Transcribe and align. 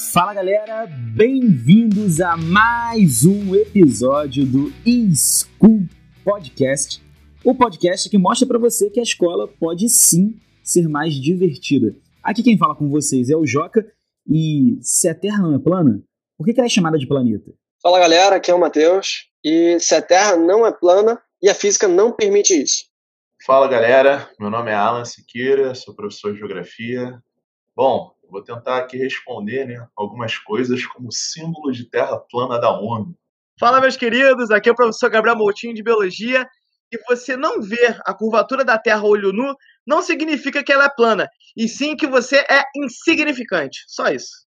Fala 0.00 0.32
galera, 0.32 0.86
bem-vindos 1.14 2.22
a 2.22 2.34
mais 2.34 3.26
um 3.26 3.54
episódio 3.54 4.46
do 4.46 4.72
eSchool 4.84 5.86
Podcast, 6.24 7.04
o 7.44 7.54
podcast 7.54 8.08
que 8.08 8.16
mostra 8.16 8.48
para 8.48 8.58
você 8.58 8.88
que 8.88 8.98
a 8.98 9.02
escola 9.02 9.46
pode 9.46 9.90
sim 9.90 10.40
ser 10.64 10.88
mais 10.88 11.14
divertida. 11.14 11.94
Aqui 12.22 12.42
quem 12.42 12.56
fala 12.56 12.74
com 12.74 12.88
vocês 12.88 13.28
é 13.28 13.36
o 13.36 13.46
Joca 13.46 13.86
e 14.26 14.78
se 14.80 15.06
a 15.06 15.14
Terra 15.14 15.42
não 15.42 15.54
é 15.54 15.58
plana, 15.58 16.02
por 16.38 16.46
que 16.46 16.58
ela 16.58 16.66
é 16.66 16.70
chamada 16.70 16.96
de 16.96 17.06
planeta? 17.06 17.52
Fala 17.82 17.98
galera, 17.98 18.36
aqui 18.36 18.50
é 18.50 18.54
o 18.54 18.58
Matheus 18.58 19.28
e 19.44 19.78
se 19.78 19.94
a 19.94 20.00
Terra 20.00 20.34
não 20.34 20.66
é 20.66 20.72
plana 20.72 21.20
e 21.42 21.50
a 21.50 21.54
física 21.54 21.86
não 21.86 22.10
permite 22.10 22.54
isso. 22.54 22.84
Fala 23.44 23.68
galera, 23.68 24.30
meu 24.40 24.48
nome 24.48 24.70
é 24.70 24.74
Alan 24.74 25.04
Siqueira, 25.04 25.74
sou 25.74 25.94
professor 25.94 26.32
de 26.32 26.38
Geografia. 26.38 27.22
Bom, 27.76 28.12
vou 28.30 28.42
tentar 28.42 28.78
aqui 28.78 28.96
responder 28.96 29.66
né, 29.66 29.86
algumas 29.96 30.38
coisas 30.38 30.86
como 30.86 31.10
símbolo 31.10 31.72
de 31.72 31.84
terra 31.84 32.16
plana 32.18 32.58
da 32.58 32.70
ONU. 32.70 33.14
Fala, 33.58 33.80
meus 33.80 33.96
queridos, 33.96 34.50
aqui 34.50 34.68
é 34.68 34.72
o 34.72 34.76
professor 34.76 35.10
Gabriel 35.10 35.36
Moutinho 35.36 35.74
de 35.74 35.82
Biologia. 35.82 36.46
E 36.92 36.98
você 37.08 37.36
não 37.36 37.60
ver 37.60 38.00
a 38.04 38.12
curvatura 38.12 38.64
da 38.64 38.76
Terra 38.76 39.04
olho 39.04 39.32
nu 39.32 39.54
não 39.86 40.02
significa 40.02 40.64
que 40.64 40.72
ela 40.72 40.86
é 40.86 40.88
plana, 40.88 41.28
e 41.56 41.68
sim 41.68 41.94
que 41.94 42.06
você 42.06 42.38
é 42.38 42.64
insignificante. 42.76 43.84
Só 43.86 44.08
isso. 44.08 44.44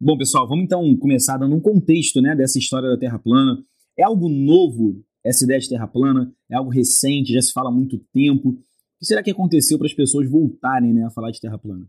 Bom, 0.00 0.16
pessoal, 0.16 0.46
vamos 0.46 0.64
então 0.64 0.96
começar 0.98 1.36
dando 1.36 1.56
um 1.56 1.60
contexto 1.60 2.20
né, 2.20 2.36
dessa 2.36 2.58
história 2.58 2.88
da 2.88 2.96
Terra 2.96 3.18
plana. 3.18 3.58
É 3.98 4.04
algo 4.04 4.28
novo 4.28 5.02
essa 5.24 5.44
ideia 5.44 5.58
de 5.58 5.68
Terra 5.68 5.88
plana? 5.88 6.32
É 6.48 6.54
algo 6.54 6.70
recente, 6.70 7.32
já 7.32 7.42
se 7.42 7.52
fala 7.52 7.70
há 7.70 7.72
muito 7.72 7.98
tempo 8.12 8.56
que 9.04 9.08
será 9.08 9.22
que 9.22 9.30
aconteceu 9.30 9.78
para 9.78 9.86
as 9.86 9.92
pessoas 9.92 10.28
voltarem 10.28 10.94
né, 10.94 11.06
a 11.06 11.10
falar 11.10 11.30
de 11.30 11.40
Terra 11.40 11.58
plana? 11.58 11.86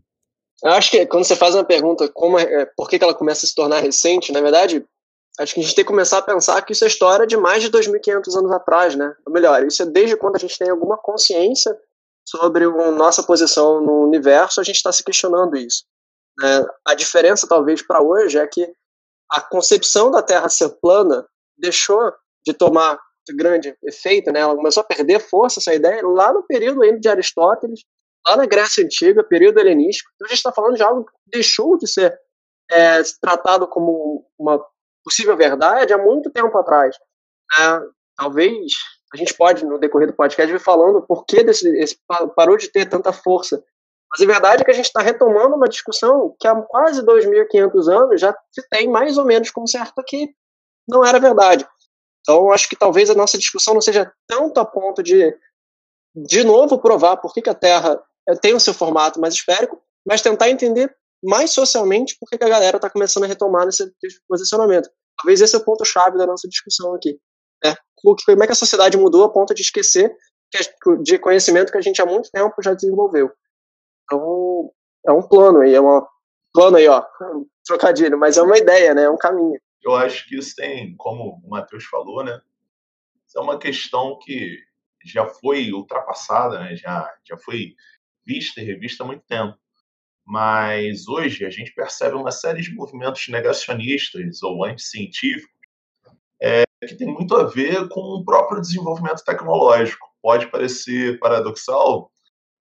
Eu 0.62 0.72
acho 0.72 0.90
que 0.90 1.06
quando 1.06 1.24
você 1.24 1.34
faz 1.34 1.54
uma 1.54 1.64
pergunta, 1.64 2.08
como 2.08 2.38
é, 2.38 2.66
por 2.76 2.88
que 2.88 3.02
ela 3.02 3.14
começa 3.14 3.44
a 3.44 3.48
se 3.48 3.54
tornar 3.54 3.80
recente, 3.80 4.32
na 4.32 4.40
verdade, 4.40 4.84
acho 5.38 5.54
que 5.54 5.60
a 5.60 5.62
gente 5.62 5.74
tem 5.74 5.84
que 5.84 5.90
começar 5.90 6.18
a 6.18 6.22
pensar 6.22 6.60
que 6.62 6.72
isso 6.72 6.84
é 6.84 6.86
história 6.86 7.26
de 7.26 7.36
mais 7.36 7.62
de 7.62 7.70
2.500 7.70 8.38
anos 8.38 8.52
atrás, 8.52 8.94
né? 8.94 9.14
Ou 9.26 9.32
melhor, 9.32 9.64
isso 9.66 9.82
é 9.82 9.86
desde 9.86 10.16
quando 10.16 10.36
a 10.36 10.38
gente 10.38 10.58
tem 10.58 10.70
alguma 10.70 10.96
consciência 10.96 11.76
sobre 12.26 12.64
a 12.64 12.90
nossa 12.90 13.22
posição 13.22 13.80
no 13.80 14.04
universo, 14.04 14.60
a 14.60 14.64
gente 14.64 14.76
está 14.76 14.92
se 14.92 15.04
questionando 15.04 15.56
isso. 15.56 15.84
É, 16.42 16.66
a 16.86 16.94
diferença, 16.94 17.46
talvez, 17.46 17.82
para 17.82 18.02
hoje 18.02 18.38
é 18.38 18.46
que 18.46 18.70
a 19.30 19.40
concepção 19.40 20.10
da 20.10 20.22
Terra 20.22 20.48
ser 20.48 20.68
plana 20.80 21.26
deixou 21.56 22.12
de 22.44 22.52
tomar 22.52 22.98
grande 23.34 23.76
efeito, 23.84 24.30
né? 24.30 24.40
Ela 24.40 24.54
começou 24.54 24.82
a 24.82 24.84
perder 24.84 25.20
força 25.20 25.60
essa 25.60 25.74
ideia 25.74 26.00
lá 26.06 26.32
no 26.32 26.42
período 26.42 26.82
ainda 26.82 27.00
de 27.00 27.08
Aristóteles, 27.08 27.80
lá 28.26 28.36
na 28.36 28.46
Grécia 28.46 28.84
Antiga, 28.84 29.24
período 29.24 29.58
helenístico. 29.58 30.10
Então 30.14 30.26
a 30.26 30.28
gente 30.28 30.38
está 30.38 30.52
falando 30.52 30.76
de 30.76 30.82
algo 30.82 31.04
que 31.04 31.12
deixou 31.26 31.78
de 31.78 31.88
ser 31.88 32.16
é, 32.70 33.02
tratado 33.20 33.66
como 33.68 34.26
uma 34.38 34.60
possível 35.04 35.36
verdade 35.36 35.92
há 35.92 35.98
muito 35.98 36.30
tempo 36.30 36.56
atrás. 36.58 36.96
Né? 37.58 37.80
Talvez 38.16 38.72
a 39.14 39.16
gente 39.16 39.34
pode, 39.34 39.64
no 39.64 39.78
decorrer 39.78 40.08
do 40.08 40.16
podcast, 40.16 40.50
vir 40.50 40.60
falando 40.60 41.00
por 41.02 41.24
que 41.24 41.42
desse, 41.44 41.68
esse 41.78 41.96
parou 42.34 42.56
de 42.56 42.70
ter 42.70 42.86
tanta 42.86 43.12
força. 43.12 43.62
Mas 44.10 44.20
a 44.20 44.32
verdade 44.32 44.62
é 44.62 44.64
que 44.64 44.70
a 44.70 44.74
gente 44.74 44.86
está 44.86 45.00
retomando 45.00 45.54
uma 45.54 45.68
discussão 45.68 46.34
que 46.40 46.46
há 46.46 46.54
quase 46.62 47.02
2.500 47.02 47.92
anos 47.92 48.20
já 48.20 48.36
se 48.50 48.66
tem 48.68 48.88
mais 48.88 49.16
ou 49.18 49.24
menos 49.24 49.50
como 49.50 49.68
certo 49.68 50.02
que 50.06 50.28
não 50.88 51.04
era 51.04 51.18
verdade. 51.18 51.66
Então, 52.26 52.50
acho 52.50 52.68
que 52.68 52.74
talvez 52.74 53.08
a 53.08 53.14
nossa 53.14 53.38
discussão 53.38 53.72
não 53.72 53.80
seja 53.80 54.12
tanto 54.26 54.58
a 54.58 54.64
ponto 54.64 55.00
de, 55.00 55.32
de 56.12 56.42
novo, 56.42 56.76
provar 56.76 57.16
por 57.18 57.32
que, 57.32 57.40
que 57.40 57.48
a 57.48 57.54
Terra 57.54 58.02
eh, 58.28 58.34
tem 58.34 58.52
o 58.52 58.58
seu 58.58 58.74
formato 58.74 59.20
mais 59.20 59.34
esférico, 59.34 59.80
mas 60.04 60.22
tentar 60.22 60.50
entender 60.50 60.92
mais 61.22 61.52
socialmente 61.52 62.16
por 62.18 62.28
que, 62.28 62.36
que 62.36 62.44
a 62.44 62.48
galera 62.48 62.78
está 62.78 62.90
começando 62.90 63.24
a 63.24 63.26
retomar 63.28 63.64
nesse 63.64 63.88
posicionamento. 64.28 64.90
Talvez 65.16 65.40
esse 65.40 65.54
é 65.54 65.58
o 65.58 65.64
ponto-chave 65.64 66.18
da 66.18 66.26
nossa 66.26 66.48
discussão 66.48 66.96
aqui. 66.96 67.16
Né? 67.64 67.76
Como 67.94 68.42
é 68.42 68.46
que 68.46 68.52
a 68.52 68.56
sociedade 68.56 68.98
mudou 68.98 69.22
a 69.22 69.32
ponto 69.32 69.54
de 69.54 69.62
esquecer 69.62 70.12
de 71.02 71.18
conhecimento 71.18 71.70
que 71.70 71.78
a 71.78 71.82
gente 71.82 72.00
há 72.02 72.06
muito 72.06 72.30
tempo 72.30 72.54
já 72.62 72.74
desenvolveu. 72.74 73.30
Então, 74.04 74.70
é 75.06 75.12
um 75.12 75.22
plano 75.22 75.60
aí, 75.60 75.74
é 75.74 75.80
um 75.80 76.02
plano 76.52 76.76
aí, 76.76 76.88
ó, 76.88 77.04
trocadilho, 77.64 78.18
mas 78.18 78.36
é 78.36 78.42
uma 78.42 78.58
ideia, 78.58 78.94
né? 78.94 79.04
É 79.04 79.10
um 79.10 79.16
caminho 79.16 79.58
eu 79.86 79.94
acho 79.94 80.28
que 80.28 80.36
isso 80.36 80.54
tem, 80.56 80.96
como 80.96 81.40
o 81.44 81.48
Matheus 81.48 81.84
falou, 81.84 82.24
né? 82.24 82.40
Isso 83.26 83.38
é 83.38 83.40
uma 83.40 83.58
questão 83.58 84.18
que 84.18 84.58
já 85.04 85.26
foi 85.26 85.72
ultrapassada, 85.72 86.58
né? 86.60 86.76
já, 86.76 87.08
já 87.24 87.36
foi 87.38 87.74
vista 88.24 88.60
e 88.60 88.64
revista 88.64 89.04
há 89.04 89.06
muito 89.06 89.24
tempo. 89.26 89.56
Mas 90.24 91.06
hoje 91.06 91.44
a 91.44 91.50
gente 91.50 91.72
percebe 91.72 92.16
uma 92.16 92.32
série 92.32 92.60
de 92.60 92.74
movimentos 92.74 93.28
negacionistas 93.28 94.42
ou 94.42 94.64
anticientíficos 94.64 95.54
é, 96.42 96.64
que 96.86 96.96
tem 96.96 97.06
muito 97.06 97.34
a 97.36 97.44
ver 97.44 97.88
com 97.88 98.00
o 98.00 98.24
próprio 98.24 98.60
desenvolvimento 98.60 99.24
tecnológico. 99.24 100.06
Pode 100.20 100.48
parecer 100.50 101.18
paradoxal, 101.20 102.10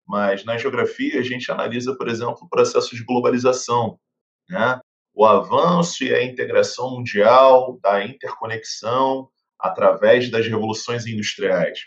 mas 0.08 0.46
na 0.46 0.58
geografia 0.58 1.20
a 1.20 1.24
gente 1.24 1.52
analisa, 1.52 1.96
por 1.98 2.08
exemplo, 2.08 2.38
o 2.44 2.50
processo 2.50 2.96
de 2.96 3.04
globalização. 3.04 4.00
Né? 4.48 4.80
O 5.16 5.26
avanço 5.26 6.04
e 6.04 6.14
a 6.14 6.22
integração 6.22 6.92
mundial 6.92 7.80
da 7.82 8.06
interconexão 8.06 9.30
através 9.58 10.30
das 10.30 10.46
revoluções 10.46 11.08
industriais. 11.08 11.80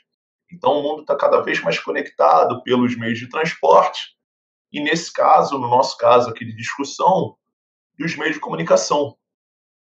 Então, 0.51 0.79
o 0.79 0.83
mundo 0.83 1.03
está 1.03 1.15
cada 1.15 1.43
vez 1.43 1.61
mais 1.61 1.79
conectado 1.79 2.63
pelos 2.63 2.97
meios 2.97 3.19
de 3.19 3.29
transporte 3.29 4.17
e, 4.73 4.81
nesse 4.81 5.13
caso, 5.13 5.59
no 5.59 5.69
nosso 5.69 5.99
caso 5.99 6.31
aqui 6.31 6.43
de 6.47 6.57
discussão, 6.57 7.37
dos 7.99 8.17
meios 8.17 8.35
de 8.35 8.41
comunicação. 8.41 9.15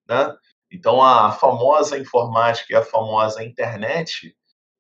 Né? 0.08 0.34
Então, 0.72 1.04
a 1.04 1.34
famosa 1.34 1.98
informática 2.00 2.72
e 2.72 2.76
a 2.78 2.82
famosa 2.82 3.44
internet, 3.44 4.34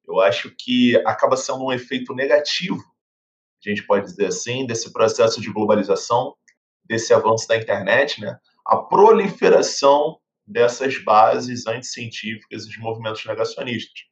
eu 0.07 0.22
acho 0.22 0.56
que 0.57 0.96
acaba 1.06 1.35
sendo 1.35 1.66
um 1.66 1.72
efeito 1.72 2.13
negativo, 2.13 2.81
a 3.66 3.69
gente 3.69 3.85
pode 3.85 4.06
dizer 4.06 4.28
assim, 4.28 4.66
desse 4.66 4.91
processo 4.91 5.40
de 5.41 5.52
globalização, 5.52 6.35
desse 6.84 7.13
avanço 7.13 7.47
da 7.47 7.57
internet, 7.57 8.19
né? 8.19 8.38
A 8.66 8.78
proliferação 8.78 10.18
dessas 10.46 10.97
bases 10.97 11.68
anticientíficas 11.68 12.66
e 12.66 12.69
de 12.69 12.79
movimentos 12.79 13.25
negacionistas. 13.25 14.03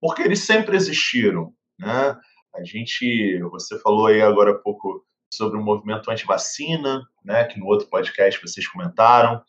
Porque 0.00 0.22
eles 0.22 0.40
sempre 0.40 0.76
existiram. 0.76 1.52
Né? 1.78 2.16
A 2.54 2.64
gente, 2.64 3.38
você 3.50 3.78
falou 3.80 4.06
aí 4.06 4.22
agora 4.22 4.52
há 4.52 4.58
pouco 4.58 5.04
sobre 5.32 5.58
o 5.58 5.62
movimento 5.62 6.10
anti-vacina, 6.10 7.02
né, 7.24 7.44
que 7.44 7.58
no 7.58 7.66
outro 7.66 7.88
podcast 7.88 8.40
vocês 8.40 8.66
comentaram. 8.66 9.42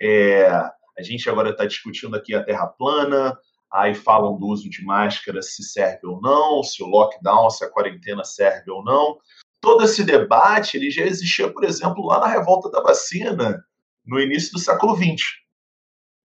É, 0.00 0.48
a 0.48 1.02
gente 1.02 1.28
agora 1.28 1.50
está 1.50 1.66
discutindo 1.66 2.16
aqui 2.16 2.34
a 2.34 2.42
Terra 2.42 2.66
plana, 2.66 3.36
aí 3.72 3.94
falam 3.94 4.38
do 4.38 4.46
uso 4.46 4.70
de 4.70 4.82
máscara, 4.84 5.42
se 5.42 5.62
serve 5.62 6.06
ou 6.06 6.20
não, 6.20 6.62
se 6.62 6.82
o 6.82 6.86
lockdown, 6.86 7.50
se 7.50 7.64
a 7.64 7.70
quarentena 7.70 8.24
serve 8.24 8.70
ou 8.70 8.82
não. 8.82 9.18
Todo 9.60 9.84
esse 9.84 10.04
debate 10.04 10.76
ele 10.76 10.90
já 10.90 11.04
existia, 11.04 11.52
por 11.52 11.64
exemplo, 11.64 12.06
lá 12.06 12.20
na 12.20 12.26
revolta 12.26 12.70
da 12.70 12.80
vacina, 12.80 13.64
no 14.04 14.20
início 14.20 14.52
do 14.52 14.58
século 14.58 14.96
XX. 14.96 15.22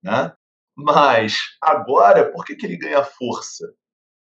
Né? 0.02 0.32
Mas 0.76 1.38
agora, 1.60 2.30
por 2.30 2.44
que, 2.44 2.54
que 2.54 2.66
ele 2.66 2.76
ganha 2.76 3.02
força? 3.02 3.72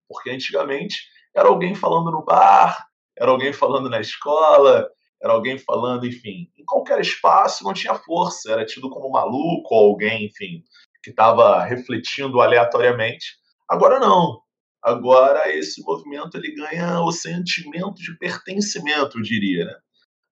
Porque 0.09 0.31
antigamente 0.31 0.97
era 1.35 1.49
alguém 1.49 1.75
falando 1.75 2.11
no 2.11 2.25
bar, 2.25 2.87
era 3.17 3.31
alguém 3.31 3.53
falando 3.53 3.89
na 3.89 4.01
escola, 4.01 4.89
era 5.23 5.33
alguém 5.33 5.57
falando, 5.59 6.07
enfim, 6.07 6.51
em 6.59 6.65
qualquer 6.65 7.01
espaço 7.01 7.65
não 7.65 7.73
tinha 7.73 7.95
força, 7.95 8.53
era 8.53 8.67
tido 8.67 8.91
como 8.91 9.11
maluco 9.11 9.75
ou 9.75 9.91
alguém, 9.91 10.27
enfim, 10.27 10.65
que 11.03 11.11
estava 11.11 11.63
refletindo 11.63 12.41
aleatoriamente. 12.41 13.37
Agora 13.69 13.99
não. 13.99 14.41
Agora 14.83 15.49
esse 15.55 15.81
movimento 15.83 16.37
ele 16.37 16.55
ganha 16.55 17.01
o 17.01 17.13
sentimento 17.13 17.95
de 17.95 18.19
pertencimento, 18.19 19.19
eu 19.19 19.23
diria, 19.23 19.65
né? 19.65 19.75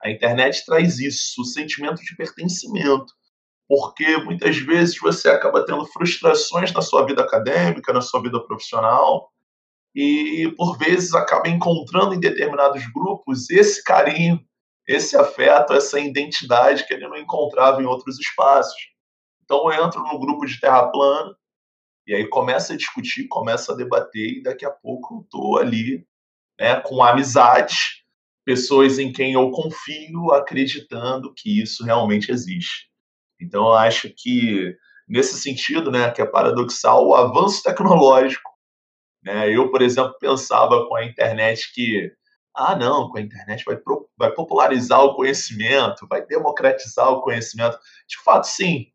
A 0.03 0.11
internet 0.11 0.65
traz 0.65 0.99
isso, 0.99 1.43
o 1.43 1.45
sentimento 1.45 2.03
de 2.03 2.17
pertencimento, 2.17 3.13
porque 3.69 4.17
muitas 4.19 4.57
vezes 4.57 4.99
você 4.99 5.29
acaba 5.29 5.65
tendo 5.65 5.85
frustrações 5.87 6.73
na 6.73 6.81
sua 6.81 7.05
vida 7.05 7.23
acadêmica, 7.23 7.93
na 7.93 8.01
sua 8.01 8.23
vida 8.23 8.41
profissional, 8.45 9.31
e 9.95 10.53
por 10.57 10.79
vezes 10.79 11.15
acaba 11.15 11.49
encontrando 11.49 12.15
em 12.15 12.21
determinados 12.21 12.83
grupos 12.93 13.51
esse 13.51 13.83
carinho, 13.83 14.41
esse 14.87 15.17
afeto, 15.17 15.73
essa 15.73 16.01
identidade 16.01 16.87
que 16.87 16.95
ele 16.95 17.07
não 17.07 17.17
encontrava 17.17 17.83
em 17.83 17.87
outros 17.87 18.19
espaços. 18.19 18.81
Então 19.45 19.71
eu 19.71 19.85
entro 19.85 20.01
no 20.03 20.19
grupo 20.19 20.47
de 20.47 20.59
terra 20.61 20.89
plana 20.89 21.35
e 22.07 22.15
aí 22.15 22.29
começa 22.29 22.73
a 22.73 22.77
discutir, 22.77 23.29
começa 23.29 23.73
a 23.73 23.77
debater 23.77 24.39
e 24.39 24.43
daqui 24.43 24.65
a 24.65 24.71
pouco 24.71 25.17
eu 25.17 25.21
estou 25.21 25.59
ali 25.59 26.07
né, 26.59 26.81
com 26.81 27.03
amizade 27.03 28.00
pessoas 28.45 28.99
em 28.99 29.13
quem 29.13 29.35
eu 29.35 29.51
confio 29.51 30.33
acreditando 30.33 31.33
que 31.35 31.61
isso 31.63 31.85
realmente 31.85 32.31
existe. 32.31 32.89
Então, 33.41 33.67
eu 33.67 33.75
acho 33.75 34.13
que, 34.17 34.77
nesse 35.09 35.41
sentido, 35.41 35.91
né, 35.91 36.11
que 36.11 36.23
é 36.23 36.27
paradoxal, 36.27 37.07
o 37.07 37.15
avanço 37.15 37.63
tecnológico. 37.63 38.51
Né, 39.23 39.51
eu, 39.55 39.71
por 39.71 39.83
exemplo, 39.83 40.17
pensava 40.19 40.87
com 40.89 40.97
a 40.97 41.05
internet 41.05 41.73
que 41.75 42.13
ah, 42.55 42.75
não, 42.77 43.09
com 43.09 43.19
a 43.19 43.21
internet 43.21 43.65
vai, 43.65 43.79
vai 44.17 44.33
popularizar 44.33 45.01
o 45.03 45.15
conhecimento, 45.15 46.07
vai 46.09 46.25
democratizar 46.27 47.11
o 47.11 47.23
conhecimento. 47.23 47.79
De 48.09 48.19
fato, 48.25 48.45
sim. 48.45 48.87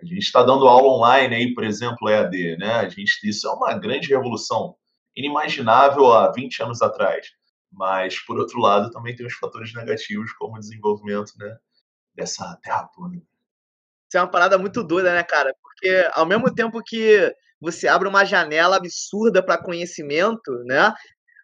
A 0.00 0.04
gente 0.04 0.18
está 0.18 0.42
dando 0.42 0.68
aula 0.68 0.88
online 0.88 1.34
aí, 1.34 1.54
por 1.54 1.64
exemplo, 1.64 2.08
EAD, 2.08 2.56
né? 2.58 2.72
A 2.74 2.88
gente, 2.88 3.18
isso 3.24 3.46
é 3.48 3.52
uma 3.52 3.74
grande 3.78 4.08
revolução, 4.08 4.76
inimaginável 5.16 6.12
há 6.12 6.30
20 6.32 6.62
anos 6.62 6.82
atrás. 6.82 7.26
Mas, 7.72 8.18
por 8.18 8.38
outro 8.38 8.58
lado, 8.60 8.90
também 8.90 9.14
tem 9.14 9.26
os 9.26 9.34
fatores 9.34 9.72
negativos, 9.74 10.32
como 10.32 10.56
o 10.56 10.60
desenvolvimento 10.60 11.32
né, 11.38 11.56
dessa 12.14 12.58
terra 12.62 12.88
plana. 12.88 13.16
Isso 13.16 14.18
é 14.18 14.20
uma 14.20 14.30
parada 14.30 14.58
muito 14.58 14.82
doida, 14.82 15.14
né, 15.14 15.22
cara? 15.22 15.54
Porque 15.62 16.10
ao 16.14 16.26
mesmo 16.26 16.52
tempo 16.52 16.82
que 16.84 17.32
você 17.60 17.86
abre 17.86 18.08
uma 18.08 18.24
janela 18.24 18.76
absurda 18.76 19.44
para 19.44 19.62
conhecimento, 19.62 20.52
né? 20.64 20.92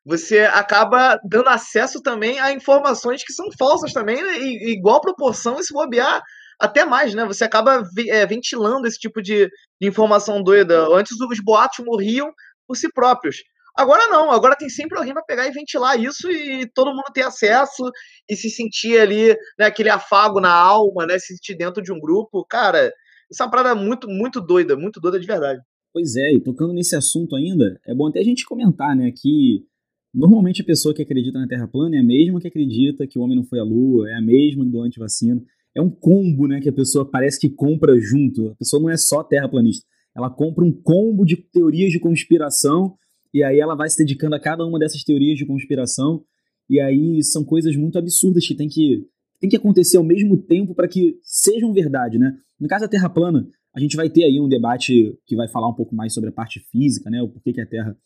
Você 0.05 0.41
acaba 0.41 1.19
dando 1.25 1.49
acesso 1.49 2.01
também 2.01 2.39
a 2.39 2.53
informações 2.53 3.25
que 3.25 3.33
são 3.33 3.47
falsas 3.59 3.93
também, 3.93 4.23
né? 4.23 4.39
e 4.39 4.73
igual 4.73 5.01
proporção, 5.01 5.59
e 5.59 5.65
se 5.65 5.73
bobear, 5.73 6.23
até 6.59 6.85
mais, 6.85 7.15
né? 7.15 7.25
Você 7.25 7.45
acaba 7.45 7.83
é, 8.09 8.25
ventilando 8.27 8.87
esse 8.87 8.99
tipo 8.99 9.21
de, 9.21 9.49
de 9.81 9.89
informação 9.89 10.43
doida. 10.43 10.87
Antes 10.93 11.21
os 11.21 11.41
boatos 11.41 11.85
morriam 11.85 12.33
por 12.67 12.77
si 12.77 12.91
próprios. 12.93 13.37
Agora 13.77 14.09
não, 14.09 14.31
agora 14.31 14.57
tem 14.57 14.71
sempre 14.71 14.97
alguém 14.97 15.13
para 15.13 15.23
pegar 15.23 15.47
e 15.47 15.53
ventilar 15.53 16.01
isso 16.01 16.31
e 16.31 16.67
todo 16.75 16.95
mundo 16.95 17.13
ter 17.13 17.23
acesso 17.23 17.83
e 18.29 18.35
se 18.35 18.49
sentir 18.49 18.99
ali, 18.99 19.29
né, 19.59 19.67
aquele 19.67 19.91
afago 19.91 20.41
na 20.41 20.53
alma, 20.53 21.05
né, 21.07 21.19
se 21.19 21.37
sentir 21.37 21.55
dentro 21.57 21.83
de 21.83 21.93
um 21.93 22.01
grupo. 22.01 22.43
Cara, 22.47 22.91
isso 23.31 23.43
é 23.43 23.45
uma 23.45 23.51
parada 23.51 23.75
muito, 23.75 24.09
muito 24.09 24.41
doida, 24.41 24.77
muito 24.77 24.99
doida 24.99 25.21
de 25.21 25.27
verdade. 25.27 25.61
Pois 25.93 26.17
é, 26.17 26.33
e 26.33 26.41
tocando 26.41 26.73
nesse 26.73 26.97
assunto 26.97 27.37
ainda, 27.37 27.79
é 27.87 27.95
bom 27.95 28.07
até 28.07 28.21
a 28.21 28.25
gente 28.25 28.47
comentar, 28.47 28.97
né, 28.97 29.13
que 29.15 29.67
normalmente 30.13 30.63
a 30.63 30.65
pessoa 30.65 30.95
que 30.95 31.03
acredita 31.03 31.39
na 31.39 31.47
Terra 31.47 31.69
plana 31.69 31.97
é 31.97 32.01
a 32.01 32.05
mesma 32.05 32.41
que 32.41 32.49
acredita 32.49 33.07
que 33.07 33.19
o 33.19 33.23
homem 33.23 33.37
não 33.37 33.45
foi 33.45 33.59
à 33.59 33.63
Lua, 33.63 34.09
é 34.09 34.15
a 34.15 34.23
mesma 34.23 34.65
do 34.65 34.81
antivacina. 34.81 35.43
É 35.75 35.83
um 35.83 35.91
combo, 35.91 36.49
né, 36.49 36.61
que 36.61 36.69
a 36.71 36.73
pessoa 36.73 37.05
parece 37.05 37.39
que 37.39 37.51
compra 37.51 37.95
junto. 38.01 38.49
A 38.53 38.55
pessoa 38.55 38.81
não 38.81 38.89
é 38.89 38.97
só 38.97 39.23
terraplanista. 39.23 39.85
Ela 40.17 40.31
compra 40.31 40.65
um 40.65 40.73
combo 40.73 41.27
de 41.27 41.37
teorias 41.37 41.93
de 41.93 42.01
conspiração 42.01 42.97
e 43.33 43.43
aí 43.43 43.59
ela 43.59 43.75
vai 43.75 43.89
se 43.89 43.99
dedicando 43.99 44.35
a 44.35 44.41
cada 44.41 44.65
uma 44.65 44.79
dessas 44.79 45.03
teorias 45.03 45.39
de 45.39 45.47
conspiração, 45.47 46.25
e 46.69 46.81
aí 46.81 47.23
são 47.23 47.45
coisas 47.45 47.77
muito 47.77 47.99
absurdas 47.99 48.47
que 48.47 48.55
tem 48.55 48.69
que, 48.69 49.07
tem 49.41 49.49
que 49.49 49.57
acontecer 49.57 49.97
ao 49.97 50.05
mesmo 50.05 50.37
tempo 50.37 50.75
para 50.75 50.89
que 50.89 51.19
sejam 51.23 51.73
verdade, 51.73 52.19
né? 52.19 52.37
No 52.59 52.69
caso 52.69 52.85
da 52.85 52.89
Terra 52.89 53.09
plana, 53.09 53.47
a 53.75 53.81
gente 53.81 53.97
vai 53.97 54.09
ter 54.09 54.25
aí 54.25 54.41
um 54.41 54.49
debate 54.49 55.17
que 55.27 55.37
vai 55.37 55.49
falar 55.49 55.69
um 55.69 55.75
pouco 55.75 55.95
mais 55.95 56.15
sobre 56.15 56.31
a 56.31 56.33
parte 56.33 56.61
física, 56.73 57.11
né? 57.11 57.23
O 57.23 57.29
porquê 57.29 57.53
que 57.53 57.61
a 57.61 57.67
Terra 57.67 57.97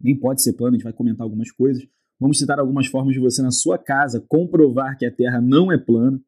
nem 0.00 0.16
pode 0.18 0.42
ser 0.42 0.54
plana, 0.54 0.74
a 0.74 0.78
gente 0.78 0.84
vai 0.84 0.92
comentar 0.92 1.24
algumas 1.24 1.50
coisas. 1.50 1.86
Vamos 2.18 2.38
citar 2.38 2.58
algumas 2.58 2.86
formas 2.86 3.14
de 3.14 3.20
você, 3.20 3.42
na 3.42 3.50
sua 3.50 3.78
casa, 3.78 4.24
comprovar 4.26 4.96
que 4.98 5.06
a 5.06 5.10
Terra 5.10 5.40
não 5.40 5.70
é 5.70 5.78
plana. 5.78 6.20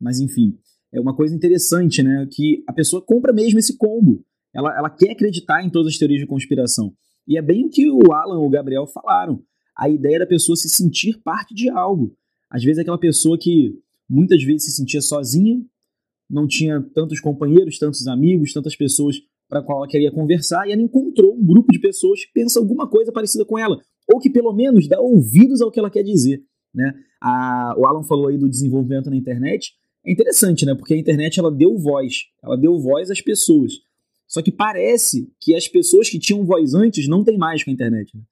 Mas, 0.00 0.20
enfim, 0.20 0.58
é 0.92 1.00
uma 1.00 1.14
coisa 1.14 1.34
interessante, 1.34 2.02
né? 2.02 2.26
Que 2.30 2.62
a 2.66 2.72
pessoa 2.72 3.02
compra 3.02 3.32
mesmo 3.32 3.58
esse 3.58 3.76
combo. 3.76 4.24
Ela, 4.54 4.76
ela 4.78 4.90
quer 4.90 5.10
acreditar 5.10 5.62
em 5.62 5.70
todas 5.70 5.92
as 5.92 5.98
teorias 5.98 6.20
de 6.20 6.26
conspiração. 6.26 6.94
E 7.26 7.36
é 7.36 7.42
bem 7.42 7.66
o 7.66 7.70
que 7.70 7.90
o 7.90 8.12
Alan 8.12 8.38
ou 8.38 8.46
o 8.46 8.50
Gabriel 8.50 8.86
falaram. 8.86 9.42
A 9.76 9.88
ideia 9.88 10.20
da 10.20 10.26
pessoa 10.26 10.56
se 10.56 10.68
sentir 10.68 11.20
parte 11.22 11.54
de 11.54 11.68
algo. 11.68 12.16
Às 12.50 12.62
vezes 12.62 12.78
aquela 12.78 12.98
pessoa 12.98 13.36
que 13.38 13.78
muitas 14.08 14.42
vezes 14.42 14.66
se 14.66 14.72
sentia 14.72 15.00
sozinha, 15.00 15.60
não 16.30 16.46
tinha 16.46 16.80
tantos 16.94 17.20
companheiros, 17.20 17.78
tantos 17.78 18.06
amigos, 18.06 18.52
tantas 18.52 18.76
pessoas 18.76 19.16
para 19.48 19.62
qual 19.62 19.78
ela 19.78 19.88
queria 19.88 20.10
conversar, 20.10 20.66
e 20.66 20.72
ela 20.72 20.82
encontrou 20.82 21.34
um 21.34 21.44
grupo 21.44 21.72
de 21.72 21.78
pessoas 21.78 22.24
que 22.24 22.32
pensa 22.32 22.58
alguma 22.58 22.88
coisa 22.88 23.12
parecida 23.12 23.44
com 23.44 23.58
ela, 23.58 23.80
ou 24.12 24.18
que 24.18 24.28
pelo 24.28 24.52
menos 24.52 24.88
dá 24.88 25.00
ouvidos 25.00 25.60
ao 25.60 25.70
que 25.70 25.78
ela 25.78 25.90
quer 25.90 26.02
dizer. 26.02 26.42
Né? 26.74 26.92
A, 27.20 27.74
o 27.78 27.86
Alan 27.86 28.02
falou 28.02 28.28
aí 28.28 28.36
do 28.36 28.48
desenvolvimento 28.48 29.08
na 29.08 29.16
internet. 29.16 29.72
É 30.04 30.12
interessante, 30.12 30.66
né? 30.66 30.74
Porque 30.74 30.94
a 30.94 30.98
internet 30.98 31.38
ela 31.38 31.50
deu 31.50 31.76
voz, 31.78 32.26
ela 32.42 32.56
deu 32.56 32.78
voz 32.78 33.10
às 33.10 33.20
pessoas. 33.20 33.72
Só 34.26 34.42
que 34.42 34.50
parece 34.50 35.30
que 35.40 35.54
as 35.54 35.68
pessoas 35.68 36.10
que 36.10 36.18
tinham 36.18 36.44
voz 36.44 36.74
antes 36.74 37.08
não 37.08 37.22
têm 37.22 37.38
mais 37.38 37.62
com 37.62 37.70
a 37.70 37.74
internet. 37.74 38.16
Né? 38.16 38.22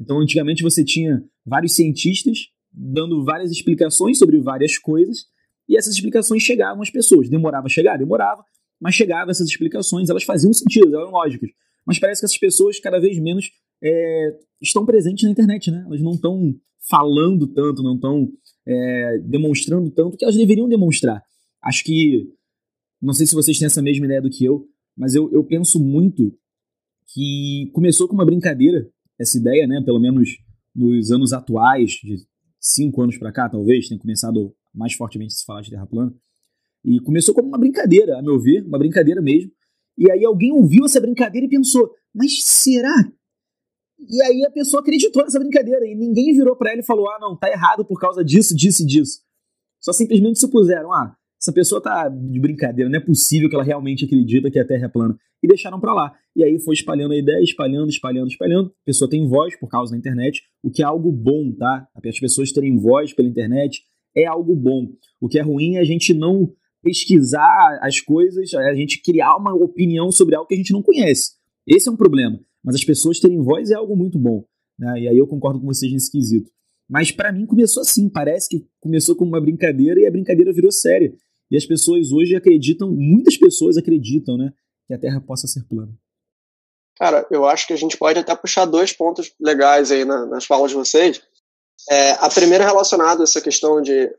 Então, 0.00 0.20
antigamente 0.20 0.62
você 0.62 0.84
tinha 0.84 1.22
vários 1.44 1.74
cientistas 1.74 2.48
dando 2.72 3.24
várias 3.24 3.50
explicações 3.50 4.18
sobre 4.18 4.38
várias 4.38 4.78
coisas, 4.78 5.26
e 5.68 5.76
essas 5.76 5.94
explicações 5.94 6.42
chegavam 6.42 6.82
às 6.82 6.90
pessoas. 6.90 7.28
Demorava 7.28 7.66
a 7.66 7.70
chegar? 7.70 7.96
Demorava, 7.96 8.42
mas 8.80 8.94
chegavam 8.94 9.30
essas 9.30 9.48
explicações, 9.48 10.08
elas 10.08 10.24
faziam 10.24 10.52
sentido, 10.52 10.96
eram 10.96 11.10
lógicas. 11.10 11.50
Mas 11.86 11.98
parece 11.98 12.20
que 12.20 12.26
essas 12.26 12.38
pessoas 12.38 12.78
cada 12.78 12.98
vez 12.98 13.18
menos 13.18 13.50
é, 13.82 14.38
estão 14.60 14.84
presentes 14.86 15.24
na 15.24 15.30
internet, 15.30 15.70
né? 15.70 15.82
Elas 15.86 16.00
não 16.00 16.12
estão 16.12 16.54
falando 16.88 17.46
tanto, 17.46 17.82
não 17.82 17.94
estão 17.96 18.28
é, 18.66 19.18
demonstrando 19.24 19.90
tanto 19.90 20.16
que 20.16 20.24
elas 20.24 20.36
deveriam 20.36 20.68
demonstrar. 20.68 21.22
Acho 21.62 21.84
que, 21.84 22.28
não 23.00 23.12
sei 23.12 23.26
se 23.26 23.34
vocês 23.34 23.58
têm 23.58 23.66
essa 23.66 23.82
mesma 23.82 24.06
ideia 24.06 24.22
do 24.22 24.30
que 24.30 24.44
eu, 24.44 24.66
mas 24.98 25.14
eu, 25.14 25.32
eu 25.32 25.44
penso 25.44 25.78
muito 25.78 26.36
que 27.14 27.70
começou 27.72 28.08
com 28.08 28.14
uma 28.14 28.26
brincadeira, 28.26 28.90
essa 29.18 29.38
ideia, 29.38 29.66
né? 29.66 29.80
Pelo 29.84 30.00
menos 30.00 30.36
nos 30.74 31.10
anos 31.10 31.32
atuais, 31.32 31.92
de 32.02 32.16
cinco 32.60 33.00
anos 33.00 33.16
para 33.16 33.32
cá, 33.32 33.48
talvez, 33.48 33.88
tenha 33.88 34.00
começado 34.00 34.54
mais 34.74 34.92
fortemente 34.92 35.32
a 35.32 35.36
se 35.36 35.44
falar 35.44 35.62
de 35.62 35.70
Terra 35.70 35.86
plana. 35.86 36.14
E 36.84 37.00
começou 37.00 37.34
como 37.34 37.48
uma 37.48 37.58
brincadeira, 37.58 38.18
a 38.18 38.22
meu 38.22 38.38
ver, 38.38 38.64
uma 38.66 38.78
brincadeira 38.78 39.22
mesmo. 39.22 39.50
E 39.96 40.10
aí 40.10 40.24
alguém 40.24 40.52
ouviu 40.52 40.84
essa 40.84 41.00
brincadeira 41.00 41.46
e 41.46 41.50
pensou, 41.50 41.90
mas 42.14 42.44
será? 42.44 43.10
E 43.98 44.22
aí 44.22 44.44
a 44.44 44.50
pessoa 44.50 44.80
acreditou 44.80 45.24
nessa 45.24 45.40
brincadeira 45.40 45.84
e 45.86 45.94
ninguém 45.94 46.32
virou 46.34 46.54
para 46.54 46.70
ela 46.70 46.80
e 46.80 46.84
falou, 46.84 47.08
ah, 47.10 47.18
não, 47.20 47.36
tá 47.36 47.50
errado 47.50 47.84
por 47.84 47.98
causa 47.98 48.24
disso, 48.24 48.54
disso 48.54 48.82
e 48.82 48.86
disso. 48.86 49.20
Só 49.80 49.92
simplesmente 49.92 50.38
supuseram, 50.38 50.92
ah, 50.92 51.16
essa 51.40 51.52
pessoa 51.52 51.80
tá 51.80 52.08
de 52.08 52.40
brincadeira, 52.40 52.90
não 52.90 52.98
é 52.98 53.04
possível 53.04 53.48
que 53.48 53.54
ela 53.54 53.64
realmente 53.64 54.04
acredita 54.04 54.50
que 54.50 54.58
a 54.58 54.66
Terra 54.66 54.86
é 54.86 54.88
plana. 54.88 55.16
E 55.42 55.46
deixaram 55.46 55.78
para 55.78 55.94
lá. 55.94 56.12
E 56.34 56.42
aí 56.42 56.58
foi 56.58 56.74
espalhando 56.74 57.12
a 57.12 57.16
ideia, 57.16 57.40
espalhando, 57.40 57.88
espalhando, 57.88 58.28
espalhando. 58.28 58.70
A 58.82 58.84
pessoa 58.86 59.08
tem 59.08 59.26
voz 59.28 59.56
por 59.56 59.68
causa 59.68 59.92
da 59.92 59.98
internet, 59.98 60.42
o 60.62 60.70
que 60.70 60.82
é 60.82 60.84
algo 60.84 61.12
bom, 61.12 61.52
tá? 61.52 61.86
As 62.04 62.18
pessoas 62.18 62.50
terem 62.50 62.76
voz 62.76 63.12
pela 63.12 63.28
internet 63.28 63.82
é 64.16 64.26
algo 64.26 64.56
bom. 64.56 64.88
O 65.20 65.28
que 65.28 65.38
é 65.38 65.42
ruim 65.42 65.76
é 65.76 65.80
a 65.80 65.84
gente 65.84 66.12
não 66.12 66.52
pesquisar 66.82 67.78
as 67.82 68.00
coisas, 68.00 68.52
a 68.54 68.74
gente 68.74 69.00
criar 69.00 69.36
uma 69.36 69.54
opinião 69.54 70.10
sobre 70.10 70.34
algo 70.34 70.48
que 70.48 70.54
a 70.54 70.56
gente 70.56 70.72
não 70.72 70.82
conhece. 70.82 71.32
Esse 71.66 71.88
é 71.88 71.92
um 71.92 71.96
problema. 71.96 72.40
Mas 72.64 72.74
as 72.74 72.84
pessoas 72.84 73.20
terem 73.20 73.40
voz 73.40 73.70
é 73.70 73.74
algo 73.74 73.96
muito 73.96 74.18
bom. 74.18 74.44
Né? 74.78 75.02
E 75.02 75.08
aí 75.08 75.18
eu 75.18 75.26
concordo 75.26 75.60
com 75.60 75.66
vocês 75.66 75.92
nesse 75.92 76.10
quesito. 76.10 76.50
Mas 76.88 77.12
para 77.12 77.32
mim 77.32 77.46
começou 77.46 77.82
assim, 77.82 78.08
parece 78.08 78.48
que 78.48 78.66
começou 78.80 79.14
como 79.14 79.30
uma 79.30 79.40
brincadeira 79.40 80.00
e 80.00 80.06
a 80.06 80.10
brincadeira 80.10 80.52
virou 80.52 80.72
séria. 80.72 81.14
E 81.50 81.56
as 81.56 81.64
pessoas 81.64 82.12
hoje 82.12 82.34
acreditam, 82.34 82.90
muitas 82.90 83.36
pessoas 83.36 83.76
acreditam, 83.76 84.36
né, 84.36 84.52
que 84.86 84.94
a 84.94 84.98
Terra 84.98 85.20
possa 85.20 85.46
ser 85.46 85.64
plana. 85.64 85.92
Cara, 86.96 87.26
eu 87.30 87.46
acho 87.46 87.66
que 87.66 87.72
a 87.72 87.76
gente 87.76 87.96
pode 87.96 88.18
até 88.18 88.34
puxar 88.34 88.64
dois 88.64 88.92
pontos 88.92 89.32
legais 89.40 89.92
aí 89.92 90.04
na, 90.04 90.26
nas 90.26 90.44
falas 90.44 90.70
de 90.70 90.76
vocês. 90.76 91.22
É, 91.88 92.12
a 92.12 92.28
primeira 92.28 92.64
relacionada 92.64 93.22
a 93.22 93.24
essa 93.24 93.40
questão 93.40 93.80
de, 93.80 94.12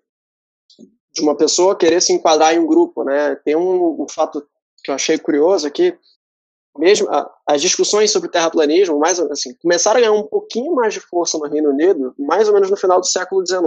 de 1.13 1.21
uma 1.21 1.35
pessoa 1.35 1.77
querer 1.77 2.01
se 2.01 2.13
enquadrar 2.13 2.53
em 2.53 2.59
um 2.59 2.65
grupo, 2.65 3.03
né? 3.03 3.35
Tem 3.43 3.55
um, 3.55 4.01
um 4.01 4.07
fato 4.09 4.41
que 4.81 4.89
eu 4.89 4.95
achei 4.95 5.17
curioso 5.17 5.67
aqui, 5.67 5.93
mesmo 6.77 7.09
a, 7.09 7.29
as 7.45 7.61
discussões 7.61 8.11
sobre 8.11 8.29
terraplanismo, 8.29 8.97
mais 8.97 9.19
assim, 9.19 9.53
começaram 9.55 9.97
a 9.97 10.01
ganhar 10.01 10.13
um 10.13 10.27
pouquinho 10.27 10.73
mais 10.73 10.93
de 10.93 11.01
força 11.01 11.37
no 11.37 11.49
Reino 11.49 11.71
Unido, 11.71 12.15
mais 12.17 12.47
ou 12.47 12.53
menos 12.53 12.69
no 12.69 12.77
final 12.77 13.01
do 13.01 13.05
século 13.05 13.45
XIX. 13.45 13.61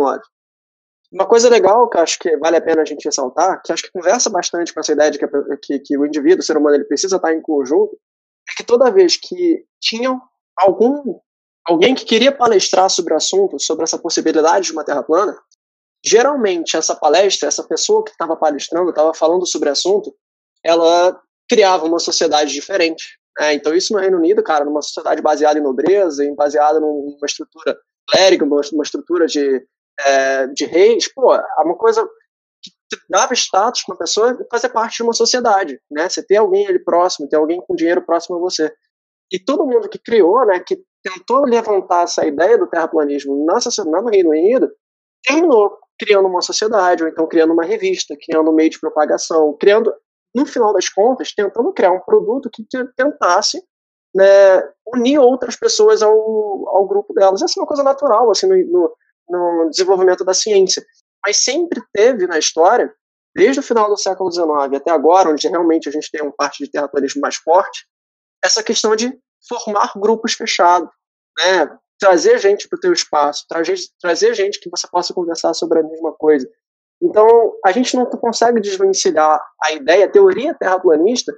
Uma 1.12 1.26
coisa 1.26 1.50
legal 1.50 1.88
que 1.90 1.99
acho 1.99 2.19
que 2.19 2.37
vale 2.38 2.57
a 2.57 2.61
pena 2.61 2.81
a 2.81 2.85
gente 2.87 3.04
ressaltar, 3.04 3.61
que 3.62 3.71
acho 3.71 3.83
que 3.83 3.92
conversa 3.92 4.31
bastante 4.31 4.73
com 4.73 4.81
essa 4.81 4.92
ideia 4.92 5.11
de 5.11 5.19
que, 5.19 5.26
que, 5.62 5.78
que 5.81 5.99
o 5.99 6.07
indivíduo, 6.07 6.40
o 6.40 6.42
ser 6.42 6.57
humano, 6.57 6.76
ele 6.76 6.85
precisa 6.85 7.16
estar 7.16 7.35
em 7.35 7.42
conjunto, 7.42 7.99
é 8.49 8.54
que 8.57 8.64
toda 8.64 8.90
vez 8.90 9.16
que 9.16 9.64
tinham 9.78 10.21
algum 10.57 11.21
alguém 11.64 11.95
que 11.95 12.04
queria 12.04 12.33
palestrar 12.33 12.90
sobre 12.90 13.12
o 13.12 13.16
assunto, 13.16 13.61
sobre 13.61 13.85
essa 13.85 13.99
possibilidade 13.99 14.66
de 14.66 14.73
uma 14.73 14.85
Terra 14.85 15.02
plana, 15.02 15.37
geralmente 16.04 16.76
essa 16.76 16.97
palestra, 16.97 17.49
essa 17.49 17.62
pessoa 17.62 18.02
que 18.02 18.11
estava 18.11 18.35
palestrando, 18.35 18.90
estava 18.90 19.14
falando 19.14 19.47
sobre 19.47 19.69
o 19.69 19.73
assunto, 19.73 20.14
ela 20.64 21.21
criava 21.49 21.85
uma 21.85 21.99
sociedade 21.99 22.52
diferente. 22.52 23.19
Né? 23.38 23.54
Então 23.54 23.75
isso 23.75 23.92
no 23.92 24.00
Reino 24.00 24.16
Unido, 24.16 24.42
cara, 24.42 24.64
numa 24.64 24.83
sociedade 24.83 25.23
baseada 25.23 25.59
em 25.59 25.62
nobreza, 25.62 26.25
baseada 26.35 26.81
numa 26.81 27.26
estrutura 27.26 27.78
clérica, 28.09 28.45
uma, 28.45 28.61
uma 28.73 28.83
estrutura 28.83 29.26
de 29.26 29.64
é, 30.00 30.46
de 30.49 30.64
reis, 30.64 31.12
pô, 31.12 31.34
é 31.34 31.42
uma 31.64 31.76
coisa 31.76 32.06
que 32.62 32.96
dava 33.08 33.32
status 33.34 33.82
para 33.84 33.94
uma 33.94 33.99
pessoa 33.99 34.46
fazer 34.50 34.68
parte 34.68 34.96
de 34.96 35.02
uma 35.02 35.12
sociedade, 35.12 35.80
né? 35.90 36.08
Você 36.08 36.25
ter 36.25 36.37
alguém 36.37 36.66
ali 36.66 36.82
próximo, 36.82 37.28
ter 37.28 37.37
alguém 37.37 37.61
com 37.66 37.75
dinheiro 37.75 38.04
próximo 38.04 38.37
a 38.37 38.40
você. 38.40 38.72
E 39.32 39.38
todo 39.38 39.66
mundo 39.66 39.88
que 39.88 39.99
criou, 39.99 40.44
né, 40.46 40.61
que 40.61 40.78
tentou 41.02 41.44
levantar 41.46 42.04
essa 42.04 42.25
ideia 42.26 42.58
do 42.58 42.68
terraplanismo 42.68 43.44
na 43.46 43.58
sociedade, 43.61 44.04
no 44.04 44.11
Reino 44.11 44.30
Unido, 44.30 44.70
terminou 45.25 45.78
criando 45.99 46.28
uma 46.28 46.42
sociedade, 46.42 47.02
ou 47.02 47.08
então 47.08 47.26
criando 47.26 47.52
uma 47.52 47.64
revista, 47.64 48.14
criando 48.20 48.50
um 48.50 48.54
meio 48.54 48.70
de 48.70 48.78
propagação, 48.78 49.56
criando, 49.58 49.92
no 50.34 50.44
final 50.44 50.72
das 50.72 50.88
contas, 50.88 51.32
tentando 51.32 51.72
criar 51.72 51.92
um 51.92 52.00
produto 52.00 52.50
que 52.52 52.64
tentasse 52.96 53.62
né, 54.14 54.62
unir 54.94 55.18
outras 55.18 55.56
pessoas 55.56 56.02
ao, 56.02 56.12
ao 56.12 56.87
grupo 56.87 57.14
delas. 57.14 57.42
Essa 57.42 57.58
é 57.58 57.61
uma 57.61 57.66
coisa 57.66 57.82
natural, 57.82 58.30
assim, 58.30 58.46
no, 58.46 58.56
no 58.56 58.92
no 59.29 59.69
desenvolvimento 59.71 60.25
da 60.25 60.35
ciência. 60.35 60.85
Mas 61.25 61.38
sempre 61.38 61.81
teve 61.93 62.26
na 62.26 62.38
história, 62.38 62.93
desde 63.35 63.61
o 63.61 63.62
final 63.62 63.88
do 63.88 63.97
século 63.97 64.31
XIX 64.31 64.76
até 64.76 64.91
agora, 64.91 65.31
onde 65.31 65.49
realmente 65.49 65.88
a 65.88 65.93
gente 65.93 66.11
tem 66.11 66.23
uma 66.23 66.33
parte 66.33 66.64
de 66.64 66.71
terraplanismo 66.71 67.21
mais 67.21 67.37
forte, 67.37 67.87
essa 68.45 68.62
questão 68.62 68.97
de 68.97 69.12
formar 69.49 69.93
grupos 69.97 70.35
fechados, 70.35 70.91
né? 71.38 71.69
trazer 71.99 72.38
gente 72.38 72.69
para 72.69 72.76
o 72.76 72.81
teu 72.81 72.93
espaço, 72.93 73.47
trazer, 73.49 73.76
trazer 74.00 74.35
gente 74.35 74.59
que 74.59 74.69
você 74.69 74.88
possa 74.91 75.14
conversar 75.14 75.55
sobre 75.55 75.79
a 75.79 75.83
mesma 75.85 76.12
coisa. 76.12 76.49
Então, 77.00 77.55
a 77.64 77.71
gente 77.71 77.97
não 77.97 78.07
consegue 78.07 78.61
desvencilhar 78.61 79.41
a 79.62 79.73
ideia, 79.73 80.07
a 80.07 80.11
teoria 80.11 80.55
terraplanista, 80.55 81.33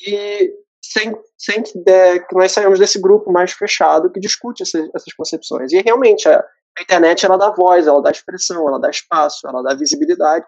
e 0.00 0.54
sem, 0.82 1.14
sem 1.36 1.62
que, 1.62 1.78
de, 1.78 2.20
que 2.20 2.34
nós 2.34 2.52
saímos 2.52 2.78
desse 2.78 3.00
grupo 3.00 3.30
mais 3.32 3.52
fechado 3.52 4.10
que 4.10 4.20
discute 4.20 4.62
essas, 4.62 4.88
essas 4.94 5.12
concepções. 5.14 5.72
E 5.72 5.80
realmente, 5.80 6.28
a, 6.28 6.44
a, 6.78 6.82
internet 6.82 7.24
ela 7.24 7.36
dá 7.36 7.50
voz, 7.50 7.86
ela 7.86 8.02
dá 8.02 8.10
expressão, 8.10 8.68
ela 8.68 8.78
dá 8.78 8.90
espaço, 8.90 9.46
ela 9.46 9.62
dá 9.62 9.74
visibilidade 9.74 10.46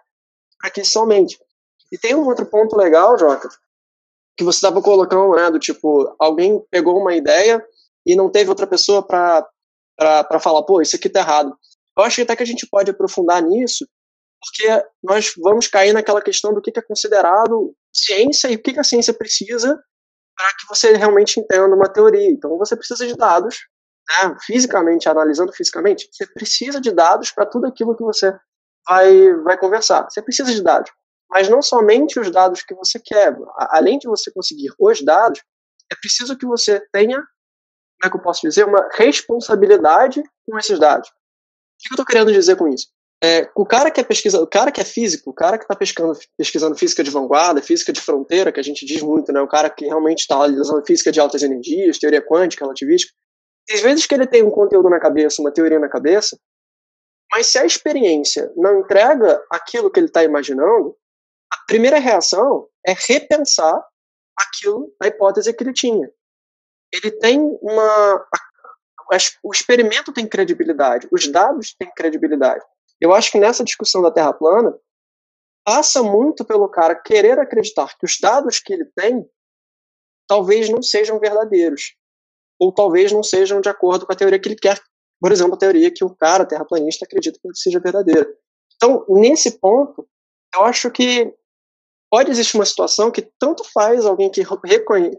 para 0.59 0.69
que 0.69 0.83
somente. 0.83 1.37
E 1.91 1.97
tem 1.97 2.15
um 2.15 2.25
outro 2.25 2.45
ponto 2.45 2.75
legal, 2.75 3.17
Jota, 3.17 3.49
que 4.37 4.43
você 4.43 4.57
estava 4.57 4.81
colocando, 4.81 5.35
né, 5.35 5.49
do 5.49 5.59
tipo, 5.59 6.15
alguém 6.19 6.63
pegou 6.69 6.99
uma 6.99 7.15
ideia 7.15 7.65
e 8.05 8.15
não 8.15 8.29
teve 8.29 8.49
outra 8.49 8.67
pessoa 8.67 9.05
para 9.05 10.39
falar, 10.39 10.63
pô, 10.63 10.81
isso 10.81 10.95
aqui 10.95 11.09
tá 11.09 11.19
errado. 11.19 11.55
Eu 11.97 12.03
acho 12.03 12.17
que 12.17 12.21
até 12.21 12.35
que 12.35 12.43
a 12.43 12.45
gente 12.45 12.67
pode 12.69 12.91
aprofundar 12.91 13.41
nisso, 13.41 13.87
porque 14.41 14.85
nós 15.03 15.33
vamos 15.37 15.67
cair 15.67 15.93
naquela 15.93 16.21
questão 16.21 16.53
do 16.53 16.61
que 16.61 16.71
é 16.77 16.81
considerado 16.81 17.75
ciência 17.93 18.49
e 18.49 18.55
o 18.55 18.61
que 18.61 18.79
a 18.79 18.83
ciência 18.83 19.13
precisa 19.13 19.77
para 20.35 20.53
que 20.53 20.67
você 20.69 20.93
realmente 20.93 21.39
entenda 21.39 21.75
uma 21.75 21.91
teoria. 21.91 22.29
Então, 22.29 22.57
você 22.57 22.75
precisa 22.75 23.05
de 23.05 23.15
dados, 23.15 23.57
né, 24.09 24.35
fisicamente, 24.41 25.07
analisando 25.07 25.53
fisicamente, 25.53 26.09
você 26.11 26.25
precisa 26.25 26.81
de 26.81 26.91
dados 26.91 27.31
para 27.31 27.45
tudo 27.45 27.67
aquilo 27.67 27.95
que 27.95 28.03
você 28.03 28.35
vai, 28.87 29.33
vai 29.43 29.57
conversar. 29.57 30.09
Você 30.09 30.21
precisa 30.21 30.51
de 30.51 30.61
dados. 30.61 30.91
Mas 31.29 31.47
não 31.47 31.61
somente 31.61 32.19
os 32.19 32.31
dados 32.31 32.63
que 32.63 32.73
você 32.73 32.99
quer. 32.99 33.35
Além 33.69 33.99
de 33.99 34.07
você 34.07 34.31
conseguir 34.31 34.71
os 34.79 35.03
dados, 35.03 35.41
é 35.91 35.95
preciso 35.95 36.35
que 36.35 36.45
você 36.45 36.81
tenha, 36.91 37.17
como 37.17 38.05
é 38.05 38.09
que 38.09 38.17
eu 38.17 38.21
posso 38.21 38.41
dizer, 38.41 38.65
uma 38.65 38.89
responsabilidade 38.93 40.23
com 40.47 40.57
esses 40.57 40.79
dados. 40.79 41.09
O 41.09 41.13
que 41.79 41.91
eu 41.91 41.95
estou 41.95 42.05
querendo 42.05 42.33
dizer 42.33 42.55
com 42.55 42.67
isso? 42.67 42.87
É, 43.21 43.49
o 43.53 43.65
cara 43.65 43.91
que 43.91 43.99
é 43.99 44.03
pesquisa, 44.03 44.41
o 44.41 44.47
cara 44.47 44.71
que 44.71 44.79
é 44.79 44.83
físico, 44.85 45.29
o 45.29 45.33
cara 45.33 45.57
que 45.57 45.65
está 45.65 45.75
pesquisando, 45.75 46.17
pesquisando 46.37 46.75
física 46.77 47.03
de 47.03 47.11
vanguarda, 47.11 47.61
física 47.61 47.91
de 47.91 47.99
fronteira, 47.99 48.51
que 48.51 48.59
a 48.59 48.63
gente 48.63 48.85
diz 48.85 49.01
muito, 49.01 49.31
né? 49.33 49.41
O 49.41 49.47
cara 49.47 49.69
que 49.69 49.85
realmente 49.85 50.19
está 50.19 50.35
analisando 50.35 50.85
física 50.85 51.11
de 51.11 51.19
altas 51.19 51.43
energias, 51.43 51.99
teoria 51.99 52.25
quântica, 52.25 52.63
relativística, 52.63 53.13
às 53.73 53.81
vezes 53.81 54.05
que 54.05 54.15
ele 54.15 54.27
tem 54.27 54.43
um 54.43 54.51
conteúdo 54.51 54.89
na 54.89 54.99
cabeça, 54.99 55.41
uma 55.41 55.51
teoria 55.51 55.79
na 55.79 55.89
cabeça, 55.89 56.39
mas 57.31 57.47
se 57.47 57.59
a 57.59 57.65
experiência 57.65 58.51
não 58.55 58.79
entrega 58.79 59.43
aquilo 59.51 59.91
que 59.91 59.99
ele 59.99 60.07
está 60.07 60.23
imaginando, 60.23 60.95
a 61.51 61.57
primeira 61.67 61.99
reação 61.99 62.67
é 62.85 62.93
repensar 63.07 63.83
aquilo, 64.37 64.93
a 65.01 65.07
hipótese 65.07 65.53
que 65.53 65.63
ele 65.63 65.73
tinha. 65.73 66.11
Ele 66.91 67.11
tem 67.11 67.39
uma. 67.61 68.25
O 69.43 69.51
experimento 69.51 70.13
tem 70.13 70.27
credibilidade, 70.27 71.07
os 71.11 71.27
dados 71.27 71.73
têm 71.73 71.91
credibilidade. 71.93 72.63
Eu 73.01 73.13
acho 73.13 73.31
que 73.31 73.39
nessa 73.39 73.63
discussão 73.63 74.01
da 74.01 74.11
Terra 74.11 74.33
plana, 74.33 74.77
passa 75.63 76.03
muito 76.03 76.45
pelo 76.45 76.69
cara 76.69 76.95
querer 76.95 77.39
acreditar 77.39 77.95
que 77.97 78.05
os 78.05 78.19
dados 78.19 78.59
que 78.59 78.73
ele 78.73 78.85
tem 78.95 79.27
talvez 80.27 80.69
não 80.69 80.81
sejam 80.81 81.19
verdadeiros. 81.19 81.95
Ou 82.59 82.73
talvez 82.73 83.11
não 83.11 83.23
sejam 83.23 83.61
de 83.61 83.69
acordo 83.69 84.05
com 84.05 84.11
a 84.11 84.15
teoria 84.15 84.39
que 84.39 84.47
ele 84.47 84.55
quer. 84.55 84.79
Por 85.19 85.31
exemplo, 85.31 85.55
a 85.55 85.57
teoria 85.57 85.91
que 85.91 86.03
o 86.03 86.15
cara 86.15 86.45
terraplanista 86.45 87.05
acredita 87.05 87.39
que 87.41 87.49
seja 87.55 87.79
verdadeira. 87.79 88.27
Então, 88.75 89.05
nesse 89.09 89.59
ponto, 89.59 90.07
eu 90.53 90.63
acho 90.63 90.89
que 90.91 91.33
pode 92.09 92.31
existir 92.31 92.57
uma 92.57 92.65
situação 92.65 93.11
que 93.11 93.21
tanto 93.39 93.63
faz 93.71 94.05
alguém 94.05 94.31
que, 94.31 94.43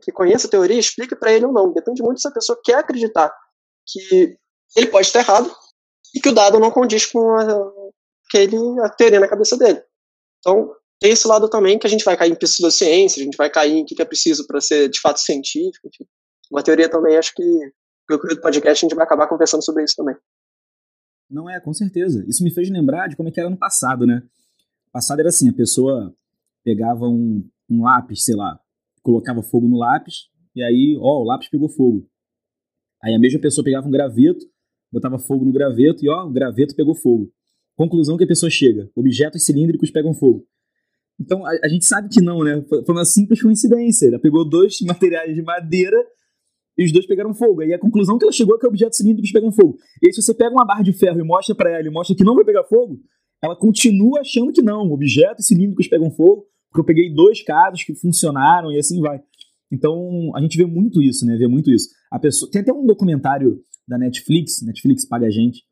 que 0.03 0.13
conheça 0.13 0.47
a 0.47 0.51
teoria 0.51 0.79
explique 0.79 1.15
para 1.15 1.33
ele 1.33 1.47
ou 1.47 1.53
não. 1.53 1.73
Depende 1.73 2.03
muito 2.03 2.21
se 2.21 2.29
a 2.29 2.33
pessoa 2.33 2.59
quer 2.63 2.77
acreditar 2.77 3.33
que 3.87 4.37
ele 4.77 4.87
pode 4.87 5.07
estar 5.07 5.21
errado 5.21 5.55
e 6.15 6.21
que 6.21 6.29
o 6.29 6.35
dado 6.35 6.59
não 6.59 6.71
condiz 6.71 7.07
com 7.07 7.35
a, 7.37 7.73
aquele, 8.27 8.57
a 8.81 8.89
teoria 8.89 9.21
na 9.21 9.29
cabeça 9.29 9.57
dele. 9.57 9.83
Então, 10.39 10.75
tem 10.99 11.13
esse 11.13 11.27
lado 11.27 11.49
também 11.49 11.79
que 11.79 11.87
a 11.87 11.91
gente 11.91 12.05
vai 12.05 12.17
cair 12.17 12.33
em 12.33 12.35
pseudociência, 12.35 13.21
a 13.21 13.25
gente 13.25 13.37
vai 13.37 13.51
cair 13.51 13.73
em 13.73 13.83
o 13.83 13.87
que 13.87 14.01
é 14.01 14.05
preciso 14.05 14.47
para 14.47 14.61
ser 14.61 14.89
de 14.89 15.01
fato 15.01 15.21
científico. 15.21 15.89
Enfim. 15.89 16.05
Uma 16.51 16.63
teoria 16.63 16.89
também, 16.89 17.17
acho 17.17 17.33
que 17.35 17.43
no 18.09 18.19
do 18.19 18.41
podcast 18.41 18.85
a 18.85 18.89
gente 18.89 18.97
vai 18.97 19.05
acabar 19.05 19.29
conversando 19.29 19.65
sobre 19.65 19.85
isso 19.85 19.95
também. 19.97 20.17
Não 21.31 21.49
é, 21.49 21.61
com 21.61 21.73
certeza. 21.73 22.25
Isso 22.29 22.43
me 22.43 22.51
fez 22.51 22.69
lembrar 22.69 23.07
de 23.07 23.15
como 23.15 23.29
é 23.29 23.33
que 23.33 23.39
era 23.39 23.49
no 23.49 23.57
passado, 23.57 24.05
né? 24.05 24.23
O 24.89 24.91
passado 24.91 25.21
era 25.21 25.29
assim, 25.29 25.49
a 25.49 25.53
pessoa 25.53 26.13
pegava 26.65 27.07
um, 27.07 27.49
um 27.69 27.85
lápis, 27.85 28.25
sei 28.25 28.35
lá, 28.35 28.59
colocava 29.03 29.43
fogo 29.43 29.69
no 29.69 29.79
lápis, 29.79 30.29
e 30.55 30.63
aí, 30.63 30.99
ó, 31.01 31.21
o 31.21 31.25
lápis 31.25 31.49
pegou 31.49 31.69
fogo. 31.69 32.09
Aí 33.03 33.15
a 33.15 33.19
mesma 33.19 33.41
pessoa 33.41 33.65
pegava 33.65 33.87
um 33.87 33.91
graveto, 33.91 34.45
botava 34.93 35.19
fogo 35.19 35.45
no 35.45 35.53
graveto 35.53 36.05
e 36.05 36.09
ó, 36.09 36.27
o 36.27 36.31
graveto 36.31 36.75
pegou 36.75 36.95
fogo. 36.95 37.33
Conclusão 37.77 38.17
que 38.17 38.25
a 38.25 38.27
pessoa 38.27 38.51
chega: 38.51 38.91
objetos 38.95 39.45
cilíndricos 39.45 39.91
pegam 39.91 40.13
fogo. 40.13 40.45
Então 41.19 41.47
a, 41.47 41.51
a 41.63 41.69
gente 41.69 41.85
sabe 41.85 42.09
que 42.09 42.21
não, 42.21 42.43
né? 42.43 42.63
Foi 42.69 42.85
uma 42.89 43.05
simples 43.05 43.41
coincidência. 43.41 44.09
Ela 44.09 44.19
pegou 44.19 44.47
dois 44.47 44.81
materiais 44.85 45.35
de 45.35 45.43
madeira 45.43 45.97
e 46.81 46.85
os 46.87 46.93
dois 46.93 47.05
pegaram 47.05 47.35
fogo. 47.35 47.61
Aí 47.61 47.75
a 47.75 47.79
conclusão 47.79 48.17
que 48.17 48.25
ela 48.25 48.33
chegou 48.33 48.57
é 48.57 48.59
que 48.59 48.67
objetos 48.67 48.97
cilíndricos 48.97 49.31
pegam 49.31 49.53
fogo. 49.53 49.77
E 50.03 50.07
aí, 50.07 50.15
se 50.15 50.23
você 50.23 50.33
pega 50.33 50.51
uma 50.51 50.65
barra 50.65 50.83
de 50.83 50.95
ferro 50.95 51.21
e 51.21 51.23
mostra 51.23 51.55
para 51.55 51.71
ela 51.71 51.87
e 51.87 51.91
mostra 51.91 52.17
que 52.17 52.25
não 52.25 52.35
vai 52.35 52.43
pegar 52.43 52.65
fogo, 52.65 52.99
ela 53.43 53.55
continua 53.55 54.21
achando 54.21 54.51
que 54.51 54.63
não. 54.63 54.91
Objetos 54.91 55.47
cilíndricos 55.47 55.87
pegam 55.89 56.11
fogo, 56.11 56.47
porque 56.71 56.81
eu 56.81 56.85
peguei 56.85 57.13
dois 57.13 57.43
casos 57.43 57.85
que 57.85 57.95
funcionaram 57.95 58.73
e 58.73 58.79
assim 58.79 58.99
vai. 58.99 59.21
Então 59.71 60.33
a 60.35 60.41
gente 60.41 60.57
vê 60.57 60.65
muito 60.65 61.03
isso, 61.03 61.27
né? 61.27 61.37
Vê 61.37 61.47
muito 61.47 61.71
isso. 61.71 61.91
A 62.11 62.19
pessoa 62.19 62.51
tem 62.51 62.63
até 62.63 62.73
um 62.73 62.87
documentário 62.87 63.61
da 63.87 63.99
Netflix, 63.99 64.63
Netflix 64.63 65.07
paga 65.07 65.27
a 65.27 65.31
gente, 65.31 65.63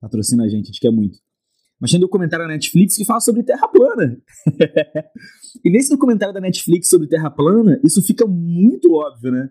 patrocina 0.00 0.44
a 0.44 0.48
gente, 0.48 0.62
a 0.62 0.66
gente 0.66 0.80
quer 0.80 0.92
muito. 0.92 1.18
Mas 1.80 1.90
tem 1.90 1.98
um 1.98 2.02
documentário 2.02 2.46
da 2.46 2.52
Netflix 2.52 2.96
que 2.96 3.04
fala 3.04 3.20
sobre 3.20 3.42
Terra 3.42 3.66
plana. 3.66 4.16
e 5.64 5.68
nesse 5.68 5.90
documentário 5.90 6.32
da 6.32 6.40
Netflix 6.40 6.88
sobre 6.88 7.08
Terra 7.08 7.28
plana, 7.28 7.80
isso 7.82 8.00
fica 8.02 8.24
muito 8.24 8.92
óbvio, 8.92 9.32
né? 9.32 9.50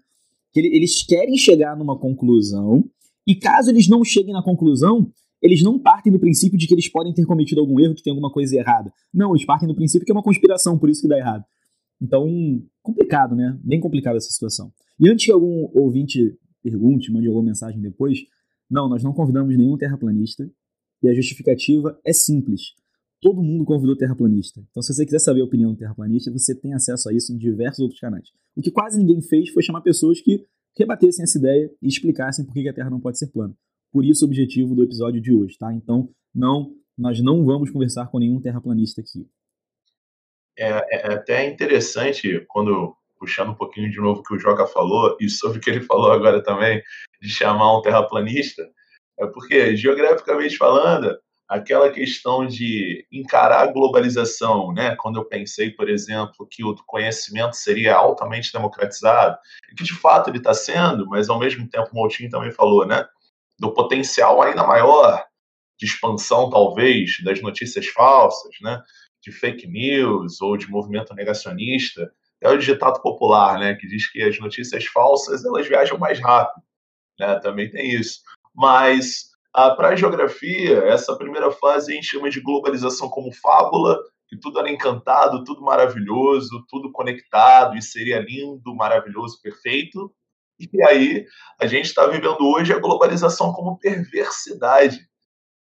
Que 0.54 0.60
eles 0.60 1.04
querem 1.04 1.36
chegar 1.38 1.76
numa 1.76 1.98
conclusão, 1.98 2.84
e 3.26 3.36
caso 3.36 3.70
eles 3.70 3.88
não 3.88 4.04
cheguem 4.04 4.34
na 4.34 4.44
conclusão, 4.44 5.12
eles 5.42 5.62
não 5.62 5.78
partem 5.78 6.12
do 6.12 6.20
princípio 6.20 6.58
de 6.58 6.68
que 6.68 6.74
eles 6.74 6.88
podem 6.88 7.14
ter 7.14 7.26
cometido 7.26 7.60
algum 7.60 7.80
erro, 7.80 7.96
que 7.96 8.04
tem 8.04 8.12
alguma 8.12 8.32
coisa 8.32 8.56
errada. 8.56 8.94
Não, 9.14 9.32
eles 9.32 9.46
partem 9.46 9.68
do 9.68 9.76
princípio 9.76 10.06
que 10.06 10.12
é 10.12 10.16
uma 10.16 10.24
conspiração, 10.24 10.78
por 10.78 10.90
isso 10.90 11.02
que 11.02 11.08
dá 11.08 11.18
errado. 11.18 11.44
Então, 12.02 12.28
complicado, 12.82 13.36
né? 13.36 13.58
Bem 13.64 13.80
complicada 13.80 14.18
essa 14.18 14.30
situação. 14.30 14.72
E 15.00 15.10
antes 15.10 15.26
que 15.26 15.32
algum 15.32 15.70
ouvinte 15.74 16.38
pergunte, 16.62 17.12
mande 17.12 17.28
alguma 17.28 17.46
mensagem 17.46 17.82
depois. 17.82 18.20
Não, 18.70 18.88
nós 18.88 19.04
não 19.04 19.14
convidamos 19.14 19.56
nenhum 19.58 19.78
terraplanista 19.78 20.50
e 21.02 21.10
a 21.10 21.14
justificativa 21.14 22.00
é 22.06 22.14
simples. 22.14 22.74
Todo 23.24 23.42
mundo 23.42 23.64
convidou 23.64 23.96
terraplanista. 23.96 24.62
Então, 24.70 24.84
se 24.84 24.94
você 24.94 25.06
quiser 25.06 25.20
saber 25.20 25.40
a 25.40 25.46
opinião 25.46 25.72
do 25.72 25.78
terraplanista, 25.78 26.30
você 26.30 26.54
tem 26.54 26.74
acesso 26.74 27.08
a 27.08 27.14
isso 27.14 27.34
em 27.34 27.38
diversos 27.38 27.80
outros 27.80 28.00
canais. 28.00 28.30
O 28.54 28.62
que 28.62 28.70
quase 28.70 29.00
ninguém 29.00 29.22
fez 29.22 29.50
foi 29.50 29.64
chamar 29.64 29.80
pessoas 29.80 30.20
que 30.20 30.46
rebatessem 30.78 31.24
essa 31.24 31.38
ideia 31.38 31.72
e 31.82 31.88
explicassem 31.88 32.46
por 32.46 32.54
que 32.54 32.68
a 32.68 32.74
Terra 32.74 32.90
não 32.90 33.00
pode 33.00 33.18
ser 33.18 33.28
plana. 33.28 33.56
Por 33.94 34.04
isso 34.04 34.26
o 34.26 34.28
objetivo 34.28 34.76
do 34.76 34.84
episódio 34.84 35.22
de 35.22 35.34
hoje, 35.34 35.58
tá? 35.58 35.74
Então, 35.74 36.10
não, 36.36 36.76
nós 36.98 37.22
não 37.22 37.46
vamos 37.46 37.70
conversar 37.70 38.08
com 38.08 38.20
nenhum 38.20 38.42
terraplanista 38.42 39.00
aqui. 39.00 39.26
É, 40.60 40.98
é 40.98 41.14
até 41.14 41.48
interessante 41.48 42.44
quando 42.50 42.94
puxando 43.24 43.52
um 43.52 43.56
pouquinho 43.56 43.90
de 43.90 44.02
novo 44.02 44.20
o 44.20 44.24
que 44.24 44.36
o 44.36 44.40
Joca 44.40 44.68
falou, 44.68 45.16
e 45.18 45.30
sobre 45.30 45.58
o 45.58 45.62
que 45.62 45.70
ele 45.70 45.80
falou 45.80 46.12
agora 46.12 46.44
também, 46.44 46.84
de 47.22 47.30
chamar 47.30 47.78
um 47.78 47.82
terraplanista, 47.82 48.70
é 49.18 49.26
porque, 49.28 49.78
geograficamente 49.78 50.58
falando, 50.58 51.18
aquela 51.54 51.92
questão 51.92 52.48
de 52.48 53.06
encarar 53.12 53.62
a 53.62 53.72
globalização, 53.72 54.74
né? 54.74 54.96
Quando 54.96 55.20
eu 55.20 55.26
pensei, 55.26 55.70
por 55.70 55.88
exemplo, 55.88 56.48
que 56.50 56.64
o 56.64 56.76
conhecimento 56.88 57.56
seria 57.56 57.96
altamente 57.96 58.52
democratizado, 58.52 59.38
que 59.78 59.84
de 59.84 59.94
fato 59.94 60.32
ele 60.32 60.40
está 60.40 60.52
sendo, 60.52 61.06
mas 61.08 61.30
ao 61.30 61.38
mesmo 61.38 61.70
tempo 61.70 61.90
o 61.94 61.96
Moutinho 61.96 62.32
também 62.32 62.52
falou, 62.52 62.88
né? 62.88 63.06
Do 63.60 63.72
potencial 63.72 64.42
ainda 64.42 64.66
maior 64.66 65.24
de 65.80 65.86
expansão, 65.86 66.50
talvez, 66.50 67.18
das 67.24 67.40
notícias 67.40 67.86
falsas, 67.86 68.56
né? 68.60 68.82
De 69.22 69.32
fake 69.32 69.68
news 69.68 70.42
ou 70.42 70.58
de 70.58 70.68
movimento 70.68 71.14
negacionista 71.14 72.12
é 72.42 72.50
o 72.50 72.58
ditado 72.58 73.00
popular, 73.02 73.58
né, 73.58 73.74
que 73.76 73.88
diz 73.88 74.12
que 74.12 74.22
as 74.22 74.38
notícias 74.38 74.86
falsas 74.88 75.46
elas 75.46 75.66
viajam 75.66 75.98
mais 75.98 76.20
rápido, 76.20 76.62
né? 77.20 77.40
Também 77.40 77.70
tem 77.70 77.92
isso. 77.92 78.22
Mas 78.56 79.33
para 79.54 79.90
a 79.90 79.96
geografia, 79.96 80.80
essa 80.86 81.16
primeira 81.16 81.52
fase 81.52 81.92
a 81.92 81.96
gente 81.96 82.08
chama 82.08 82.30
de 82.30 82.42
globalização 82.42 83.08
como 83.10 83.32
fábula, 83.32 84.00
que 84.28 84.38
tudo 84.38 84.60
era 84.60 84.72
encantado, 84.72 85.44
tudo 85.44 85.62
maravilhoso, 85.62 86.66
tudo 86.68 86.92
conectado 86.92 87.78
e 87.78 87.82
seria 87.82 88.20
lindo, 88.20 88.76
maravilhoso, 88.76 89.40
perfeito. 89.42 90.12
E 90.60 90.84
aí 90.84 91.26
a 91.60 91.68
gente 91.68 91.86
está 91.86 92.08
vivendo 92.08 92.42
hoje 92.42 92.74
a 92.74 92.80
globalização 92.80 93.54
como 93.54 93.78
perversidade, 93.78 95.00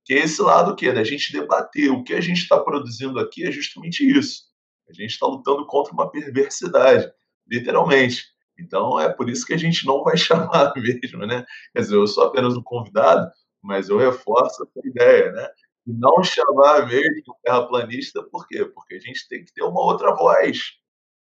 que 0.03 0.13
é 0.13 0.19
esse 0.19 0.41
lado 0.41 0.75
que 0.75 0.91
da 0.91 1.03
gente 1.03 1.31
debater 1.31 1.89
o 1.89 2.03
que 2.03 2.13
a 2.13 2.21
gente 2.21 2.39
está 2.39 2.59
produzindo 2.59 3.17
aqui 3.19 3.45
é 3.45 3.51
justamente 3.51 4.05
isso. 4.05 4.43
A 4.89 4.93
gente 4.93 5.11
está 5.11 5.27
lutando 5.27 5.65
contra 5.65 5.93
uma 5.93 6.09
perversidade, 6.09 7.09
literalmente. 7.47 8.25
Então 8.59 8.99
é 8.99 9.07
por 9.07 9.29
isso 9.29 9.45
que 9.45 9.53
a 9.53 9.57
gente 9.57 9.85
não 9.85 10.03
vai 10.03 10.17
chamar 10.17 10.73
mesmo, 10.75 11.25
né? 11.25 11.45
Quer 11.73 11.81
dizer, 11.81 11.95
eu 11.95 12.07
sou 12.07 12.25
apenas 12.25 12.57
um 12.57 12.63
convidado, 12.63 13.29
mas 13.61 13.89
eu 13.89 13.97
reforço 13.97 14.63
essa 14.63 14.87
ideia, 14.87 15.31
né? 15.31 15.47
E 15.87 15.93
não 15.93 16.23
chamar 16.23 16.87
mesmo 16.87 17.35
terraplanista, 17.43 18.23
por 18.23 18.47
quê? 18.47 18.65
Porque 18.65 18.95
a 18.95 18.99
gente 18.99 19.27
tem 19.27 19.43
que 19.43 19.53
ter 19.53 19.63
uma 19.63 19.81
outra 19.81 20.13
voz. 20.15 20.59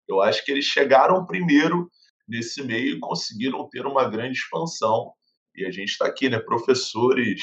Eu 0.07 0.21
acho 0.21 0.45
que 0.45 0.53
eles 0.53 0.65
chegaram 0.65 1.27
primeiro 1.27 1.91
nesse 2.27 2.63
meio 2.63 2.97
e 2.97 3.01
conseguiram 3.01 3.69
ter 3.69 3.87
uma 3.87 4.09
grande 4.09 4.39
expansão. 4.39 5.13
E 5.55 5.65
a 5.65 5.71
gente 5.71 5.91
está 5.91 6.07
aqui, 6.07 6.29
né? 6.29 6.39
Professores 6.39 7.43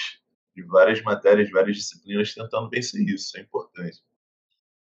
de 0.56 0.64
várias 0.64 1.02
matérias, 1.02 1.50
várias 1.52 1.78
disciplinas, 1.78 2.34
tentando 2.34 2.70
vencer. 2.70 3.02
Isso 3.02 3.38
é 3.38 3.42
importante. 3.42 4.00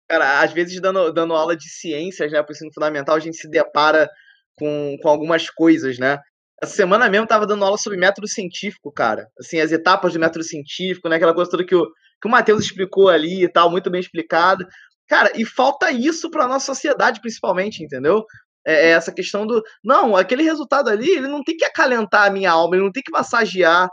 Cara, 0.07 0.41
às 0.41 0.53
vezes 0.53 0.79
dando, 0.79 1.11
dando 1.11 1.33
aula 1.33 1.55
de 1.55 1.67
ciências, 1.67 2.31
né, 2.31 2.41
para 2.41 2.51
o 2.51 2.55
ensino 2.55 2.71
fundamental, 2.73 3.15
a 3.15 3.19
gente 3.19 3.37
se 3.37 3.49
depara 3.49 4.09
com, 4.55 4.97
com 5.01 5.09
algumas 5.09 5.49
coisas, 5.49 5.97
né? 5.97 6.19
Essa 6.65 6.75
semana 6.75 7.07
mesmo 7.07 7.27
tava 7.27 7.45
dando 7.45 7.63
aula 7.63 7.77
sobre 7.77 7.97
método 7.97 8.27
científico, 8.27 8.91
cara. 8.91 9.27
Assim, 9.39 9.59
as 9.59 9.71
etapas 9.71 10.13
do 10.13 10.19
método 10.19 10.43
científico, 10.43 11.07
né? 11.07 11.17
Aquela 11.17 11.33
coisa 11.33 11.49
toda 11.49 11.63
que 11.63 11.75
o, 11.75 11.85
que 12.19 12.27
o 12.27 12.29
Matheus 12.29 12.63
explicou 12.63 13.07
ali 13.07 13.43
e 13.43 13.47
tal, 13.47 13.69
muito 13.69 13.91
bem 13.91 14.01
explicado. 14.01 14.65
Cara, 15.07 15.31
e 15.35 15.45
falta 15.45 15.91
isso 15.91 16.29
para 16.31 16.47
nossa 16.47 16.65
sociedade, 16.65 17.21
principalmente, 17.21 17.83
entendeu? 17.83 18.25
É, 18.65 18.87
é 18.87 18.89
essa 18.89 19.11
questão 19.11 19.45
do. 19.45 19.61
Não, 19.83 20.15
aquele 20.15 20.41
resultado 20.41 20.89
ali, 20.89 21.07
ele 21.07 21.27
não 21.27 21.43
tem 21.43 21.55
que 21.55 21.65
acalentar 21.65 22.25
a 22.25 22.31
minha 22.31 22.51
alma, 22.51 22.75
ele 22.75 22.85
não 22.85 22.91
tem 22.91 23.03
que 23.03 23.11
massagear 23.11 23.87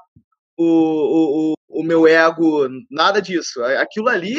o, 0.57 1.53
o, 1.53 1.55
o 1.69 1.83
meu 1.83 2.07
ego, 2.07 2.69
nada 2.91 3.21
disso. 3.21 3.63
Aquilo 3.63 4.09
ali 4.09 4.35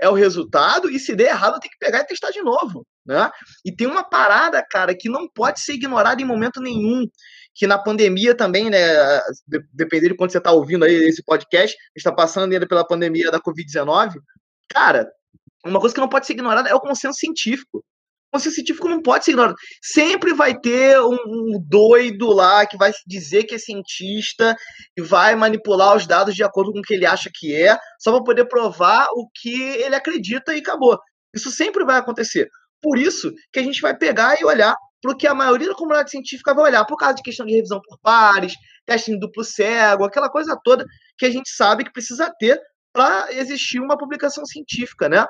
é 0.00 0.08
o 0.08 0.14
resultado, 0.14 0.90
e 0.90 0.98
se 0.98 1.14
der 1.14 1.30
errado, 1.30 1.60
tem 1.60 1.70
que 1.70 1.78
pegar 1.78 2.00
e 2.00 2.06
testar 2.06 2.30
de 2.30 2.42
novo. 2.42 2.84
Né? 3.06 3.30
E 3.64 3.74
tem 3.74 3.86
uma 3.86 4.02
parada, 4.02 4.64
cara, 4.68 4.96
que 4.96 5.08
não 5.08 5.28
pode 5.32 5.60
ser 5.60 5.74
ignorada 5.74 6.20
em 6.20 6.24
momento 6.24 6.60
nenhum. 6.60 7.06
Que 7.58 7.66
na 7.66 7.76
pandemia 7.76 8.36
também, 8.36 8.70
né? 8.70 8.78
Dependendo 9.72 10.12
de 10.12 10.16
quando 10.16 10.30
você 10.30 10.38
está 10.38 10.52
ouvindo 10.52 10.84
aí 10.84 10.94
esse 10.94 11.22
podcast, 11.24 11.76
está 11.96 12.12
passando 12.12 12.52
ainda 12.52 12.68
pela 12.68 12.86
pandemia 12.86 13.32
da 13.32 13.40
Covid-19. 13.40 14.14
Cara, 14.70 15.10
uma 15.64 15.80
coisa 15.80 15.94
que 15.94 16.00
não 16.00 16.08
pode 16.08 16.26
ser 16.26 16.34
ignorada 16.34 16.68
é 16.68 16.74
o 16.74 16.80
consenso 16.80 17.18
científico. 17.18 17.78
O 17.78 18.36
consenso 18.36 18.56
científico 18.56 18.88
não 18.88 19.02
pode 19.02 19.24
ser 19.24 19.32
ignorado. 19.32 19.56
Sempre 19.82 20.32
vai 20.34 20.56
ter 20.58 21.00
um, 21.00 21.14
um 21.14 21.64
doido 21.66 22.28
lá 22.28 22.64
que 22.64 22.76
vai 22.76 22.92
dizer 23.06 23.44
que 23.44 23.56
é 23.56 23.58
cientista 23.58 24.54
e 24.96 25.02
vai 25.02 25.34
manipular 25.34 25.96
os 25.96 26.06
dados 26.06 26.36
de 26.36 26.44
acordo 26.44 26.72
com 26.72 26.78
o 26.78 26.82
que 26.82 26.94
ele 26.94 27.06
acha 27.06 27.28
que 27.34 27.54
é, 27.54 27.76
só 27.98 28.12
para 28.12 28.22
poder 28.22 28.44
provar 28.46 29.08
o 29.14 29.28
que 29.34 29.60
ele 29.60 29.96
acredita 29.96 30.54
e 30.54 30.60
acabou. 30.60 30.96
Isso 31.34 31.50
sempre 31.50 31.84
vai 31.84 31.96
acontecer. 31.96 32.48
Por 32.80 32.98
isso 32.98 33.32
que 33.52 33.58
a 33.58 33.62
gente 33.62 33.80
vai 33.80 33.96
pegar 33.96 34.40
e 34.40 34.44
olhar 34.44 34.76
para 35.00 35.14
que 35.16 35.26
a 35.26 35.34
maioria 35.34 35.68
da 35.68 35.74
comunidade 35.74 36.10
científica 36.10 36.54
vai 36.54 36.64
olhar, 36.64 36.84
por 36.84 36.96
causa 36.96 37.14
de 37.14 37.22
questão 37.22 37.46
de 37.46 37.54
revisão 37.54 37.80
por 37.80 37.98
pares, 38.00 38.54
teste 38.84 39.12
em 39.12 39.18
duplo 39.18 39.44
cego, 39.44 40.04
aquela 40.04 40.28
coisa 40.28 40.58
toda 40.62 40.84
que 41.16 41.26
a 41.26 41.30
gente 41.30 41.50
sabe 41.50 41.84
que 41.84 41.92
precisa 41.92 42.32
ter 42.38 42.60
para 42.92 43.32
existir 43.32 43.80
uma 43.80 43.96
publicação 43.96 44.44
científica, 44.44 45.08
né? 45.08 45.24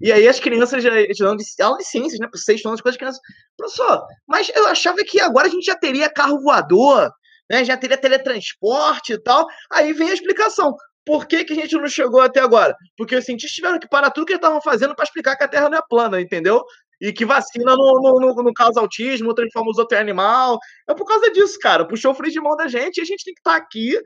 E 0.00 0.10
aí 0.10 0.26
as 0.26 0.40
crianças 0.40 0.82
já 0.82 0.90
dão 0.90 1.36
aula 1.62 1.78
de 1.78 1.84
ciências, 1.84 2.18
né? 2.18 2.26
Por 2.30 2.38
seis 2.38 2.64
anos, 2.64 2.80
coisas 2.80 2.98
crianças. 2.98 3.20
Professor, 3.56 4.04
mas 4.26 4.50
eu 4.54 4.66
achava 4.66 4.98
que 5.04 5.20
agora 5.20 5.46
a 5.46 5.50
gente 5.50 5.64
já 5.64 5.76
teria 5.76 6.10
carro 6.10 6.40
voador, 6.40 7.10
né? 7.48 7.64
Já 7.64 7.76
teria 7.76 7.96
teletransporte 7.96 9.12
e 9.12 9.22
tal. 9.22 9.46
Aí 9.70 9.92
vem 9.92 10.10
a 10.10 10.14
explicação. 10.14 10.74
Por 11.06 11.26
que, 11.26 11.44
que 11.44 11.52
a 11.52 11.56
gente 11.56 11.74
não 11.76 11.86
chegou 11.86 12.20
até 12.20 12.40
agora? 12.40 12.74
Porque 12.96 13.14
os 13.14 13.24
cientistas 13.24 13.54
tiveram 13.54 13.78
que 13.78 13.88
parar 13.88 14.10
tudo 14.10 14.24
que 14.24 14.32
eles 14.32 14.40
estavam 14.40 14.60
fazendo 14.62 14.94
para 14.94 15.04
explicar 15.04 15.36
que 15.36 15.44
a 15.44 15.48
Terra 15.48 15.68
não 15.68 15.78
é 15.78 15.82
plana, 15.88 16.20
entendeu? 16.20 16.64
E 17.00 17.12
que 17.12 17.24
vacina 17.24 17.76
não, 17.76 18.00
não, 18.00 18.34
não 18.34 18.52
causa 18.52 18.80
autismo, 18.80 19.34
transforma 19.34 19.70
os 19.70 19.78
outros 19.78 19.98
em 19.98 20.02
animal. 20.02 20.58
É 20.88 20.94
por 20.94 21.06
causa 21.06 21.30
disso, 21.32 21.58
cara. 21.58 21.86
Puxou 21.86 22.12
o 22.12 22.14
freio 22.14 22.32
de 22.32 22.40
mão 22.40 22.56
da 22.56 22.68
gente 22.68 22.98
e 22.98 23.02
a 23.02 23.04
gente 23.04 23.24
tem 23.24 23.34
que 23.34 23.40
estar 23.40 23.52
tá 23.52 23.56
aqui 23.56 24.00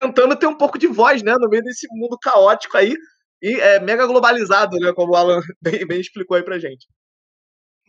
tentando 0.00 0.36
ter 0.36 0.46
um 0.46 0.56
pouco 0.56 0.78
de 0.78 0.86
voz, 0.86 1.22
né? 1.22 1.34
No 1.38 1.48
meio 1.48 1.62
desse 1.62 1.86
mundo 1.92 2.18
caótico 2.18 2.76
aí 2.76 2.94
e 3.42 3.54
é 3.60 3.80
mega 3.80 4.06
globalizado, 4.06 4.76
né? 4.78 4.92
Como 4.92 5.12
o 5.12 5.16
Alan 5.16 5.40
bem, 5.60 5.86
bem 5.86 6.00
explicou 6.00 6.36
aí 6.36 6.42
pra 6.42 6.58
gente 6.58 6.86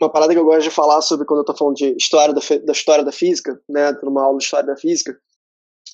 uma 0.06 0.12
parada 0.12 0.34
que 0.34 0.40
eu 0.40 0.46
gosto 0.46 0.64
de 0.64 0.72
falar 0.72 1.02
sobre 1.02 1.26
quando 1.26 1.42
eu 1.42 1.46
tô 1.46 1.56
falando 1.56 1.76
de 1.76 1.96
história 1.96 2.34
da, 2.34 2.42
da 2.66 2.72
história 2.72 3.04
da 3.04 3.12
física, 3.12 3.62
né, 3.70 3.92
numa 4.04 4.24
aula 4.24 4.38
de 4.38 4.44
história 4.44 4.66
da 4.66 4.76
física, 4.76 5.18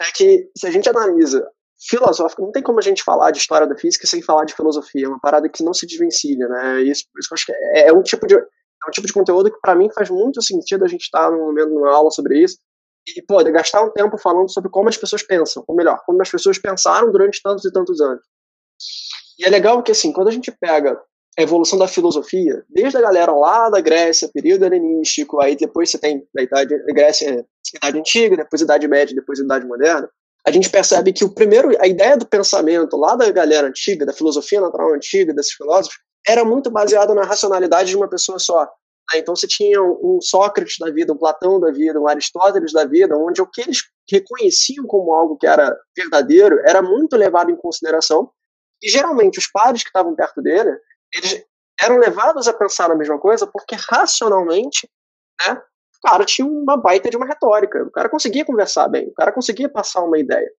é 0.02 0.12
que 0.16 0.50
se 0.58 0.68
a 0.68 0.72
gente 0.72 0.90
analisa 0.90 1.46
filosófico, 1.80 2.42
não 2.42 2.52
tem 2.52 2.64
como 2.64 2.80
a 2.80 2.82
gente 2.82 3.04
falar 3.04 3.32
de 3.32 3.38
história 3.38 3.68
da 3.68 3.78
física 3.78 4.08
sem 4.08 4.22
falar 4.22 4.46
de 4.46 4.56
filosofia, 4.56 5.06
é 5.06 5.08
uma 5.08 5.20
parada 5.20 5.48
que 5.48 5.64
não 5.64 5.74
se 5.74 5.86
desvencilha, 5.86 6.48
né? 6.48 6.82
Isso, 6.82 7.04
isso 7.20 7.30
eu 7.32 7.36
acho 7.36 7.46
que 7.46 7.54
é, 7.54 7.90
é, 7.90 7.94
um 7.94 8.02
tipo 8.02 8.26
de 8.26 8.36
é 8.36 8.88
um 8.88 8.92
tipo 8.92 9.08
de 9.08 9.14
conteúdo 9.14 9.52
que 9.52 9.60
para 9.60 9.76
mim 9.76 9.90
faz 9.94 10.10
muito 10.10 10.42
sentido 10.42 10.86
a 10.86 10.88
gente 10.88 11.02
estar 11.02 11.26
tá 11.26 11.32
num 11.32 11.46
momento 11.46 11.70
numa 11.70 11.92
aula 11.92 12.10
sobre 12.12 12.42
isso 12.42 12.58
e 13.08 13.22
pô, 13.22 13.44
gastar 13.46 13.84
um 13.84 13.92
tempo 13.92 14.18
falando 14.18 14.52
sobre 14.52 14.70
como 14.70 14.90
as 14.90 14.98
pessoas 14.98 15.24
pensam, 15.24 15.64
ou 15.68 15.76
melhor, 15.76 16.02
como 16.06 16.22
as 16.22 16.30
pessoas 16.30 16.58
pensaram 16.58 17.12
durante 17.12 17.42
tantos 17.42 17.64
e 17.64 17.72
tantos 17.72 18.02
anos. 18.02 18.24
E 19.40 19.46
é 19.46 19.50
legal 19.50 19.82
que 19.82 19.92
assim, 19.92 20.12
quando 20.12 20.28
a 20.28 20.32
gente 20.32 20.52
pega 20.52 21.00
a 21.38 21.42
evolução 21.42 21.78
da 21.78 21.88
filosofia, 21.88 22.66
desde 22.68 22.98
a 22.98 23.02
galera 23.02 23.32
lá 23.32 23.70
da 23.70 23.80
Grécia, 23.80 24.30
período 24.34 24.66
helenístico, 24.66 25.40
aí 25.40 25.56
depois 25.56 25.90
você 25.92 26.00
tem 26.00 26.28
a 26.38 26.42
idade 26.42 26.76
Grécia, 26.88 27.46
idade 27.76 28.00
antiga, 28.00 28.36
depois 28.36 28.62
a 28.62 28.66
idade 28.66 28.88
média, 28.88 29.16
depois 29.16 29.40
a 29.40 29.44
idade 29.44 29.66
moderna 29.66 30.10
a 30.46 30.52
gente 30.52 30.70
percebe 30.70 31.12
que 31.12 31.26
o 31.26 31.34
primeiro, 31.34 31.70
a 31.82 31.88
ideia 31.88 32.18
do 32.18 32.26
pensamento 32.26 32.96
lá 32.96 33.16
da 33.16 33.30
galera 33.32 33.68
antiga, 33.68 34.06
da 34.06 34.14
filosofia 34.14 34.62
natural 34.62 34.94
antiga, 34.94 35.34
desses 35.34 35.54
filósofos, 35.54 35.98
era 36.28 36.44
muito 36.44 36.70
baseada 36.70 37.14
na 37.14 37.24
racionalidade 37.24 37.90
de 37.90 37.98
uma 37.98 38.10
pessoa 38.10 38.40
só. 38.40 38.64
Né? 39.14 39.20
Então 39.20 39.36
você 39.36 39.48
tinha 39.48 39.82
um 39.82 40.20
Sócrates 40.22 40.76
da 40.80 40.92
vida, 40.92 41.14
um 41.14 41.18
Platão 41.18 41.60
da 41.60 41.72
vida, 41.72 42.00
um 42.00 42.08
Aristóteles 42.08 42.74
da 42.74 42.86
vida, 42.86 43.18
onde 43.18 43.42
o 43.42 43.48
que 43.48 43.62
eles 43.62 43.80
reconheciam 44.10 44.86
como 44.86 45.14
algo 45.14 45.38
que 45.38 45.48
era 45.48 45.76
verdadeiro 45.96 46.60
era 46.66 46.82
muito 46.82 47.16
levado 47.16 47.52
em 47.52 47.56
consideração, 47.56 48.30
e 48.82 48.90
geralmente 48.90 49.40
os 49.40 49.48
pares 49.48 49.84
que 49.84 49.90
estavam 49.90 50.16
perto 50.16 50.42
dele, 50.42 50.72
eles 51.14 51.44
eram 51.82 51.98
levados 51.98 52.48
a 52.48 52.54
pensar 52.54 52.92
a 52.92 52.96
mesma 52.96 53.20
coisa 53.20 53.48
porque 53.48 53.76
racionalmente 53.76 54.90
né, 55.48 55.62
cara 56.08 56.24
tinha 56.24 56.48
uma 56.48 56.78
baita 56.78 57.10
de 57.10 57.18
uma 57.18 57.26
retórica, 57.26 57.84
o 57.84 57.92
cara 57.92 58.08
conseguia 58.08 58.46
conversar 58.46 58.88
bem, 58.88 59.08
o 59.08 59.14
cara 59.14 59.32
conseguia 59.32 59.68
passar 59.68 60.04
uma 60.04 60.18
ideia. 60.18 60.50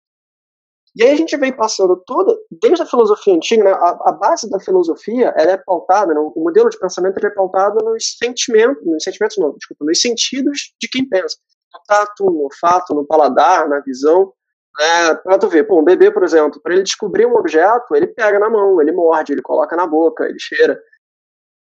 E 0.94 1.02
aí 1.02 1.12
a 1.12 1.16
gente 1.16 1.36
vem 1.36 1.54
passando 1.54 1.96
toda, 2.06 2.36
desde 2.62 2.82
a 2.82 2.86
filosofia 2.86 3.34
antiga, 3.34 3.64
né, 3.64 3.72
a, 3.72 3.98
a, 4.06 4.12
base 4.12 4.48
da 4.50 4.58
filosofia 4.58 5.32
ela 5.36 5.52
é 5.52 5.56
pautada, 5.56 6.12
né, 6.12 6.20
o 6.20 6.42
modelo 6.42 6.68
de 6.68 6.78
pensamento 6.78 7.24
é 7.24 7.30
pautado 7.30 7.78
nos 7.84 8.16
sentimentos, 8.18 8.84
nos 8.84 9.02
sentimentos 9.02 9.36
não, 9.38 9.54
desculpa, 9.54 9.84
nos 9.84 10.00
sentidos 10.00 10.74
de 10.80 10.88
quem 10.88 11.08
pensa. 11.08 11.36
No 11.72 11.80
tato, 11.86 12.24
no 12.24 12.44
olfato, 12.44 12.94
no 12.94 13.06
paladar, 13.06 13.68
na 13.68 13.80
visão. 13.80 14.32
Né, 14.78 15.14
pra 15.16 15.38
tu 15.38 15.48
ver, 15.48 15.64
pô, 15.64 15.80
um 15.80 15.84
bebê, 15.84 16.10
por 16.10 16.24
exemplo, 16.24 16.60
para 16.62 16.72
ele 16.72 16.82
descobrir 16.82 17.26
um 17.26 17.36
objeto, 17.36 17.94
ele 17.94 18.06
pega 18.06 18.38
na 18.38 18.48
mão, 18.48 18.80
ele 18.80 18.92
morde, 18.92 19.32
ele 19.32 19.42
coloca 19.42 19.76
na 19.76 19.86
boca, 19.86 20.24
ele 20.24 20.38
cheira 20.38 20.80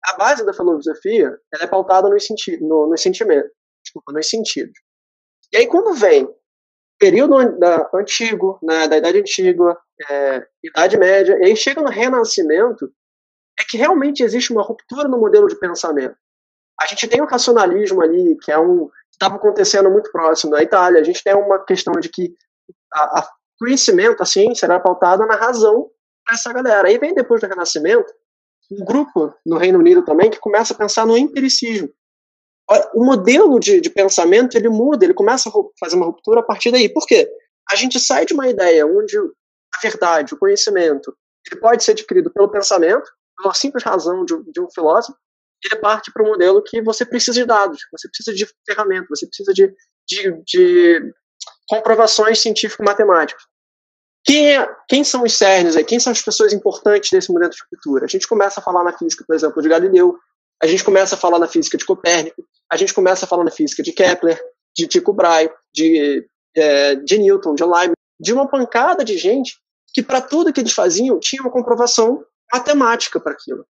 a 0.05 0.17
base 0.17 0.45
da 0.45 0.53
filosofia 0.53 1.39
ela 1.53 1.65
é 1.65 1.67
pautada 1.67 2.09
nos, 2.09 2.27
senti 2.27 2.59
no, 2.63 2.87
nos 2.87 3.01
sentimentos, 3.03 3.51
desculpa, 3.91 4.13
nos 4.13 4.29
sentidos. 4.29 4.79
E 5.53 5.57
aí 5.57 5.67
quando 5.67 5.95
vem 5.95 6.29
período 6.99 7.35
antigo, 7.95 8.59
né, 8.63 8.87
da 8.87 8.99
Idade 8.99 9.19
Antiga, 9.19 9.77
é, 10.09 10.47
Idade 10.63 10.99
Média, 10.99 11.39
e 11.41 11.47
aí 11.47 11.57
chega 11.57 11.81
no 11.81 11.89
Renascimento, 11.89 12.93
é 13.59 13.65
que 13.65 13.79
realmente 13.79 14.23
existe 14.23 14.53
uma 14.53 14.63
ruptura 14.63 15.09
no 15.09 15.19
modelo 15.19 15.49
de 15.49 15.59
pensamento. 15.59 16.15
A 16.79 16.87
gente 16.87 17.09
tem 17.09 17.21
o 17.21 17.27
racionalismo 17.27 18.03
ali, 18.03 18.37
que 18.43 18.53
é 18.53 18.59
um 18.59 18.91
estava 19.11 19.37
acontecendo 19.37 19.91
muito 19.91 20.11
próximo 20.11 20.53
na 20.53 20.63
Itália. 20.63 21.01
A 21.01 21.05
gente 21.05 21.23
tem 21.23 21.35
uma 21.35 21.63
questão 21.63 21.93
de 22.01 22.09
que 22.09 22.35
a 22.95 23.29
conhecimento, 23.59 24.23
a 24.23 24.27
ciência, 24.27 24.65
era 24.65 24.81
pautada 24.81 25.27
na 25.27 25.37
razão 25.37 25.91
para 26.25 26.35
essa 26.35 26.51
galera. 26.51 26.89
Aí 26.89 26.99
vem 26.99 27.15
depois 27.15 27.43
do 27.43 27.47
Renascimento 27.47 28.11
um 28.73 28.85
grupo 28.85 29.35
no 29.45 29.59
Reino 29.59 29.79
Unido 29.79 30.05
também 30.05 30.31
que 30.31 30.39
começa 30.39 30.73
a 30.73 30.77
pensar 30.77 31.07
no 31.07 31.19
empiricismo. 31.19 31.91
O 32.95 33.05
modelo 33.05 33.59
de, 33.59 33.81
de 33.81 33.91
pensamento 33.91 34.57
ele 34.57 34.69
muda, 34.69 35.05
ele 35.05 35.15
começa 35.15 35.49
a 35.49 35.53
fazer 35.79 35.97
uma 35.97 36.07
ruptura 36.07 36.41
a 36.41 36.43
partir 36.43 36.71
daí. 36.71 36.89
Por 36.89 37.05
quê? 37.07 37.29
A 37.71 37.75
gente 37.75 37.99
sai 37.99 38.25
de 38.25 38.33
uma 38.33 38.49
ideia 38.49 38.87
onde 38.87 39.17
a 39.19 39.81
verdade, 39.83 40.35
o 40.35 40.39
conhecimento, 40.39 41.17
ele 41.51 41.61
pode 41.61 41.83
ser 41.83 41.93
adquirido 41.93 42.31
pelo 42.31 42.49
pensamento, 42.49 43.11
pela 43.37 43.55
simples 43.55 43.83
razão 43.83 44.25
de, 44.25 44.35
de 44.53 44.61
um 44.61 44.71
filósofo, 44.71 45.19
ele 45.65 45.81
parte 45.81 46.13
para 46.13 46.23
um 46.23 46.29
modelo 46.29 46.63
que 46.63 46.81
você 46.83 47.05
precisa 47.05 47.41
de 47.41 47.45
dados, 47.45 47.81
você 47.93 48.09
precisa 48.09 48.35
de 48.35 48.47
ferramentas, 48.67 49.09
você 49.11 49.27
precisa 49.27 49.53
de, 49.53 49.73
de, 50.09 50.43
de 50.45 51.13
comprovações 51.69 52.41
científico-matemáticas. 52.41 53.43
Quem, 54.25 54.57
é, 54.57 54.77
quem 54.89 55.03
são 55.03 55.23
os 55.23 55.37
cernes 55.37 55.77
aí? 55.77 55.85
Quem 55.85 55.99
são 55.99 56.13
as 56.13 56.23
pessoas 56.23 56.53
importantes 56.53 57.11
desse 57.11 57.33
momento 57.33 57.53
de 57.53 57.69
cultura? 57.69 58.05
A 58.05 58.09
gente 58.09 58.29
começa 58.29 58.61
a 58.61 58.63
falar 58.63 58.85
na 58.85 58.97
física, 58.97 59.25
por 59.27 59.35
exemplo, 59.35 59.63
de 59.63 59.69
Galileu, 59.69 60.19
a 60.63 60.67
gente 60.67 60.85
começa 60.85 61.15
a 61.15 61.19
falar 61.19 61.39
na 61.39 61.49
física 61.49 61.79
de 61.79 61.85
Copérnico, 61.85 62.45
a 62.71 62.77
gente 62.77 62.93
começa 62.93 63.25
a 63.25 63.29
falar 63.29 63.45
na 63.45 63.51
física 63.51 63.83
de 63.83 63.93
Kepler, 63.93 64.41
de 64.77 64.87
Tycho 64.87 65.13
Brahe, 65.13 65.51
de, 65.73 66.27
é, 66.55 66.95
de 66.97 67.19
Newton, 67.19 67.55
de 67.55 67.65
Leibniz, 67.65 67.95
de 68.21 68.33
uma 68.33 68.49
pancada 68.49 69.05
de 69.05 69.17
gente 69.17 69.59
que 69.93 70.03
para 70.03 70.21
tudo 70.21 70.53
que 70.53 70.61
eles 70.61 70.73
faziam 70.73 71.19
tinha 71.19 71.43
uma 71.43 71.51
comprovação 71.51 72.25
matemática 72.53 73.19
para 73.19 73.33
aquilo. 73.33 73.67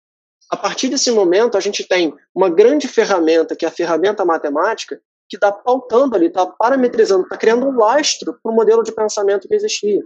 A 0.49 0.55
partir 0.55 0.87
desse 0.87 1.11
momento, 1.11 1.57
a 1.57 1.59
gente 1.59 1.85
tem 1.85 2.13
uma 2.33 2.49
grande 2.49 2.87
ferramenta, 2.87 3.55
que 3.55 3.65
é 3.65 3.67
a 3.67 3.71
ferramenta 3.71 4.23
matemática, 4.23 4.99
que 5.29 5.35
está 5.35 5.51
pautando 5.51 6.15
ali, 6.15 6.27
está 6.27 6.45
parametrizando, 6.45 7.23
está 7.23 7.37
criando 7.37 7.67
um 7.67 7.77
lastro 7.77 8.39
para 8.41 8.51
o 8.51 8.55
modelo 8.55 8.81
de 8.81 8.93
pensamento 8.93 9.47
que 9.47 9.53
existia. 9.53 10.01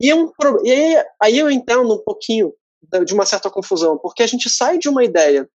E, 0.00 0.10
é 0.10 0.14
um, 0.14 0.32
e 0.64 0.72
aí, 0.72 1.04
aí 1.22 1.38
eu 1.38 1.48
entendo 1.48 1.94
um 1.94 2.02
pouquinho 2.02 2.52
de 3.04 3.14
uma 3.14 3.24
certa 3.24 3.48
confusão, 3.48 3.96
porque 3.98 4.22
a 4.22 4.26
gente 4.26 4.50
sai 4.50 4.78
de 4.78 4.88
uma 4.88 5.04
ideia 5.04 5.48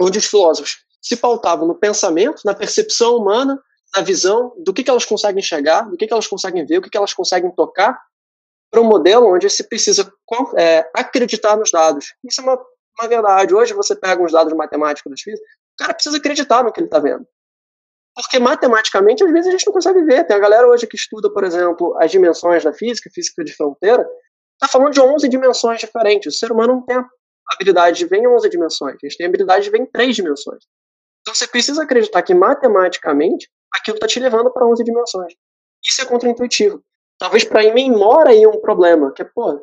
onde 0.00 0.18
os 0.18 0.26
filósofos 0.26 0.84
se 1.00 1.16
pautavam 1.16 1.66
no 1.66 1.74
pensamento, 1.74 2.42
na 2.44 2.54
percepção 2.54 3.16
humana, 3.16 3.60
na 3.94 4.02
visão 4.02 4.52
do 4.58 4.72
que, 4.72 4.82
que 4.82 4.90
elas 4.90 5.04
conseguem 5.04 5.38
enxergar, 5.38 5.82
do 5.82 5.96
que, 5.96 6.06
que 6.06 6.12
elas 6.12 6.26
conseguem 6.26 6.66
ver, 6.66 6.78
o 6.78 6.82
que, 6.82 6.90
que 6.90 6.96
elas 6.96 7.14
conseguem 7.14 7.50
tocar, 7.54 7.98
para 8.70 8.80
um 8.80 8.84
modelo 8.84 9.32
onde 9.32 9.48
se 9.48 9.64
precisa 9.68 10.12
é, 10.58 10.88
acreditar 10.94 11.56
nos 11.56 11.70
dados. 11.70 12.14
Isso 12.24 12.40
é 12.40 12.44
uma, 12.44 12.58
uma 12.98 13.08
verdade. 13.08 13.54
Hoje 13.54 13.72
você 13.72 13.94
pega 13.94 14.22
uns 14.22 14.32
dados 14.32 14.52
matemáticos 14.52 15.10
das 15.10 15.20
físicas, 15.20 15.48
o 15.48 15.76
cara 15.78 15.94
precisa 15.94 16.16
acreditar 16.16 16.64
no 16.64 16.72
que 16.72 16.80
ele 16.80 16.86
está 16.86 16.98
vendo. 16.98 17.26
Porque 18.14 18.38
matematicamente, 18.38 19.22
às 19.22 19.30
vezes, 19.30 19.48
a 19.48 19.50
gente 19.50 19.66
não 19.66 19.74
consegue 19.74 20.02
ver. 20.02 20.24
Tem 20.24 20.34
a 20.34 20.40
galera 20.40 20.66
hoje 20.66 20.86
que 20.86 20.96
estuda, 20.96 21.30
por 21.30 21.44
exemplo, 21.44 21.94
as 22.00 22.10
dimensões 22.10 22.64
da 22.64 22.72
física, 22.72 23.10
física 23.12 23.44
de 23.44 23.54
fronteira, 23.54 24.08
está 24.54 24.66
falando 24.66 24.94
de 24.94 25.00
11 25.00 25.28
dimensões 25.28 25.80
diferentes. 25.80 26.34
O 26.34 26.38
ser 26.38 26.50
humano 26.50 26.76
não 26.76 26.82
tem 26.82 26.96
a 26.96 27.06
habilidade 27.52 27.98
de 27.98 28.06
ver 28.06 28.18
em 28.18 28.26
11 28.26 28.48
dimensões, 28.48 28.96
a 29.02 29.06
gente 29.06 29.16
tem 29.16 29.26
habilidade 29.26 29.64
de 29.64 29.70
ver 29.70 29.78
em 29.78 29.86
3 29.86 30.14
dimensões. 30.14 30.64
Então 31.20 31.34
você 31.34 31.46
precisa 31.46 31.82
acreditar 31.82 32.22
que 32.22 32.34
matematicamente 32.34 33.48
aquilo 33.72 33.96
está 33.96 34.06
te 34.06 34.20
levando 34.20 34.52
para 34.52 34.66
11 34.66 34.84
dimensões. 34.84 35.34
Isso 35.84 36.02
é 36.02 36.04
contraintuitivo. 36.04 36.82
Talvez 37.18 37.44
para 37.44 37.62
mim 37.72 37.90
mora 37.90 38.30
aí 38.30 38.46
um 38.46 38.60
problema, 38.60 39.12
que 39.12 39.22
é, 39.22 39.24
pô, 39.24 39.60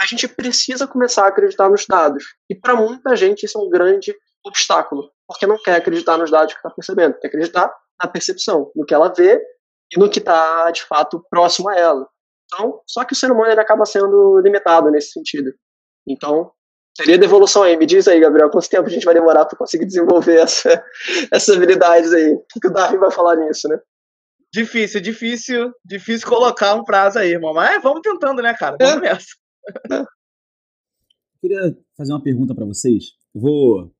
a 0.00 0.06
gente 0.06 0.28
precisa 0.28 0.86
começar 0.86 1.24
a 1.24 1.28
acreditar 1.28 1.68
nos 1.68 1.86
dados. 1.86 2.24
E 2.50 2.54
para 2.54 2.74
muita 2.74 3.16
gente 3.16 3.44
isso 3.44 3.58
é 3.58 3.62
um 3.62 3.68
grande 3.68 4.14
obstáculo, 4.44 5.10
porque 5.26 5.46
não 5.46 5.60
quer 5.62 5.76
acreditar 5.76 6.16
nos 6.18 6.30
dados 6.30 6.52
que 6.52 6.58
está 6.58 6.70
percebendo, 6.70 7.18
quer 7.18 7.28
acreditar 7.28 7.72
na 8.02 8.08
percepção, 8.08 8.70
no 8.74 8.84
que 8.84 8.94
ela 8.94 9.12
vê 9.12 9.42
e 9.92 9.98
no 9.98 10.10
que 10.10 10.18
está, 10.18 10.70
de 10.70 10.84
fato, 10.84 11.24
próximo 11.30 11.68
a 11.70 11.76
ela. 11.76 12.08
Então, 12.44 12.80
só 12.86 13.04
que 13.04 13.12
o 13.12 13.16
ser 13.16 13.30
humano 13.30 13.50
ele 13.50 13.60
acaba 13.60 13.84
sendo 13.84 14.40
limitado 14.40 14.90
nesse 14.90 15.10
sentido. 15.12 15.52
Então, 16.06 16.52
seria 16.96 17.18
devolução 17.18 17.62
aí. 17.62 17.76
Me 17.76 17.86
diz 17.86 18.08
aí, 18.08 18.18
Gabriel, 18.18 18.50
quanto 18.50 18.68
tempo 18.68 18.86
a 18.86 18.90
gente 18.90 19.04
vai 19.04 19.14
demorar 19.14 19.44
para 19.44 19.58
conseguir 19.58 19.84
desenvolver 19.84 20.40
essa, 20.40 20.82
essas 21.30 21.54
habilidades 21.54 22.12
aí? 22.12 22.32
O 22.32 22.60
que 22.60 22.68
o 22.68 22.72
Darwin 22.72 22.98
vai 22.98 23.10
falar 23.10 23.36
nisso, 23.36 23.68
né? 23.68 23.78
Difícil, 24.52 25.00
difícil, 25.02 25.72
difícil 25.84 26.26
colocar 26.26 26.74
um 26.74 26.84
prazo 26.84 27.18
aí, 27.18 27.32
irmão. 27.32 27.52
Mas 27.52 27.82
vamos 27.82 28.00
tentando, 28.00 28.40
né, 28.40 28.54
cara? 28.54 28.76
Vamos 28.80 28.96
é. 28.96 29.00
nessa. 29.00 29.26
Eu 29.90 30.06
queria 31.40 31.78
fazer 31.96 32.12
uma 32.12 32.22
pergunta 32.22 32.54
para 32.54 32.64
vocês. 32.64 33.12
Eu 33.34 33.40
vou, 33.42 33.94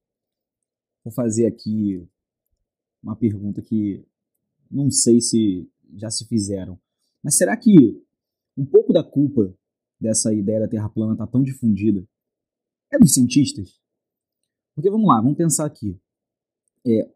vou 1.05 1.13
fazer 1.13 1.47
aqui 1.47 2.09
uma 3.03 3.15
pergunta 3.15 3.61
que 3.61 4.05
não 4.71 4.91
sei 4.91 5.21
se 5.21 5.69
já 5.95 6.11
se 6.11 6.27
fizeram. 6.27 6.79
Mas 7.23 7.37
será 7.37 7.57
que 7.57 8.03
um 8.57 8.65
pouco 8.65 8.93
da 8.93 9.05
culpa 9.05 9.55
dessa 10.01 10.33
ideia 10.33 10.61
da 10.61 10.69
Terra 10.69 10.89
plana 10.89 11.17
tá 11.17 11.27
tão 11.27 11.43
difundida 11.43 12.07
é 12.93 12.99
dos 12.99 13.13
cientistas? 13.13 13.81
Porque 14.75 14.91
vamos 14.91 15.07
lá, 15.07 15.21
vamos 15.21 15.37
pensar 15.37 15.67
aqui. 15.67 15.99
É, 16.87 17.11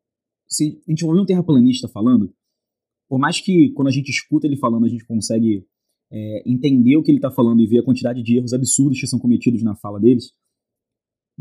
se 0.48 0.82
a 0.86 0.90
gente 0.90 1.04
ouvir 1.04 1.20
um 1.20 1.26
terraplanista 1.26 1.88
falando, 1.88 2.34
por 3.08 3.18
mais 3.18 3.40
que 3.40 3.70
quando 3.72 3.88
a 3.88 3.92
gente 3.92 4.10
escuta 4.10 4.46
ele 4.46 4.56
falando 4.56 4.86
a 4.86 4.88
gente 4.88 5.04
consegue 5.04 5.66
é, 6.10 6.42
entender 6.50 6.96
o 6.96 7.02
que 7.02 7.10
ele 7.10 7.18
está 7.18 7.30
falando 7.30 7.60
e 7.60 7.66
ver 7.66 7.80
a 7.80 7.84
quantidade 7.84 8.22
de 8.22 8.36
erros 8.36 8.52
absurdos 8.52 9.00
que 9.00 9.06
são 9.06 9.18
cometidos 9.18 9.62
na 9.62 9.76
fala 9.76 10.00
deles, 10.00 10.32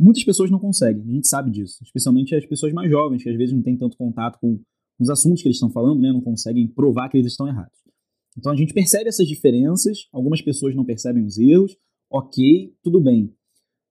Muitas 0.02 0.24
pessoas 0.24 0.50
não 0.50 0.60
conseguem, 0.60 1.04
a 1.04 1.13
gente 1.13 1.28
sabe 1.28 1.52
disso, 1.52 1.84
especialmente 1.84 2.34
as 2.34 2.46
pessoas 2.46 2.72
mais 2.72 2.89
jovens, 2.89 3.22
que 3.22 3.30
às 3.30 3.36
vezes 3.36 3.54
não 3.54 3.62
têm 3.62 3.76
tanto 3.76 3.98
contato 3.98 4.39
com 4.39 4.58
os 4.98 5.10
assuntos 5.10 5.42
que 5.42 5.48
eles 5.50 5.58
estão 5.58 5.70
falando, 5.70 6.00
né, 6.00 6.10
não 6.10 6.22
conseguem 6.22 6.65
provar 6.70 7.10
que 7.10 7.18
eles 7.18 7.34
estão 7.34 7.50
errados. 7.50 7.78
Então 8.38 8.50
a 8.50 8.56
gente 8.56 8.74
percebe 8.74 9.10
essas 9.10 9.28
diferenças, 9.28 10.08
algumas 10.13 10.42
pessoas 10.42 10.74
não 10.74 10.86
percebem 10.86 11.26
os 11.26 11.38
erros, 11.38 11.76
ok, 12.10 12.74
tudo 12.82 13.02
bem. 13.02 13.36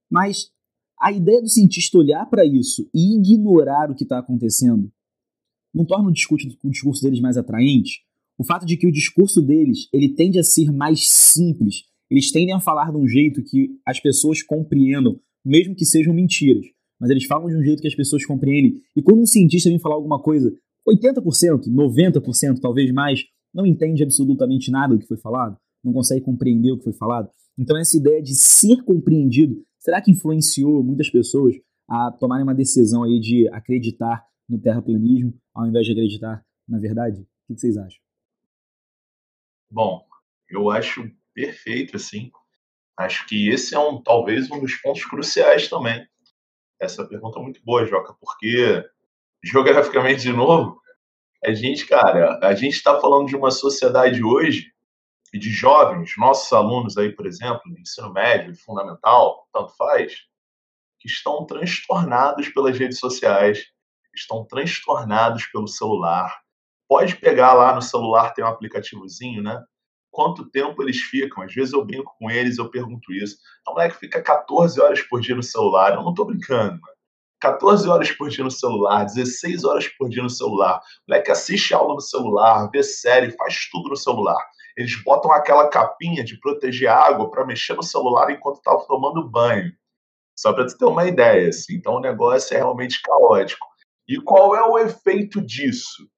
Mas 0.09 0.51
a 0.99 1.11
ideia 1.11 1.41
do 1.41 1.47
cientista 1.47 1.97
olhar 1.97 2.25
para 2.25 2.45
isso 2.45 2.89
e 2.93 3.17
ignorar 3.17 3.91
o 3.91 3.95
que 3.95 4.03
está 4.03 4.19
acontecendo 4.19 4.91
não 5.73 5.85
torna 5.85 6.09
o 6.09 6.13
discurso, 6.13 6.47
o 6.63 6.69
discurso 6.69 7.03
deles 7.03 7.21
mais 7.21 7.37
atraente? 7.37 8.01
O 8.37 8.43
fato 8.43 8.65
de 8.65 8.77
que 8.77 8.87
o 8.87 8.91
discurso 8.91 9.41
deles 9.41 9.87
ele 9.93 10.09
tende 10.09 10.39
a 10.39 10.43
ser 10.43 10.71
mais 10.71 11.07
simples, 11.07 11.83
eles 12.09 12.31
tendem 12.31 12.53
a 12.53 12.59
falar 12.59 12.91
de 12.91 12.97
um 12.97 13.07
jeito 13.07 13.43
que 13.43 13.79
as 13.85 13.99
pessoas 13.99 14.41
compreendam 14.41 15.19
mesmo 15.43 15.75
que 15.75 15.85
sejam 15.85 16.13
mentiras. 16.13 16.65
Mas 16.99 17.09
eles 17.09 17.25
falam 17.25 17.47
de 17.47 17.55
um 17.55 17.63
jeito 17.63 17.81
que 17.81 17.87
as 17.87 17.95
pessoas 17.95 18.25
compreendem. 18.25 18.81
E 18.95 19.01
quando 19.01 19.21
um 19.21 19.25
cientista 19.25 19.69
vem 19.69 19.79
falar 19.79 19.95
alguma 19.95 20.21
coisa, 20.21 20.53
80%, 20.87 21.67
90%, 21.67 22.59
talvez 22.61 22.91
mais, 22.91 23.23
não 23.53 23.65
entende 23.65 24.03
absolutamente 24.03 24.69
nada 24.69 24.93
do 24.93 24.99
que 24.99 25.07
foi 25.07 25.17
falado, 25.17 25.57
não 25.83 25.93
consegue 25.93 26.21
compreender 26.21 26.71
o 26.71 26.77
que 26.77 26.83
foi 26.83 26.93
falado. 26.93 27.29
Então, 27.57 27.77
essa 27.77 27.97
ideia 27.97 28.21
de 28.21 28.35
ser 28.35 28.83
compreendido, 28.83 29.63
será 29.89 30.01
que 30.01 30.11
influenciou 30.11 30.83
muitas 30.83 31.09
pessoas 31.09 31.55
a 31.89 32.11
tomarem 32.11 32.43
uma 32.43 32.53
decisão 32.53 33.03
aí 33.03 33.19
de 33.19 33.49
acreditar 33.49 34.23
no 34.47 34.61
terraplanismo 34.61 35.33
ao 35.53 35.65
invés 35.65 35.83
de 35.83 35.93
acreditar 35.93 36.45
na 36.67 36.77
verdade? 36.77 37.21
O 37.49 37.55
que 37.55 37.59
vocês 37.59 37.75
acham? 37.75 37.99
Bom, 39.71 40.05
eu 40.47 40.69
acho 40.69 41.09
perfeito, 41.33 41.95
assim. 41.95 42.31
Acho 42.95 43.27
que 43.27 43.49
esse 43.49 43.73
é 43.73 43.79
um 43.79 43.99
talvez 44.01 44.51
um 44.51 44.59
dos 44.59 44.75
pontos 44.75 45.03
cruciais 45.05 45.67
também. 45.67 46.07
Essa 46.79 47.07
pergunta 47.07 47.39
é 47.39 47.41
muito 47.41 47.61
boa, 47.63 47.83
Joca, 47.85 48.13
porque 48.13 48.83
geograficamente 49.43 50.21
de 50.21 50.31
novo, 50.31 50.79
a 51.43 51.51
gente, 51.53 51.87
cara, 51.87 52.37
a 52.43 52.53
gente 52.53 52.73
está 52.73 52.99
falando 52.99 53.27
de 53.27 53.35
uma 53.35 53.49
sociedade 53.49 54.23
hoje 54.23 54.71
e 55.33 55.39
de 55.39 55.49
jovens, 55.49 56.13
nossos 56.17 56.51
alunos 56.51 56.97
aí, 56.97 57.11
por 57.11 57.25
exemplo, 57.25 57.61
de 57.73 57.81
ensino 57.81 58.11
médio, 58.11 58.51
de 58.51 58.59
fundamental, 58.59 59.47
tanto 59.53 59.75
faz, 59.75 60.13
que 60.99 61.07
estão 61.07 61.45
transtornados 61.45 62.49
pelas 62.49 62.77
redes 62.77 62.99
sociais, 62.99 63.65
estão 64.13 64.45
transtornados 64.45 65.45
pelo 65.47 65.67
celular. 65.67 66.41
Pode 66.87 67.15
pegar 67.15 67.53
lá 67.53 67.73
no 67.73 67.81
celular, 67.81 68.33
tem 68.33 68.43
um 68.43 68.47
aplicativozinho, 68.47 69.41
né? 69.43 69.63
quanto 70.11 70.49
tempo 70.49 70.81
eles 70.81 70.97
ficam. 70.97 71.43
Às 71.43 71.53
vezes 71.53 71.73
eu 71.73 71.85
brinco 71.85 72.15
com 72.19 72.29
eles, 72.29 72.57
eu 72.57 72.69
pergunto 72.69 73.13
isso. 73.13 73.37
A 73.67 73.71
moleque 73.71 73.97
fica 73.97 74.21
14 74.21 74.79
horas 74.81 75.01
por 75.01 75.21
dia 75.21 75.35
no 75.35 75.43
celular. 75.43 75.93
Eu 75.93 76.03
não 76.03 76.13
tô 76.13 76.25
brincando, 76.25 76.79
mano. 76.81 76.99
14 77.39 77.87
horas 77.87 78.11
por 78.11 78.27
dia 78.29 78.43
no 78.43 78.51
celular, 78.51 79.05
16 79.05 79.63
horas 79.63 79.87
por 79.87 80.09
dia 80.09 80.21
no 80.21 80.29
celular. 80.29 80.77
O 80.77 81.11
moleque 81.11 81.31
assiste 81.31 81.73
aula 81.73 81.93
no 81.93 82.01
celular, 82.01 82.69
vê 82.69 82.83
série, 82.83 83.31
faz 83.31 83.69
tudo 83.71 83.89
no 83.89 83.95
celular. 83.95 84.45
Eles 84.79 84.95
botam 85.03 85.29
aquela 85.33 85.67
capinha 85.67 86.23
de 86.23 86.39
proteger 86.39 86.89
água 86.89 87.29
para 87.29 87.45
mexer 87.45 87.73
no 87.73 87.83
celular 87.83 88.31
enquanto 88.31 88.61
tá 88.61 88.73
tomando 88.87 89.29
banho. 89.29 89.73
Só 90.33 90.53
para 90.53 90.69
você 90.69 90.77
ter 90.77 90.85
uma 90.85 91.05
ideia. 91.05 91.49
Assim. 91.49 91.75
Então 91.75 91.95
o 91.95 91.99
negócio 91.99 92.55
é 92.55 92.59
realmente 92.59 93.01
caótico. 93.01 93.67
E 94.07 94.21
qual 94.21 94.55
é 94.55 94.63
o 94.63 94.79
efeito 94.79 95.41
disso? 95.41 96.09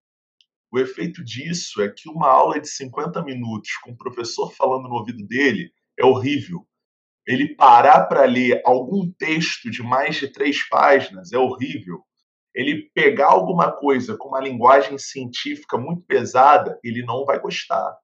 O 0.71 0.77
efeito 0.77 1.23
disso 1.23 1.81
é 1.81 1.89
que 1.89 2.07
uma 2.07 2.27
aula 2.27 2.59
de 2.59 2.69
50 2.69 3.23
minutos 3.23 3.71
com 3.83 3.93
o 3.93 3.97
professor 3.97 4.53
falando 4.53 4.87
no 4.87 4.93
ouvido 4.93 5.25
dele 5.25 5.71
é 5.97 6.05
horrível. 6.05 6.63
Ele 7.25 7.55
parar 7.55 8.05
para 8.05 8.25
ler 8.25 8.61
algum 8.63 9.11
texto 9.11 9.71
de 9.71 9.81
mais 9.81 10.17
de 10.17 10.27
três 10.27 10.69
páginas 10.69 11.33
é 11.33 11.37
horrível. 11.39 12.03
Ele 12.53 12.91
pegar 12.93 13.29
alguma 13.29 13.71
coisa 13.71 14.15
com 14.15 14.27
uma 14.27 14.39
linguagem 14.39 14.99
científica 14.99 15.79
muito 15.79 16.03
pesada, 16.03 16.79
ele 16.83 17.03
não 17.03 17.25
vai 17.25 17.39
gostar. 17.39 17.97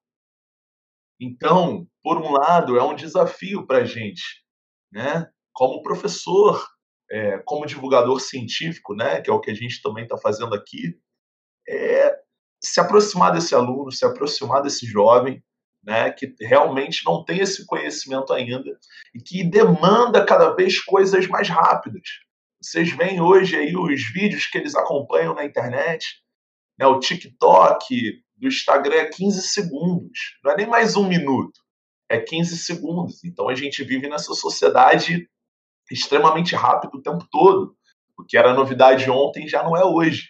Então, 1.19 1.87
por 2.03 2.17
um 2.17 2.31
lado, 2.31 2.77
é 2.77 2.83
um 2.83 2.95
desafio 2.95 3.65
para 3.65 3.79
a 3.79 3.85
gente, 3.85 4.23
né? 4.91 5.27
Como 5.53 5.81
professor, 5.81 6.65
é, 7.09 7.39
como 7.39 7.65
divulgador 7.65 8.19
científico, 8.19 8.93
né? 8.93 9.21
Que 9.21 9.29
é 9.29 9.33
o 9.33 9.39
que 9.39 9.51
a 9.51 9.55
gente 9.55 9.81
também 9.81 10.03
está 10.03 10.17
fazendo 10.17 10.53
aqui, 10.53 10.99
é 11.67 12.15
se 12.63 12.79
aproximar 12.79 13.31
desse 13.31 13.53
aluno, 13.53 13.91
se 13.91 14.05
aproximar 14.05 14.61
desse 14.61 14.85
jovem, 14.85 15.43
né, 15.83 16.11
que 16.11 16.33
realmente 16.41 17.05
não 17.05 17.23
tem 17.23 17.39
esse 17.39 17.65
conhecimento 17.65 18.33
ainda 18.33 18.77
e 19.13 19.21
que 19.21 19.43
demanda 19.43 20.25
cada 20.25 20.49
vez 20.53 20.81
coisas 20.83 21.27
mais 21.27 21.47
rápidas. 21.47 22.01
Vocês 22.61 22.91
veem 22.91 23.21
hoje 23.21 23.55
aí 23.55 23.75
os 23.75 24.11
vídeos 24.11 24.47
que 24.47 24.57
eles 24.57 24.75
acompanham 24.75 25.33
na 25.33 25.45
internet, 25.45 26.05
né, 26.77 26.85
o 26.87 26.99
TikTok 26.99 28.21
do 28.37 28.47
Instagram 28.47 28.95
é 28.95 29.05
15 29.05 29.41
segundos, 29.47 30.37
não 30.43 30.51
é 30.51 30.57
nem 30.57 30.67
mais 30.67 30.95
um 30.95 31.07
minuto, 31.07 31.59
é 32.09 32.19
15 32.19 32.57
segundos. 32.57 33.23
Então 33.23 33.49
a 33.49 33.55
gente 33.55 33.83
vive 33.83 34.07
nessa 34.07 34.33
sociedade 34.33 35.29
extremamente 35.91 36.55
rápido 36.55 36.95
o 36.95 37.01
tempo 37.01 37.25
todo. 37.31 37.75
O 38.17 38.23
que 38.23 38.37
era 38.37 38.53
novidade 38.53 39.09
ontem 39.09 39.47
já 39.47 39.63
não 39.63 39.75
é 39.75 39.83
hoje. 39.83 40.29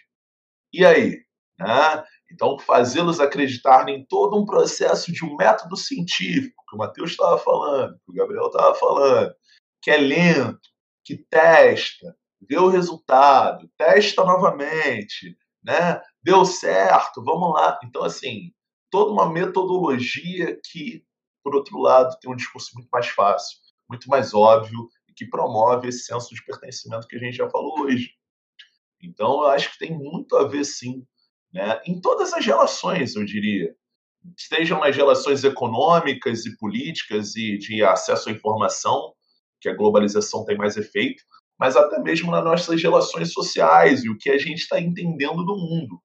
E 0.72 0.84
aí? 0.84 1.22
Né? 1.58 2.04
Então, 2.30 2.58
fazê-los 2.58 3.20
acreditar 3.20 3.88
em 3.88 4.04
todo 4.04 4.38
um 4.38 4.44
processo 4.44 5.10
de 5.10 5.24
um 5.24 5.34
método 5.36 5.76
científico, 5.76 6.62
que 6.68 6.76
o 6.76 6.78
Matheus 6.78 7.10
estava 7.10 7.38
falando, 7.38 7.98
que 8.04 8.10
o 8.10 8.14
Gabriel 8.14 8.46
estava 8.46 8.74
falando, 8.74 9.34
que 9.80 9.90
é 9.90 9.96
lento, 9.96 10.60
que 11.02 11.16
testa, 11.16 12.14
vê 12.40 12.58
o 12.58 12.68
resultado, 12.68 13.68
testa 13.78 14.24
novamente, 14.24 15.36
né? 15.64 16.00
Deu 16.22 16.44
certo, 16.44 17.22
vamos 17.22 17.52
lá. 17.54 17.78
Então, 17.84 18.02
assim, 18.02 18.52
toda 18.90 19.12
uma 19.12 19.30
metodologia 19.30 20.58
que, 20.70 21.04
por 21.42 21.54
outro 21.54 21.78
lado, 21.78 22.16
tem 22.20 22.30
um 22.30 22.36
discurso 22.36 22.70
muito 22.74 22.88
mais 22.92 23.08
fácil, 23.08 23.58
muito 23.88 24.08
mais 24.08 24.34
óbvio 24.34 24.88
e 25.08 25.12
que 25.12 25.26
promove 25.26 25.88
esse 25.88 26.04
senso 26.04 26.34
de 26.34 26.44
pertencimento 26.44 27.06
que 27.06 27.16
a 27.16 27.18
gente 27.18 27.36
já 27.36 27.48
falou 27.48 27.80
hoje. 27.80 28.10
Então, 29.02 29.42
eu 29.42 29.46
acho 29.48 29.72
que 29.72 29.78
tem 29.78 29.96
muito 29.96 30.36
a 30.36 30.46
ver, 30.46 30.64
sim, 30.64 31.06
né? 31.52 31.80
em 31.86 32.00
todas 32.00 32.32
as 32.32 32.44
relações, 32.44 33.14
eu 33.14 33.24
diria. 33.24 33.74
Estejam 34.36 34.80
nas 34.80 34.96
relações 34.96 35.44
econômicas 35.44 36.44
e 36.44 36.56
políticas 36.58 37.36
e 37.36 37.56
de 37.56 37.82
acesso 37.84 38.28
à 38.28 38.32
informação, 38.32 39.14
que 39.60 39.68
a 39.68 39.74
globalização 39.74 40.44
tem 40.44 40.56
mais 40.56 40.76
efeito, 40.76 41.22
mas 41.58 41.76
até 41.76 41.98
mesmo 42.00 42.30
nas 42.30 42.44
nossas 42.44 42.82
relações 42.82 43.32
sociais 43.32 44.04
e 44.04 44.10
o 44.10 44.18
que 44.18 44.30
a 44.30 44.38
gente 44.38 44.58
está 44.58 44.80
entendendo 44.80 45.44
do 45.44 45.56
mundo. 45.56 46.00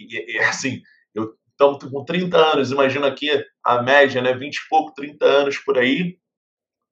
E, 0.00 0.34
e 0.34 0.38
assim, 0.38 0.82
eu 1.14 1.34
estamos 1.50 1.84
com 1.84 2.04
30 2.04 2.36
anos, 2.36 2.70
imagina 2.72 3.06
aqui 3.06 3.28
a 3.62 3.82
média, 3.82 4.22
né? 4.22 4.32
20 4.32 4.56
e 4.56 4.68
pouco, 4.68 4.94
30 4.94 5.24
anos 5.26 5.58
por 5.58 5.76
aí. 5.76 6.18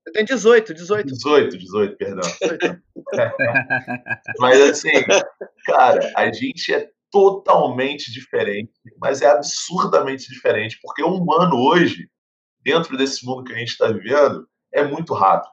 Você 0.04 0.12
tem 0.12 0.24
18, 0.24 0.74
18. 0.74 1.06
18, 1.06 1.58
18, 1.58 1.96
perdão. 1.96 2.30
mas 4.38 4.60
assim, 4.60 4.90
cara, 5.64 6.12
a 6.14 6.30
gente 6.30 6.72
é 6.72 6.88
totalmente 7.10 8.12
diferente, 8.12 8.72
mas 9.00 9.22
é 9.22 9.26
absurdamente 9.26 10.28
diferente, 10.28 10.78
porque 10.82 11.02
um 11.02 11.14
humano 11.14 11.56
hoje, 11.56 12.08
dentro 12.62 12.96
desse 12.96 13.24
mundo 13.24 13.44
que 13.44 13.52
a 13.54 13.56
gente 13.56 13.70
está 13.70 13.90
vivendo, 13.90 14.46
é 14.72 14.84
muito 14.84 15.14
rápido 15.14 15.50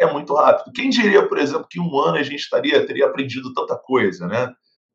é 0.00 0.10
muito 0.10 0.34
rápido. 0.34 0.72
Quem 0.72 0.88
diria, 0.88 1.28
por 1.28 1.38
exemplo, 1.38 1.66
que 1.68 1.78
um 1.78 2.00
ano 2.00 2.16
a 2.16 2.22
gente 2.22 2.40
estaria, 2.40 2.86
teria 2.86 3.06
aprendido 3.06 3.52
tanta 3.52 3.76
coisa, 3.76 4.26
né? 4.26 4.50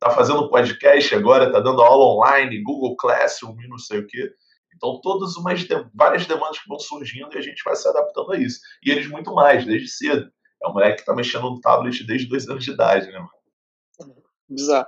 Tá 0.06 0.12
fazendo 0.12 0.48
podcast 0.52 1.16
agora, 1.16 1.52
tá 1.52 1.60
dando 1.60 1.82
aula 1.82 2.06
online, 2.06 2.62
Google 2.62 2.96
Classroom 2.96 3.60
e 3.60 3.68
não 3.68 3.80
sei 3.80 4.02
o 4.02 4.06
quê. 4.06 4.30
Então, 4.76 5.02
todas 5.02 5.36
umas 5.36 5.62
de, 5.62 5.68
várias 5.96 6.28
demandas 6.28 6.60
que 6.60 6.70
vão 6.70 6.78
surgindo 6.78 7.34
e 7.34 7.40
a 7.40 7.42
gente 7.42 7.64
vai 7.66 7.76
se 7.76 7.88
adaptando 7.88 8.34
a 8.34 8.38
isso. 8.38 8.60
E 8.86 8.92
eles 8.92 9.10
muito 9.10 9.34
mais, 9.34 9.66
desde 9.66 9.88
cedo. 9.88 10.30
É 10.64 10.68
um 10.68 10.74
moleque 10.74 11.00
que 11.00 11.06
tá 11.06 11.16
mexendo 11.16 11.50
no 11.50 11.60
tablet 11.60 12.06
desde 12.06 12.30
dois 12.30 12.48
anos 12.48 12.64
de 12.64 12.70
idade, 12.70 13.08
né, 13.08 13.18
mano? 13.18 14.16
Bizarro. 14.48 14.86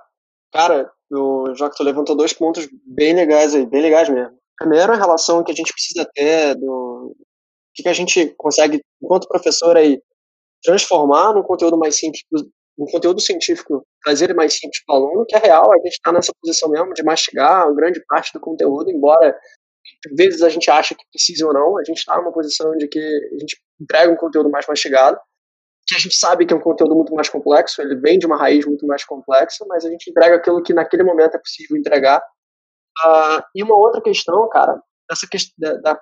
Cara, 0.54 0.92
o 1.12 1.52
Jacques 1.56 1.84
levantou 1.84 2.16
dois 2.16 2.34
pontos 2.34 2.70
bem 2.86 3.16
legais 3.16 3.56
aí, 3.56 3.66
bem 3.66 3.82
legais 3.82 4.10
mesmo. 4.10 4.38
Primeiro, 4.56 4.94
a 4.94 4.98
relação 4.98 5.44
que 5.44 5.52
a 5.52 5.56
gente 5.56 5.74
precisa 5.74 6.08
ter 6.14 6.54
do, 6.54 7.16
que, 7.74 7.82
que 7.82 7.90
a 7.90 7.94
gente 7.94 8.36
consegue, 8.38 8.84
enquanto 9.02 9.28
professor 9.28 9.76
aí, 9.78 10.00
transformar 10.64 11.34
num 11.34 11.42
conteúdo 11.42 11.76
mais 11.76 11.98
simples, 11.98 12.22
um 12.78 12.86
conteúdo 12.86 13.20
científico, 13.20 13.86
trazer 14.04 14.26
ele 14.26 14.34
mais 14.34 14.54
simples 14.54 14.84
para 14.86 14.96
o 14.96 14.98
aluno, 14.98 15.26
que 15.26 15.36
é 15.36 15.40
real, 15.40 15.72
a 15.72 15.78
gente 15.78 15.94
está 15.94 16.12
nessa 16.12 16.32
posição 16.42 16.70
mesmo 16.70 16.94
de 16.94 17.04
mastigar 17.04 17.74
grande 17.74 18.04
parte 18.08 18.32
do 18.34 18.40
conteúdo, 18.40 18.92
embora 18.92 19.36
às 20.06 20.16
vezes 20.16 20.42
a 20.42 20.50
gente 20.50 20.70
acha 20.70 20.94
que 20.94 21.04
precisa 21.12 21.48
ou 21.48 21.54
não, 21.54 21.78
a 21.78 21.84
gente 21.84 21.98
está 21.98 22.16
numa 22.18 22.32
posição 22.32 22.72
de 22.78 22.88
que 22.88 23.00
a 23.00 23.40
gente 23.40 23.58
entrega 23.82 24.12
um 24.12 24.16
conteúdo 24.16 24.50
mais 24.50 24.68
mastigado, 24.68 25.18
que 25.88 25.96
a 25.96 26.00
gente 26.00 26.16
sabe 26.16 26.46
que 26.46 26.54
é 26.54 26.58
um 26.58 26.62
conteúdo 26.62 26.96
muito 26.96 27.14
mais 27.14 27.30
complexo, 27.30 27.82
ele 27.82 27.96
vem 27.96 28.20
de 28.20 28.26
uma 28.26 28.38
raiz 28.38 28.66
muito 28.66 28.86
mais 28.86 29.06
complexa, 29.06 29.66
mas 29.68 29.86
a 29.86 29.90
gente 29.90 30.10
entrega 30.10 30.36
aquilo 30.36 30.62
que 30.62 30.74
naquele 30.74 31.04
momento 31.04 31.36
é 31.36 31.40
possível 31.40 31.78
entregar. 31.78 32.20
Uh, 33.06 33.42
e 33.56 33.64
uma 33.64 33.78
outra 33.78 34.02
questão, 34.02 34.50
cara, 34.50 34.82
essa 35.10 35.26
questão 35.28 35.54
da, 35.58 35.78
da 35.78 36.02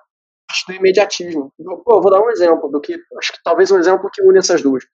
do 0.66 0.74
imediatismo. 0.74 1.52
Pô, 1.84 2.00
vou 2.00 2.10
dar 2.10 2.20
um 2.20 2.30
exemplo 2.30 2.68
do 2.68 2.80
que, 2.80 2.94
acho 3.18 3.32
que 3.32 3.38
talvez 3.42 3.70
um 3.70 3.78
exemplo 3.78 4.10
que 4.12 4.22
une 4.22 4.38
essas 4.38 4.62
duas. 4.62 4.84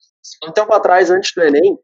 Um 0.47 0.51
tempo 0.51 0.73
atrás, 0.73 1.09
antes 1.09 1.31
do 1.35 1.41
Enem, 1.43 1.77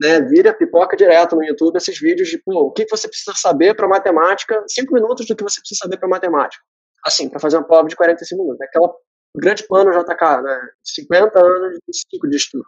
né, 0.00 0.20
vira 0.22 0.52
pipoca 0.52 0.96
direto 0.96 1.36
no 1.36 1.44
YouTube 1.44 1.76
esses 1.76 1.98
vídeos 2.00 2.28
de, 2.28 2.38
pô, 2.38 2.66
o 2.66 2.72
que 2.72 2.86
você 2.90 3.08
precisa 3.08 3.32
saber 3.36 3.74
para 3.74 3.86
matemática, 3.86 4.64
cinco 4.68 4.94
minutos 4.94 5.26
do 5.26 5.36
que 5.36 5.42
você 5.44 5.60
precisa 5.60 5.80
saber 5.82 5.98
para 5.98 6.08
matemática. 6.08 6.62
Assim, 7.04 7.28
para 7.28 7.40
fazer 7.40 7.56
uma 7.56 7.66
prova 7.66 7.88
de 7.88 7.96
45 7.96 8.42
minutos. 8.42 8.60
Aquela 8.62 8.92
grande 9.36 9.66
plano 9.66 9.90
JK, 9.90 10.42
né, 10.42 10.68
50 10.84 11.38
anos 11.38 11.78
de 11.86 11.96
ciclo 11.96 12.30
de 12.30 12.36
estudo. 12.36 12.64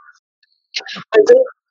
Mas, 1.15 1.25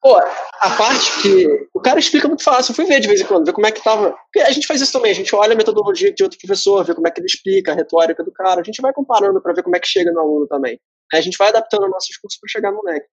Pô, 0.03 0.17
a 0.17 0.75
parte 0.77 1.21
que 1.21 1.69
o 1.73 1.79
cara 1.79 1.97
explica 1.97 2.27
muito 2.27 2.43
fácil. 2.43 2.73
Eu 2.73 2.75
fui 2.75 2.83
ver 2.83 2.99
de 2.99 3.07
vez 3.07 3.21
em 3.21 3.25
quando, 3.25 3.45
ver 3.45 3.53
como 3.53 3.65
é 3.65 3.71
que 3.71 3.81
tava. 3.81 4.11
Porque 4.11 4.41
a 4.41 4.51
gente 4.51 4.67
faz 4.67 4.81
isso 4.81 4.91
também, 4.91 5.11
a 5.11 5.15
gente 5.15 5.33
olha 5.33 5.53
a 5.53 5.55
metodologia 5.55 6.13
de 6.13 6.21
outro 6.23 6.37
professor, 6.37 6.83
vê 6.83 6.93
como 6.93 7.07
é 7.07 7.11
que 7.11 7.21
ele 7.21 7.27
explica, 7.27 7.71
a 7.71 7.75
retórica 7.75 8.21
do 8.21 8.31
cara. 8.33 8.59
A 8.59 8.63
gente 8.65 8.81
vai 8.81 8.91
comparando 8.91 9.41
para 9.41 9.53
ver 9.53 9.63
como 9.63 9.77
é 9.77 9.79
que 9.79 9.87
chega 9.87 10.11
no 10.11 10.19
aluno 10.19 10.45
também. 10.45 10.77
A 11.13 11.21
gente 11.21 11.37
vai 11.37 11.47
adaptando 11.47 11.85
o 11.85 11.89
nosso 11.89 12.07
discurso 12.07 12.37
para 12.37 12.49
chegar 12.49 12.71
no 12.71 12.79
moleque. 12.79 13.07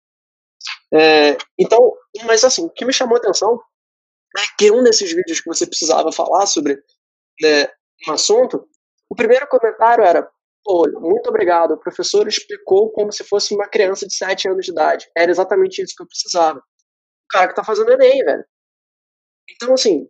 É, 0.94 1.36
então, 1.58 1.92
mas 2.24 2.42
assim, 2.42 2.64
o 2.64 2.70
que 2.70 2.86
me 2.86 2.92
chamou 2.94 3.16
a 3.16 3.18
atenção 3.18 3.60
é 4.38 4.40
que 4.58 4.70
um 4.70 4.82
desses 4.82 5.12
vídeos 5.12 5.42
que 5.42 5.46
você 5.46 5.66
precisava 5.66 6.10
falar 6.10 6.46
sobre 6.46 6.74
né, 7.42 7.68
um 8.08 8.12
assunto, 8.12 8.66
o 9.10 9.14
primeiro 9.14 9.46
comentário 9.46 10.02
era: 10.02 10.26
muito 11.02 11.28
obrigado, 11.28 11.72
o 11.72 11.78
professor 11.78 12.26
explicou 12.26 12.90
como 12.92 13.12
se 13.12 13.24
fosse 13.24 13.54
uma 13.54 13.68
criança 13.68 14.06
de 14.06 14.14
7 14.14 14.48
anos 14.48 14.64
de 14.64 14.72
idade. 14.72 15.06
Era 15.14 15.30
exatamente 15.30 15.82
isso 15.82 15.94
que 15.94 16.02
eu 16.02 16.06
precisava 16.06 16.62
cara 17.30 17.48
que 17.48 17.54
tá 17.54 17.64
fazendo 17.64 17.92
Enem, 17.92 18.24
velho. 18.24 18.44
Então, 19.50 19.74
assim, 19.74 20.08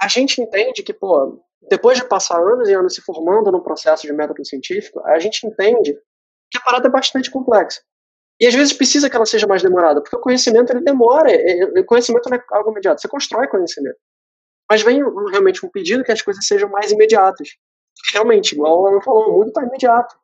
a 0.00 0.08
gente 0.08 0.40
entende 0.40 0.82
que, 0.82 0.92
pô, 0.92 1.42
depois 1.68 1.98
de 1.98 2.04
passar 2.04 2.40
anos 2.40 2.68
e 2.68 2.74
anos 2.74 2.94
se 2.94 3.02
formando 3.02 3.50
no 3.50 3.62
processo 3.62 4.06
de 4.06 4.12
método 4.12 4.44
científico, 4.44 5.00
a 5.06 5.18
gente 5.18 5.46
entende 5.46 5.94
que 6.50 6.58
a 6.58 6.60
parada 6.60 6.88
é 6.88 6.90
bastante 6.90 7.30
complexa. 7.30 7.80
E 8.40 8.46
às 8.46 8.54
vezes 8.54 8.72
precisa 8.72 9.10
que 9.10 9.16
ela 9.16 9.26
seja 9.26 9.46
mais 9.46 9.62
demorada, 9.62 10.00
porque 10.00 10.16
o 10.16 10.20
conhecimento 10.20 10.70
ele 10.72 10.80
demora, 10.80 11.28
o 11.76 11.84
conhecimento 11.84 12.30
não 12.30 12.36
é 12.36 12.44
algo 12.52 12.70
imediato, 12.70 13.00
você 13.00 13.08
constrói 13.08 13.48
conhecimento. 13.48 13.98
Mas 14.70 14.82
vem 14.82 15.02
realmente 15.30 15.64
um 15.64 15.68
pedido 15.68 16.04
que 16.04 16.12
as 16.12 16.22
coisas 16.22 16.46
sejam 16.46 16.68
mais 16.68 16.92
imediatas. 16.92 17.48
Realmente, 18.12 18.52
igual 18.52 18.86
Alan 18.86 19.00
falou, 19.00 19.30
o 19.30 19.38
mundo 19.38 19.48
está 19.48 19.62
imediato. 19.62 20.16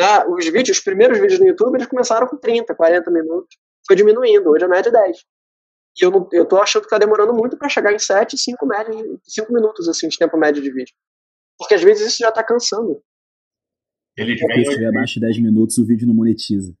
Ah, 0.00 0.26
os 0.28 0.44
vídeos, 0.46 0.78
os 0.78 0.84
primeiros 0.84 1.18
vídeos 1.18 1.40
no 1.40 1.46
YouTube, 1.46 1.74
eles 1.74 1.88
começaram 1.88 2.26
com 2.26 2.36
30, 2.36 2.74
40 2.74 3.10
minutos, 3.10 3.58
foi 3.86 3.96
diminuindo, 3.96 4.50
hoje 4.50 4.64
a 4.64 4.68
média 4.68 4.88
é 4.88 4.92
10. 4.92 5.18
E 5.98 6.04
eu, 6.04 6.10
não, 6.10 6.28
eu 6.32 6.46
tô 6.46 6.58
achando 6.58 6.82
que 6.82 6.88
tá 6.88 6.98
demorando 6.98 7.34
muito 7.34 7.56
para 7.56 7.68
chegar 7.68 7.92
em 7.92 7.98
7, 7.98 8.36
5, 8.36 8.66
média, 8.66 8.94
5 9.24 9.52
minutos, 9.52 9.88
assim, 9.88 10.08
de 10.08 10.16
tempo 10.16 10.36
médio 10.36 10.62
de 10.62 10.70
vídeo. 10.70 10.94
Porque 11.58 11.74
às 11.74 11.82
vezes 11.82 12.06
isso 12.08 12.18
já 12.20 12.32
tá 12.32 12.42
cansando. 12.42 13.02
Ele 14.16 14.38
Porque 14.38 14.64
se 14.64 14.70
tiver 14.70 14.88
abaixo 14.88 15.14
de 15.14 15.20
10 15.20 15.40
minutos, 15.40 15.78
o 15.78 15.86
vídeo 15.86 16.06
não 16.06 16.14
monetiza. 16.14 16.74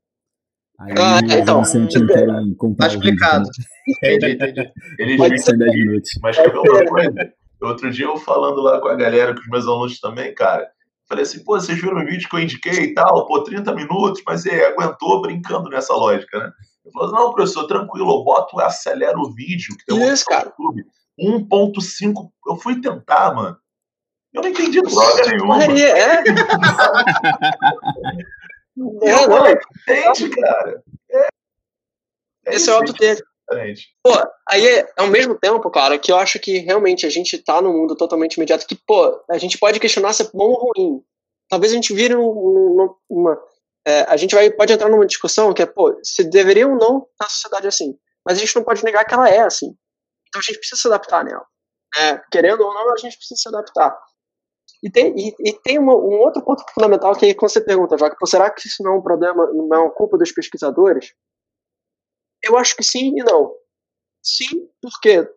Aí 0.78 0.94
ah, 0.96 1.20
então, 1.38 1.62
você 1.62 1.78
não 1.78 1.86
querem 1.86 2.54
comprar 2.54 2.88
tá 2.88 2.94
explicado. 2.94 3.48
Entendi, 3.88 4.32
entendi. 4.32 4.72
Ele 4.98 5.16
Pode 5.16 5.42
ser 5.42 5.58
10 5.58 5.72
minutos. 5.72 6.10
Mas 6.22 6.36
quer 6.36 6.50
ver 6.50 6.58
uma 6.58 6.86
coisa? 6.86 7.32
Outro 7.60 7.90
dia 7.90 8.06
eu 8.06 8.16
falando 8.16 8.62
lá 8.62 8.80
com 8.80 8.88
a 8.88 8.94
galera, 8.94 9.34
com 9.34 9.40
os 9.40 9.48
meus 9.48 9.66
alunos 9.66 10.00
também, 10.00 10.34
cara, 10.34 10.66
falei 11.06 11.24
assim, 11.24 11.44
pô, 11.44 11.60
vocês 11.60 11.78
viram 11.78 11.98
o 11.98 12.06
vídeo 12.06 12.28
que 12.28 12.34
eu 12.34 12.40
indiquei 12.40 12.84
e 12.84 12.94
tal, 12.94 13.26
pô, 13.26 13.42
30 13.42 13.74
minutos, 13.74 14.22
mas 14.26 14.46
ele 14.46 14.64
aguentou 14.64 15.20
brincando 15.20 15.68
nessa 15.68 15.92
lógica, 15.92 16.38
né? 16.38 16.52
Eu 16.84 16.92
falo, 16.92 17.12
não, 17.12 17.32
professor, 17.32 17.66
tranquilo, 17.66 18.10
eu 18.10 18.24
boto, 18.24 18.58
acelero 18.60 19.20
o 19.20 19.32
vídeo, 19.34 19.76
que 19.76 19.84
tem 19.86 20.08
Isso, 20.08 20.24
cara. 20.24 20.52
YouTube. 20.58 20.84
1.5, 21.18 22.30
eu 22.46 22.56
fui 22.56 22.80
tentar, 22.80 23.34
mano. 23.34 23.56
Eu 24.32 24.42
não 24.42 24.48
entendi 24.48 24.80
droga 24.80 25.26
nenhuma. 25.26 25.58
É, 28.80 29.08
é. 29.08 29.10
é 29.10 29.26
não, 29.26 29.46
entende, 29.50 30.30
cara. 30.30 30.82
É. 31.10 31.28
é 32.46 32.54
Esse 32.54 32.70
é 32.70 32.72
o 32.72 32.76
alto 32.76 32.92
dele. 32.94 33.20
Pô, 34.02 34.12
aí 34.48 34.86
ao 34.96 35.08
mesmo 35.08 35.36
tempo, 35.36 35.68
cara, 35.70 35.98
que 35.98 36.12
eu 36.12 36.16
acho 36.16 36.38
que 36.38 36.58
realmente 36.58 37.04
a 37.04 37.10
gente 37.10 37.36
tá 37.36 37.60
num 37.60 37.72
mundo 37.72 37.96
totalmente 37.96 38.34
imediato 38.34 38.66
que, 38.66 38.76
pô, 38.76 39.22
a 39.28 39.38
gente 39.38 39.58
pode 39.58 39.80
questionar 39.80 40.12
se 40.12 40.22
é 40.22 40.30
bom 40.32 40.50
ou 40.50 40.72
ruim. 40.76 41.02
Talvez 41.48 41.72
a 41.72 41.74
gente 41.74 41.92
vire 41.92 42.14
um, 42.14 42.94
uma, 43.10 43.38
é, 43.86 44.02
a 44.02 44.16
gente 44.16 44.34
vai, 44.34 44.50
pode 44.50 44.72
entrar 44.72 44.88
numa 44.88 45.06
discussão 45.06 45.54
que 45.54 45.62
é, 45.62 45.66
pô, 45.66 45.98
se 46.02 46.24
deveria 46.24 46.68
ou 46.68 46.76
não 46.76 47.06
na 47.18 47.28
sociedade 47.28 47.66
assim. 47.66 47.98
Mas 48.24 48.36
a 48.36 48.40
gente 48.40 48.54
não 48.54 48.64
pode 48.64 48.84
negar 48.84 49.04
que 49.04 49.14
ela 49.14 49.28
é 49.28 49.40
assim. 49.40 49.74
Então 50.28 50.40
a 50.40 50.42
gente 50.42 50.58
precisa 50.58 50.80
se 50.80 50.88
adaptar 50.88 51.24
nela. 51.24 51.44
É, 51.98 52.18
querendo 52.30 52.60
ou 52.60 52.72
não, 52.72 52.92
a 52.92 52.96
gente 52.96 53.16
precisa 53.16 53.40
se 53.40 53.48
adaptar. 53.48 53.98
E 54.82 54.90
tem, 54.90 55.14
e, 55.16 55.34
e 55.40 55.52
tem 55.60 55.78
uma, 55.78 55.94
um 55.94 56.18
outro 56.20 56.42
ponto 56.42 56.62
fundamental 56.72 57.14
que 57.16 57.26
é 57.26 57.34
quando 57.34 57.50
você 57.50 57.60
pergunta, 57.60 57.98
Joca, 57.98 58.16
será 58.26 58.50
que 58.50 58.66
isso 58.66 58.82
não 58.82 58.92
é 58.92 58.98
um 58.98 59.02
problema, 59.02 59.46
não 59.52 59.74
é 59.74 59.78
uma 59.78 59.90
culpa 59.90 60.16
dos 60.16 60.32
pesquisadores? 60.32 61.12
Eu 62.42 62.56
acho 62.56 62.76
que 62.76 62.82
sim 62.82 63.12
e 63.18 63.22
não. 63.22 63.54
Sim, 64.22 64.68
porque 64.80 65.28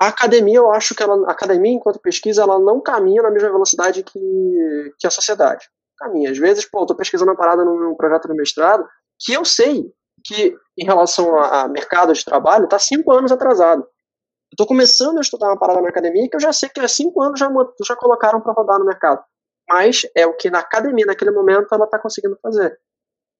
a 0.00 0.08
academia, 0.08 0.58
eu 0.58 0.70
acho 0.70 0.94
que 0.94 1.02
ela, 1.02 1.28
a 1.28 1.32
academia, 1.32 1.72
enquanto 1.72 2.00
pesquisa, 2.00 2.42
ela 2.42 2.58
não 2.58 2.80
caminha 2.80 3.22
na 3.22 3.30
mesma 3.30 3.50
velocidade 3.50 4.02
que, 4.04 4.94
que 4.98 5.06
a 5.06 5.10
sociedade 5.10 5.68
caminho. 5.98 6.30
Às 6.30 6.38
vezes, 6.38 6.64
pô, 6.64 6.82
eu 6.82 6.86
tô 6.86 6.94
pesquisando 6.94 7.30
uma 7.30 7.36
parada 7.36 7.64
num 7.64 7.94
projeto 7.96 8.28
de 8.28 8.34
mestrado 8.34 8.86
que 9.18 9.32
eu 9.32 9.44
sei 9.44 9.84
que, 10.24 10.54
em 10.76 10.84
relação 10.84 11.38
a, 11.38 11.62
a 11.62 11.68
mercado 11.68 12.12
de 12.12 12.24
trabalho, 12.24 12.64
está 12.64 12.78
cinco 12.78 13.12
anos 13.12 13.32
atrasado. 13.32 13.82
Eu 13.82 14.54
estou 14.54 14.66
começando 14.66 15.18
a 15.18 15.20
estudar 15.20 15.48
uma 15.48 15.58
parada 15.58 15.80
na 15.80 15.88
academia 15.88 16.28
que 16.28 16.36
eu 16.36 16.40
já 16.40 16.52
sei 16.52 16.68
que 16.68 16.80
há 16.80 16.88
cinco 16.88 17.22
anos 17.22 17.38
já, 17.38 17.50
já 17.86 17.96
colocaram 17.96 18.40
para 18.40 18.52
rodar 18.52 18.78
no 18.78 18.86
mercado. 18.86 19.22
Mas 19.68 20.02
é 20.16 20.26
o 20.26 20.34
que 20.34 20.48
na 20.48 20.60
academia, 20.60 21.04
naquele 21.04 21.30
momento, 21.30 21.68
ela 21.72 21.84
está 21.84 21.98
conseguindo 21.98 22.38
fazer. 22.42 22.78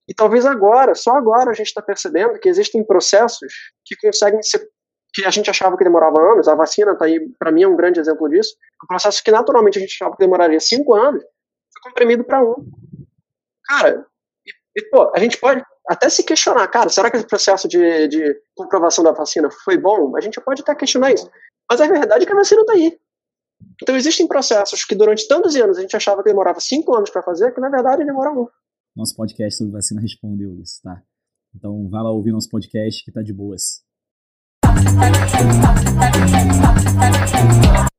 E 0.07 0.13
talvez 0.13 0.45
agora, 0.45 0.93
só 0.95 1.11
agora, 1.11 1.51
a 1.51 1.53
gente 1.53 1.67
está 1.67 1.81
percebendo 1.81 2.39
que 2.39 2.49
existem 2.49 2.83
processos 2.83 3.51
que 3.85 3.95
conseguem 3.95 4.41
ser. 4.43 4.67
que 5.13 5.25
a 5.25 5.29
gente 5.29 5.49
achava 5.49 5.75
que 5.77 5.83
demorava 5.83 6.21
anos, 6.33 6.47
a 6.47 6.55
vacina 6.55 6.93
está 6.93 7.05
aí, 7.05 7.19
para 7.37 7.51
mim, 7.51 7.63
é 7.63 7.67
um 7.67 7.75
grande 7.75 7.99
exemplo 7.99 8.29
disso. 8.29 8.55
Um 8.83 8.87
processo 8.87 9.23
que 9.23 9.31
naturalmente 9.31 9.77
a 9.77 9.81
gente 9.81 9.93
achava 9.93 10.15
que 10.15 10.23
demoraria 10.23 10.59
cinco 10.59 10.95
anos, 10.95 11.23
comprimido 11.81 12.23
para 12.23 12.43
um. 12.43 12.55
Cara, 13.65 14.05
e, 14.45 14.51
e, 14.79 14.89
pô, 14.89 15.11
a 15.13 15.19
gente 15.19 15.37
pode 15.37 15.63
até 15.87 16.09
se 16.09 16.23
questionar, 16.23 16.67
cara, 16.67 16.89
será 16.89 17.09
que 17.09 17.17
esse 17.17 17.25
processo 17.25 17.67
de, 17.67 18.07
de 18.07 18.35
comprovação 18.55 19.03
da 19.03 19.11
vacina 19.11 19.49
foi 19.63 19.77
bom? 19.77 20.15
A 20.15 20.21
gente 20.21 20.39
pode 20.39 20.61
até 20.61 20.75
questionar 20.75 21.11
isso. 21.11 21.29
Mas 21.69 21.81
a 21.81 21.87
verdade 21.87 22.23
é 22.23 22.25
que 22.25 22.33
a 22.33 22.35
vacina 22.35 22.61
está 22.61 22.73
aí. 22.73 22.99
Então 23.81 23.95
existem 23.95 24.27
processos 24.27 24.85
que 24.85 24.95
durante 24.95 25.27
tantos 25.27 25.55
anos 25.55 25.77
a 25.77 25.81
gente 25.81 25.95
achava 25.95 26.23
que 26.23 26.29
demorava 26.29 26.59
cinco 26.59 26.95
anos 26.95 27.09
para 27.09 27.23
fazer, 27.23 27.53
que 27.53 27.59
na 27.59 27.69
verdade 27.69 28.05
demora 28.05 28.31
um. 28.31 28.47
Nosso 28.95 29.15
podcast 29.15 29.57
sobre 29.57 29.73
vacina 29.73 30.01
respondeu 30.01 30.55
isso, 30.59 30.81
tá? 30.83 31.01
Então 31.55 31.89
vá 31.89 32.01
lá 32.01 32.11
ouvir 32.11 32.31
nosso 32.31 32.49
podcast 32.49 33.03
que 33.03 33.11
tá 33.11 33.21
de 33.21 33.33
boas. 33.33 33.83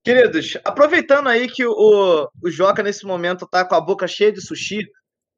Queridos, 0.03 0.59
aproveitando 0.65 1.29
aí 1.29 1.47
que 1.49 1.65
o, 1.65 2.29
o 2.43 2.51
Joca 2.51 2.83
nesse 2.83 3.05
momento 3.05 3.47
tá 3.47 3.65
com 3.65 3.75
a 3.75 3.81
boca 3.81 4.09
cheia 4.09 4.33
de 4.33 4.41
sushi, 4.41 4.87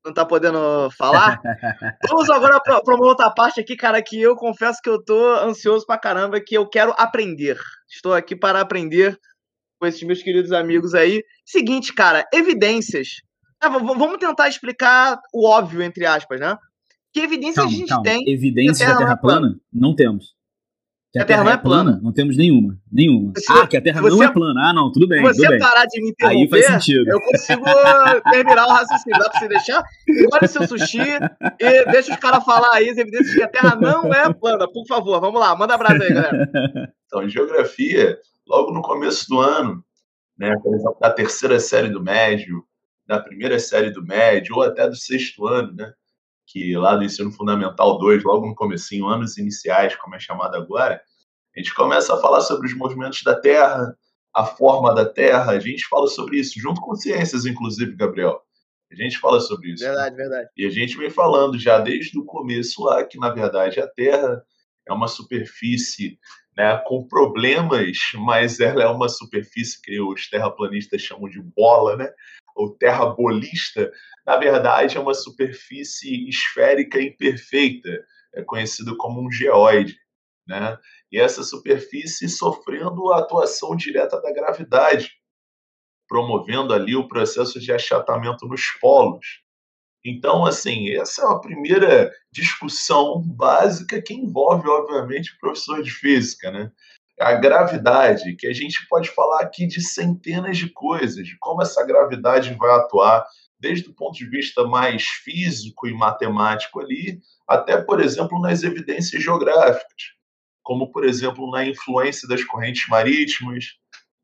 não 0.05 0.15
tá 0.15 0.25
podendo 0.25 0.91
falar, 0.97 1.41
vamos 2.09 2.31
agora 2.31 2.61
para 2.61 2.81
uma 2.95 3.07
outra 3.07 3.31
parte 3.31 3.61
aqui, 3.61 3.77
cara, 3.77 4.03
que 4.03 4.21
eu 4.21 4.35
confesso 4.37 4.81
que 4.83 4.89
eu 4.89 5.03
tô 5.03 5.35
ansioso 5.37 5.85
pra 5.87 5.99
caramba, 5.99 6.41
que 6.41 6.57
eu 6.57 6.67
quero 6.69 6.95
aprender. 6.97 7.59
Estou 7.89 8.15
aqui 8.15 8.35
para 8.35 8.61
aprender 8.61 9.19
com 9.81 9.87
esses 9.87 10.03
meus 10.03 10.23
queridos 10.23 10.53
amigos 10.53 10.95
aí. 10.95 11.23
Seguinte, 11.45 11.93
cara, 11.93 12.25
evidências 12.33 13.09
ah, 13.63 13.69
vamos 13.69 14.19
tentar 14.19 14.49
explicar 14.49 15.21
o 15.33 15.47
óbvio, 15.47 15.83
entre 15.83 16.05
aspas, 16.05 16.41
né? 16.41 16.59
Que 17.13 17.21
evidências 17.21 17.55
calma, 17.55 17.71
a 17.71 17.75
gente 17.75 17.89
calma. 17.89 18.03
tem. 18.03 18.25
Evidência 18.27 18.85
que 18.85 18.93
a 18.93 18.97
Terra, 18.97 18.99
da 18.99 18.99
Terra 18.99 19.13
é 19.13 19.21
plana? 19.21 19.61
Não 19.73 19.95
temos. 19.95 20.35
Que 21.13 21.19
a, 21.19 21.23
a 21.23 21.27
Terra, 21.27 21.43
Terra, 21.43 21.45
não 21.45 21.53
é 21.53 21.63
plana? 21.63 22.01
Não 22.03 22.11
temos 22.11 22.39
nenhuma. 22.39 22.79
Nenhuma. 22.91 23.35
Se 23.37 23.53
ah, 23.53 23.67
que 23.67 23.77
a 23.77 23.83
Terra 23.83 24.01
você, 24.01 24.17
não 24.17 24.23
é 24.23 24.33
plana. 24.33 24.71
Ah, 24.71 24.73
não, 24.73 24.91
tudo 24.91 25.07
bem. 25.07 25.19
Se 25.19 25.35
você 25.35 25.47
bem. 25.47 25.59
parar 25.59 25.85
de 25.85 26.01
me 26.01 26.09
interromper, 26.09 26.41
Aí 26.41 26.49
faz 26.49 26.67
sentido. 26.67 27.11
eu 27.11 27.21
consigo 27.21 27.65
terminar 28.31 28.67
o 28.67 28.71
raciocínio. 28.71 29.19
Dá 29.19 29.29
pra 29.29 29.39
você 29.39 29.49
deixar? 29.49 29.85
Engole 30.09 30.49
seu 30.49 30.67
sushi 30.67 31.01
e 31.61 31.85
deixa 31.91 32.15
os 32.15 32.19
caras 32.19 32.43
falar 32.45 32.71
aí 32.73 32.89
as 32.89 32.97
evidências 32.97 33.35
que 33.35 33.43
a 33.43 33.49
Terra 33.49 33.77
não 33.77 34.13
é 34.13 34.33
plana. 34.33 34.67
Por 34.67 34.87
favor, 34.87 35.21
vamos 35.21 35.39
lá. 35.39 35.55
Manda 35.55 35.75
abraço 35.75 36.03
aí, 36.03 36.15
galera. 36.15 36.51
Então, 37.05 37.23
em 37.23 37.29
geografia, 37.29 38.19
logo 38.49 38.73
no 38.73 38.81
começo 38.81 39.29
do 39.29 39.39
ano, 39.39 39.85
né, 40.39 40.57
por 40.63 40.75
exemplo, 40.75 40.97
da 40.99 41.11
terceira 41.11 41.61
série 41.61 41.91
do 41.91 42.03
médio, 42.03 42.65
da 43.07 43.21
primeira 43.21 43.59
série 43.59 43.91
do 43.91 44.03
médio, 44.03 44.57
ou 44.57 44.63
até 44.63 44.89
do 44.89 44.97
sexto 44.97 45.47
ano, 45.47 45.75
né? 45.75 45.93
Que 46.53 46.77
lá 46.77 46.97
do 46.97 47.05
ensino 47.05 47.33
fundamental 47.33 47.99
2, 47.99 48.25
logo 48.25 48.47
no 48.47 48.55
comecinho, 48.55 49.07
anos 49.07 49.39
iniciais, 49.39 49.97
como 49.97 50.15
é 50.15 50.19
chamado 50.19 50.55
agora, 50.57 51.01
a 51.57 51.59
gente 51.59 51.75
começa 51.75 52.15
a 52.15 52.19
falar 52.19 52.43
sobre 52.43 52.67
os 52.67 52.75
movimentos 52.75 53.23
da 53.23 53.35
Terra, 53.35 53.97
a 54.35 54.45
forma 54.45 54.95
da 54.95 55.07
Terra, 55.07 55.53
a 55.53 55.59
gente 55.59 55.87
fala 55.89 56.07
sobre 56.07 56.39
isso, 56.39 56.59
junto 56.59 56.81
com 56.81 56.95
ciências, 56.95 57.47
inclusive, 57.47 57.97
Gabriel. 57.97 58.41
A 58.91 58.95
gente 58.95 59.19
fala 59.19 59.41
sobre 59.41 59.73
isso. 59.73 59.85
Verdade, 59.85 60.15
verdade. 60.15 60.51
E 60.57 60.67
a 60.67 60.71
gente 60.71 60.97
vem 60.99 61.09
falando 61.09 61.59
já 61.59 61.79
desde 61.79 62.19
o 62.19 62.25
começo 62.25 62.85
lá 62.85 63.03
que, 63.05 63.19
na 63.19 63.31
verdade, 63.31 63.81
a 63.81 63.87
Terra 63.87 64.43
é 64.87 64.93
uma 64.93 65.09
superfície 65.09 66.19
né, 66.57 66.77
com 66.87 67.07
problemas, 67.07 67.97
mas 68.15 68.61
ela 68.61 68.83
é 68.83 68.87
uma 68.87 69.09
superfície 69.09 69.81
que 69.81 69.99
os 70.01 70.29
terraplanistas 70.29 71.01
chamam 71.01 71.29
de 71.29 71.41
bola, 71.41 71.97
né? 71.97 72.11
Ou 72.55 72.77
terra 72.77 73.07
bolista, 73.07 73.91
na 74.27 74.37
verdade 74.37 74.97
é 74.97 75.01
uma 75.01 75.15
superfície 75.15 76.29
esférica 76.29 77.01
imperfeita, 77.01 77.89
é 78.35 78.43
conhecido 78.43 78.97
como 78.97 79.25
um 79.25 79.31
geóide. 79.31 79.97
Né? 80.47 80.79
E 81.11 81.19
essa 81.19 81.43
superfície 81.43 82.29
sofrendo 82.29 83.13
a 83.13 83.19
atuação 83.19 83.77
direta 83.77 84.21
da 84.21 84.33
gravidade, 84.33 85.11
promovendo 86.09 86.75
ali 86.75 86.97
o 86.97 87.09
processo 87.09 87.61
de 87.61 87.73
achatamento 87.73 88.47
nos 88.47 88.63
polos. 88.81 89.43
Então, 90.05 90.45
assim, 90.45 90.91
essa 90.91 91.23
é 91.23 91.25
uma 91.25 91.41
primeira 91.41 92.13
discussão 92.31 93.23
básica 93.23 94.03
que 94.03 94.13
envolve, 94.13 94.69
obviamente, 94.69 95.33
o 95.33 95.39
professor 95.39 95.83
de 95.83 95.91
física, 95.91 96.51
né? 96.51 96.73
A 97.23 97.35
gravidade, 97.35 98.35
que 98.37 98.47
a 98.47 98.53
gente 98.53 98.87
pode 98.89 99.09
falar 99.11 99.43
aqui 99.43 99.67
de 99.67 99.81
centenas 99.81 100.59
de 100.59 100.69
coisas, 100.71 101.25
de 101.25 101.37
como 101.39 101.63
essa 101.63 101.85
gravidade 101.87 102.55
vai 102.55 102.71
atuar, 102.73 103.25
desde 103.61 103.89
o 103.89 103.95
ponto 103.95 104.17
de 104.17 104.29
vista 104.29 104.65
mais 104.67 105.05
físico 105.05 105.87
e 105.87 105.95
matemático 105.95 106.81
ali, 106.81 107.21
até, 107.47 107.81
por 107.81 108.01
exemplo, 108.01 108.41
nas 108.41 108.65
evidências 108.65 109.23
geográficas, 109.23 110.03
como, 110.65 110.91
por 110.91 111.05
exemplo, 111.05 111.49
na 111.51 111.65
influência 111.65 112.27
das 112.27 112.43
correntes 112.43 112.89
marítimas, 112.89 113.67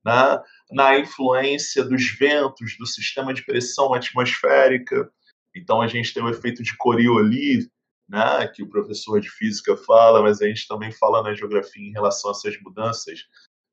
na, 0.05 0.37
né, 0.37 0.43
na 0.73 0.99
influência 0.99 1.85
dos 1.85 2.05
ventos, 2.19 2.77
do 2.79 2.87
sistema 2.87 3.33
de 3.33 3.45
pressão 3.45 3.95
atmosférica. 3.95 5.09
Então, 5.55 5.81
a 5.81 5.87
gente 5.87 6.13
tem 6.13 6.23
o 6.23 6.29
efeito 6.29 6.63
de 6.63 6.77
Coriolis, 6.77 7.69
né, 8.09 8.49
que 8.49 8.63
o 8.63 8.69
professor 8.69 9.21
de 9.21 9.31
física 9.31 9.77
fala, 9.77 10.23
mas 10.23 10.41
a 10.41 10.47
gente 10.47 10.67
também 10.67 10.91
fala 10.91 11.23
na 11.23 11.35
geografia 11.35 11.87
em 11.87 11.93
relação 11.93 12.31
a 12.31 12.33
essas 12.33 12.61
mudanças, 12.63 13.27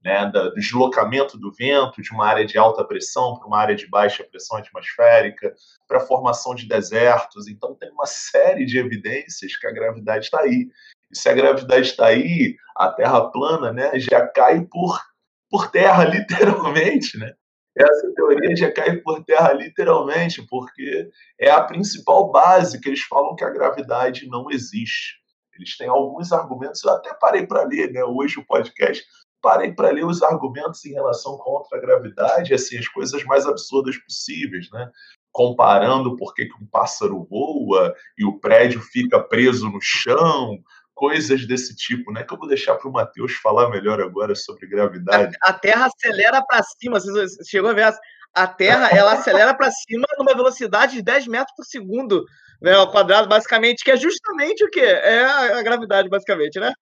né, 0.03 0.25
do 0.27 0.53
deslocamento 0.53 1.37
do 1.37 1.51
vento 1.51 2.01
de 2.01 2.11
uma 2.11 2.27
área 2.27 2.45
de 2.45 2.57
alta 2.57 2.83
pressão 2.83 3.37
para 3.37 3.47
uma 3.47 3.57
área 3.57 3.75
de 3.75 3.87
baixa 3.87 4.23
pressão 4.23 4.57
atmosférica, 4.57 5.55
para 5.87 5.97
a 5.97 6.05
formação 6.05 6.53
de 6.53 6.67
desertos. 6.67 7.47
Então, 7.47 7.73
tem 7.73 7.89
uma 7.91 8.05
série 8.05 8.65
de 8.65 8.77
evidências 8.77 9.57
que 9.57 9.65
a 9.65 9.71
gravidade 9.71 10.25
está 10.25 10.41
aí. 10.41 10.69
E 11.11 11.17
se 11.17 11.27
a 11.27 11.33
gravidade 11.33 11.87
está 11.87 12.07
aí, 12.07 12.55
a 12.75 12.91
Terra 12.91 13.31
plana 13.31 13.71
né, 13.71 13.97
já 13.97 14.27
cai 14.27 14.63
por, 14.65 15.01
por 15.49 15.71
terra, 15.71 16.03
literalmente. 16.05 17.17
Né? 17.17 17.33
Essa 17.77 18.13
teoria 18.15 18.55
já 18.55 18.71
cai 18.71 18.97
por 18.97 19.23
terra 19.23 19.51
literalmente, 19.51 20.41
porque 20.49 21.09
é 21.39 21.51
a 21.51 21.61
principal 21.61 22.31
base 22.31 22.79
que 22.79 22.89
eles 22.89 23.01
falam 23.01 23.35
que 23.35 23.43
a 23.43 23.49
gravidade 23.49 24.27
não 24.27 24.49
existe. 24.49 25.15
Eles 25.53 25.77
têm 25.77 25.87
alguns 25.87 26.31
argumentos, 26.31 26.83
eu 26.83 26.91
até 26.91 27.13
parei 27.13 27.45
para 27.45 27.63
ler, 27.63 27.91
né, 27.91 28.03
hoje 28.03 28.39
o 28.39 28.45
podcast, 28.45 29.03
parei 29.41 29.73
para 29.73 29.91
ler 29.91 30.05
os 30.05 30.23
argumentos 30.23 30.83
em 30.85 30.93
relação 30.93 31.37
contra 31.37 31.77
a 31.77 31.81
gravidade, 31.81 32.53
assim, 32.53 32.77
as 32.77 32.87
coisas 32.87 33.23
mais 33.25 33.45
absurdas 33.45 33.95
possíveis, 33.97 34.69
né? 34.71 34.89
Comparando 35.31 36.15
por 36.15 36.33
que, 36.33 36.47
um 36.59 36.65
pássaro 36.65 37.27
voa 37.29 37.93
e 38.17 38.25
o 38.25 38.39
prédio 38.39 38.81
fica 38.81 39.19
preso 39.19 39.69
no 39.69 39.79
chão, 39.81 40.57
coisas 40.95 41.45
desse 41.45 41.75
tipo, 41.75 42.11
né? 42.11 42.23
Que 42.23 42.33
eu 42.33 42.37
vou 42.37 42.47
deixar 42.47 42.75
para 42.75 42.89
o 42.89 42.91
Matheus 42.91 43.33
falar 43.33 43.69
melhor 43.69 44.01
agora 44.01 44.33
sobre 44.33 44.65
gravidade. 44.65 45.37
A, 45.43 45.49
a 45.49 45.53
Terra 45.53 45.87
acelera 45.87 46.41
para 46.43 46.63
cima. 46.63 46.99
Você 46.99 47.43
chegou 47.43 47.69
a 47.69 47.73
ver 47.73 47.93
a 48.35 48.47
Terra 48.47 48.89
ela 48.89 49.13
acelera 49.13 49.53
para 49.53 49.71
cima 49.71 50.05
numa 50.17 50.35
velocidade 50.35 50.95
de 50.95 51.01
10 51.01 51.27
metros 51.27 51.55
por 51.55 51.63
segundo 51.63 52.25
né, 52.61 52.73
ao 52.73 52.91
quadrado, 52.91 53.29
basicamente, 53.29 53.83
que 53.83 53.91
é 53.91 53.97
justamente 53.97 54.63
o 54.63 54.69
que? 54.69 54.81
É 54.81 55.23
a, 55.23 55.59
a, 55.59 55.63
gravidade, 55.63 56.09
basicamente, 56.09 56.59
né? 56.59 56.73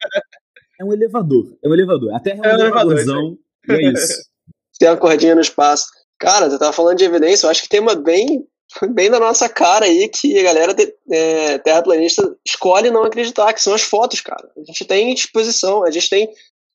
É 0.80 0.84
um 0.84 0.92
elevador. 0.92 1.56
É 1.64 1.70
um 1.70 1.74
elevador. 1.74 2.16
A 2.16 2.20
Terra 2.20 2.42
é 2.44 2.48
um, 2.48 2.52
é 2.52 2.56
um 2.56 2.60
elevadorzão. 2.60 3.38
E 3.70 3.72
é 3.72 3.92
isso. 3.92 4.24
Tem 4.80 4.90
uma 4.90 4.98
cordinha 4.98 5.36
no 5.36 5.42
espaço. 5.42 5.86
Cara, 6.20 6.50
você 6.50 6.58
tava 6.58 6.74
falando 6.74 6.98
de 6.98 7.06
evidência, 7.06 7.46
eu 7.46 7.52
acho 7.52 7.62
que 7.62 7.70
tem 7.70 7.80
uma 7.80 7.96
bem 8.82 8.94
bem 8.94 9.10
na 9.10 9.20
nossa 9.20 9.48
cara 9.50 9.86
aí 9.86 10.08
que 10.08 10.38
a 10.38 10.44
galera 10.44 10.74
de, 10.74 10.94
é, 11.12 11.58
terraplanista 11.60 12.36
escolhe 12.46 12.90
não 12.90 13.04
acreditar, 13.04 13.54
que 13.54 13.62
são 13.62 13.74
as 13.74 13.82
fotos, 13.82 14.22
cara. 14.22 14.50
A 14.58 14.64
gente 14.64 14.86
tem 14.86 15.14
exposição, 15.14 15.84
a 15.84 15.92
gente 15.92 16.10
tem 16.10 16.30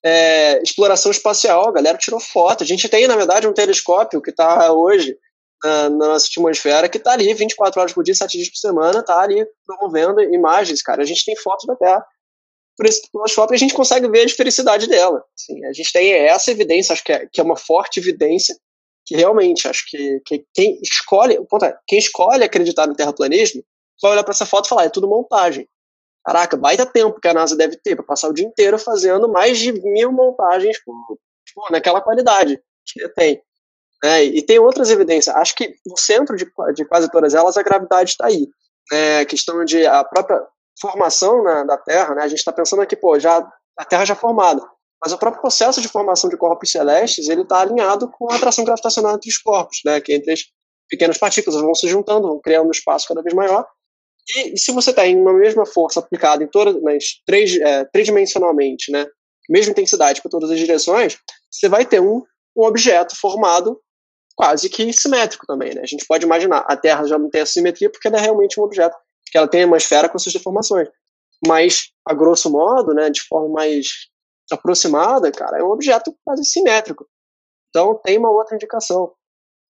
é, 0.05 0.63
exploração 0.63 1.11
espacial, 1.11 1.69
a 1.69 1.73
galera 1.73 1.99
tirou 1.99 2.21
foto. 2.21 2.63
A 2.63 2.67
gente 2.67 2.89
tem, 2.89 3.07
na 3.07 3.17
verdade, 3.17 3.47
um 3.47 3.53
telescópio 3.53 4.23
que 4.23 4.31
está 4.31 4.73
hoje 4.73 5.17
na, 5.63 5.91
na, 5.91 6.09
nossa 6.09 6.27
atmosfera, 6.27 6.89
que 6.89 6.99
está 6.99 7.13
ali 7.13 7.33
24 7.35 7.81
horas 7.81 7.93
por 7.93 8.05
dia, 8.05 8.15
7 8.15 8.37
dias 8.37 8.51
por 8.51 8.57
semana, 8.57 9.01
está 9.01 9.21
ali 9.21 9.45
promovendo 9.67 10.23
imagens, 10.23 10.83
cara. 10.83 11.03
A 11.03 11.07
gente 11.07 11.25
tem 11.25 11.37
fotos 11.37 11.67
da 11.67 11.77
Terra. 11.77 12.05
Por 12.77 12.87
esse 12.87 13.03
telescópio 13.11 13.57
a 13.57 13.59
gente 13.59 13.75
consegue 13.75 14.09
ver 14.09 14.21
a 14.21 14.27
difericidade 14.27 14.87
dela. 14.87 15.25
Assim, 15.37 15.65
a 15.65 15.73
gente 15.73 15.93
tem 15.93 16.13
essa 16.13 16.51
evidência, 16.53 16.93
acho 16.93 17.03
que 17.03 17.13
é, 17.13 17.27
que 17.27 17.41
é 17.41 17.45
uma 17.45 17.57
forte 17.57 17.99
evidência 17.99 18.57
que 19.09 19.17
realmente 19.17 19.67
acho 19.67 19.87
que, 19.89 20.21
que 20.21 20.45
quem 20.53 20.79
escolhe, 20.83 21.35
é, 21.35 21.77
quem 21.87 21.99
escolhe 21.99 22.45
acreditar 22.45 22.87
no 22.87 22.95
terraplanismo 22.95 23.65
vai 24.03 24.13
olhar 24.13 24.23
para 24.23 24.33
essa 24.33 24.45
foto 24.45 24.67
e 24.67 24.69
falar, 24.69 24.85
é 24.85 24.91
tudo 24.91 25.09
montagem. 25.09 25.67
Caraca, 26.23 26.59
baita 26.59 26.85
tempo 26.85 27.19
que 27.19 27.27
a 27.27 27.33
NASA 27.33 27.57
deve 27.57 27.79
ter 27.79 27.97
para 27.97 28.05
passar 28.05 28.29
o 28.29 28.35
dia 28.35 28.45
inteiro 28.45 28.79
fazendo 28.79 29.27
mais 29.27 29.59
de 29.59 29.73
mil 29.73 30.13
montagens 30.13 30.79
por, 30.85 30.95
por 31.55 31.71
naquela 31.71 32.03
qualidade 32.03 32.61
que 32.87 33.09
tem. 33.15 33.41
É, 34.05 34.23
e 34.25 34.43
tem 34.43 34.59
outras 34.59 34.91
evidências. 34.91 35.35
Acho 35.35 35.55
que 35.57 35.75
no 35.87 35.97
centro 35.97 36.37
de, 36.37 36.47
de 36.75 36.85
quase 36.85 37.11
todas 37.11 37.33
elas 37.33 37.57
a 37.57 37.63
gravidade 37.63 38.11
está 38.11 38.27
aí. 38.27 38.47
É, 38.93 39.25
questão 39.25 39.65
de 39.65 39.87
a 39.87 40.05
própria 40.05 40.47
formação 40.79 41.43
na, 41.43 41.65
da 41.65 41.79
Terra, 41.79 42.15
né? 42.15 42.23
A 42.25 42.29
gente 42.29 42.39
está 42.41 42.53
pensando 42.53 42.83
aqui, 42.83 42.95
pô, 42.95 43.19
já 43.19 43.39
a 43.77 43.85
Terra 43.87 44.05
já 44.05 44.15
formada. 44.15 44.63
Mas 45.03 45.13
o 45.13 45.19
próprio 45.19 45.41
processo 45.41 45.81
de 45.81 45.89
formação 45.89 46.29
de 46.29 46.37
corpos 46.37 46.71
celestes 46.71 47.29
ele 47.29 47.43
está 47.43 47.61
alinhado 47.61 48.11
com 48.11 48.31
a 48.31 48.37
atração 48.37 48.65
gravitacional 48.65 49.15
entre 49.15 49.31
os 49.31 49.39
corpos, 49.39 49.81
né, 49.85 50.01
que 50.01 50.13
entre 50.13 50.33
as 50.33 50.41
pequenas 50.89 51.19
partículas 51.19 51.61
vão 51.61 51.75
se 51.75 51.87
juntando, 51.89 52.29
vão 52.29 52.41
criando 52.41 52.69
um 52.69 52.73
espaço 52.73 53.07
cada 53.07 53.23
vez 53.23 53.35
maior. 53.35 53.67
E, 54.37 54.55
e 54.55 54.59
se 54.59 54.73
você 54.73 54.93
tem 54.93 55.17
uma 55.17 55.33
mesma 55.33 55.65
força 55.65 56.01
aplicada 56.01 56.43
em 56.43 56.49
todas, 56.49 56.83
nas 56.83 57.05
três, 57.27 57.57
é, 57.57 57.85
tridimensionalmente, 57.85 58.91
né, 58.91 59.07
mesma 59.49 59.73
intensidade 59.73 60.21
para 60.21 60.31
todas 60.31 60.51
as 60.51 60.59
direções, 60.59 61.17
você 61.51 61.69
vai 61.69 61.87
ter 61.87 62.01
um, 62.01 62.23
um 62.57 62.65
objeto 62.65 63.17
formado 63.17 63.81
quase 64.37 64.69
que 64.69 64.93
simétrico 64.93 65.47
também, 65.47 65.75
né? 65.75 65.81
A 65.83 65.87
gente 65.87 66.07
pode 66.07 66.25
imaginar, 66.25 66.59
a 66.69 66.77
Terra 66.77 67.05
já 67.07 67.19
não 67.19 67.29
tem 67.29 67.41
a 67.41 67.47
simetria 67.47 67.91
porque 67.91 68.07
ela 68.07 68.19
é 68.19 68.21
realmente 68.21 68.61
um 68.61 68.63
objeto, 68.63 68.97
que 69.27 69.37
ela 69.37 69.49
tem 69.49 69.65
uma 69.65 69.77
esfera 69.77 70.09
com 70.09 70.19
suas 70.19 70.33
deformações. 70.33 70.89
Mas, 71.45 71.91
a 72.07 72.15
grosso 72.15 72.51
modo, 72.51 72.95
né, 72.95 73.11
de 73.11 73.21
forma 73.23 73.49
mais 73.49 73.89
aproximada, 74.51 75.31
cara, 75.31 75.59
é 75.59 75.63
um 75.63 75.71
objeto 75.71 76.15
quase 76.25 76.45
simétrico. 76.45 77.07
Então, 77.69 78.01
tem 78.03 78.19
uma 78.19 78.31
outra 78.31 78.55
indicação. 78.55 79.13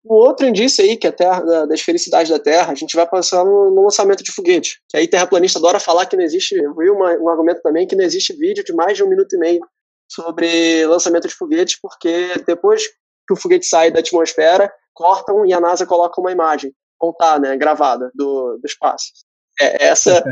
Um 0.05 0.13
outro 0.13 0.47
indício 0.47 0.83
aí, 0.83 0.95
que 0.95 1.07
é 1.07 1.09
a 1.09 1.13
terra, 1.13 1.41
da, 1.41 1.65
da 1.65 1.75
esfericidade 1.75 2.29
da 2.29 2.39
Terra, 2.39 2.71
a 2.71 2.75
gente 2.75 2.95
vai 2.95 3.05
passar 3.05 3.43
no, 3.43 3.71
no, 3.71 3.83
lançamento 3.83 4.23
de 4.23 4.31
foguete. 4.31 4.79
Que 4.87 4.97
aí 4.97 5.07
terraplanista 5.07 5.59
adora 5.59 5.79
falar 5.79 6.05
que 6.05 6.15
não 6.15 6.23
existe, 6.23 6.55
eu 6.55 6.73
vi 6.75 6.89
uma, 6.89 7.11
um 7.17 7.27
argumento 7.27 7.61
também 7.61 7.85
que 7.85 7.95
não 7.95 8.05
existe 8.05 8.33
vídeo 8.33 8.63
de 8.63 8.73
mais 8.73 8.95
de 8.95 9.03
um 9.03 9.09
minuto 9.09 9.35
e 9.35 9.39
meio 9.39 9.59
sobre 10.09 10.85
lançamento 10.85 11.27
de 11.27 11.33
foguetes, 11.33 11.77
porque 11.81 12.41
depois 12.45 12.87
que 12.87 13.33
o 13.33 13.35
foguete 13.35 13.65
sai 13.65 13.91
da 13.91 13.99
atmosfera, 13.99 14.71
cortam 14.93 15.45
e 15.45 15.51
a 15.51 15.59
NASA 15.59 15.85
coloca 15.85 16.21
uma 16.21 16.31
imagem, 16.31 16.73
contar, 16.97 17.39
né, 17.39 17.57
gravada 17.57 18.09
do, 18.15 18.57
do 18.57 18.65
espaço. 18.65 19.07
É, 19.59 19.87
essa 19.87 20.23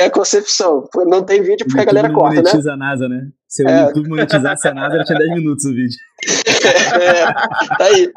é 0.00 0.06
a 0.06 0.10
concepção. 0.10 0.88
Não 1.06 1.24
tem 1.24 1.42
vídeo 1.42 1.66
porque 1.66 1.80
a 1.80 1.84
galera 1.84 2.12
corta, 2.12 2.36
né? 2.36 2.42
monetiza 2.42 2.72
a 2.72 2.76
NASA, 2.76 3.08
né? 3.08 3.28
Se 3.48 3.64
o 3.64 3.68
é. 3.68 3.84
YouTube 3.84 4.08
monetizasse 4.08 4.68
a 4.68 4.74
NASA, 4.74 4.94
ela 4.94 5.04
tinha 5.04 5.18
10 5.18 5.30
minutos 5.34 5.64
o 5.64 5.74
vídeo. 5.74 5.98
é, 7.00 7.32
tá 7.76 7.84
aí. 7.84 8.10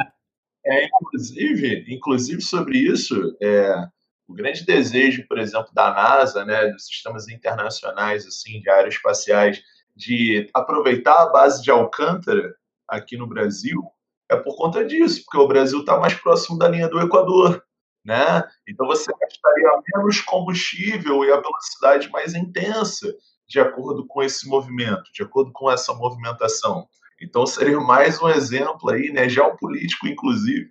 É, 0.65 0.85
inclusive, 0.85 1.85
inclusive 1.89 2.41
sobre 2.41 2.77
isso, 2.77 3.35
é, 3.41 3.73
o 4.27 4.33
grande 4.33 4.65
desejo, 4.65 5.25
por 5.27 5.37
exemplo, 5.37 5.69
da 5.73 5.91
NASA, 5.93 6.43
né, 6.43 6.67
dos 6.67 6.85
sistemas 6.85 7.29
internacionais 7.29 8.25
assim 8.25 8.59
de 8.59 8.69
aeroespaciais, 8.69 9.61
de 9.95 10.49
aproveitar 10.53 11.23
a 11.23 11.29
base 11.29 11.63
de 11.63 11.71
Alcântara 11.71 12.53
aqui 12.87 13.17
no 13.17 13.27
Brasil, 13.27 13.81
é 14.29 14.35
por 14.35 14.57
conta 14.57 14.83
disso, 14.83 15.23
porque 15.23 15.37
o 15.37 15.47
Brasil 15.47 15.79
está 15.79 15.97
mais 15.97 16.13
próximo 16.13 16.57
da 16.57 16.67
linha 16.67 16.89
do 16.89 16.99
Equador, 16.99 17.63
né? 18.07 18.41
Então 18.65 18.87
você 18.87 19.11
gastaria 19.19 19.81
menos 19.93 20.21
combustível 20.21 21.25
e 21.25 21.31
a 21.31 21.41
velocidade 21.41 22.09
mais 22.09 22.33
intensa, 22.33 23.13
de 23.45 23.59
acordo 23.59 24.07
com 24.07 24.23
esse 24.23 24.47
movimento, 24.47 25.03
de 25.13 25.23
acordo 25.23 25.51
com 25.51 25.69
essa 25.69 25.93
movimentação. 25.93 26.87
Então 27.21 27.45
seria 27.45 27.79
mais 27.81 28.21
um 28.21 28.29
exemplo 28.29 28.89
aí, 28.91 29.11
né, 29.11 29.27
geopolítico 29.27 30.07
inclusive, 30.07 30.69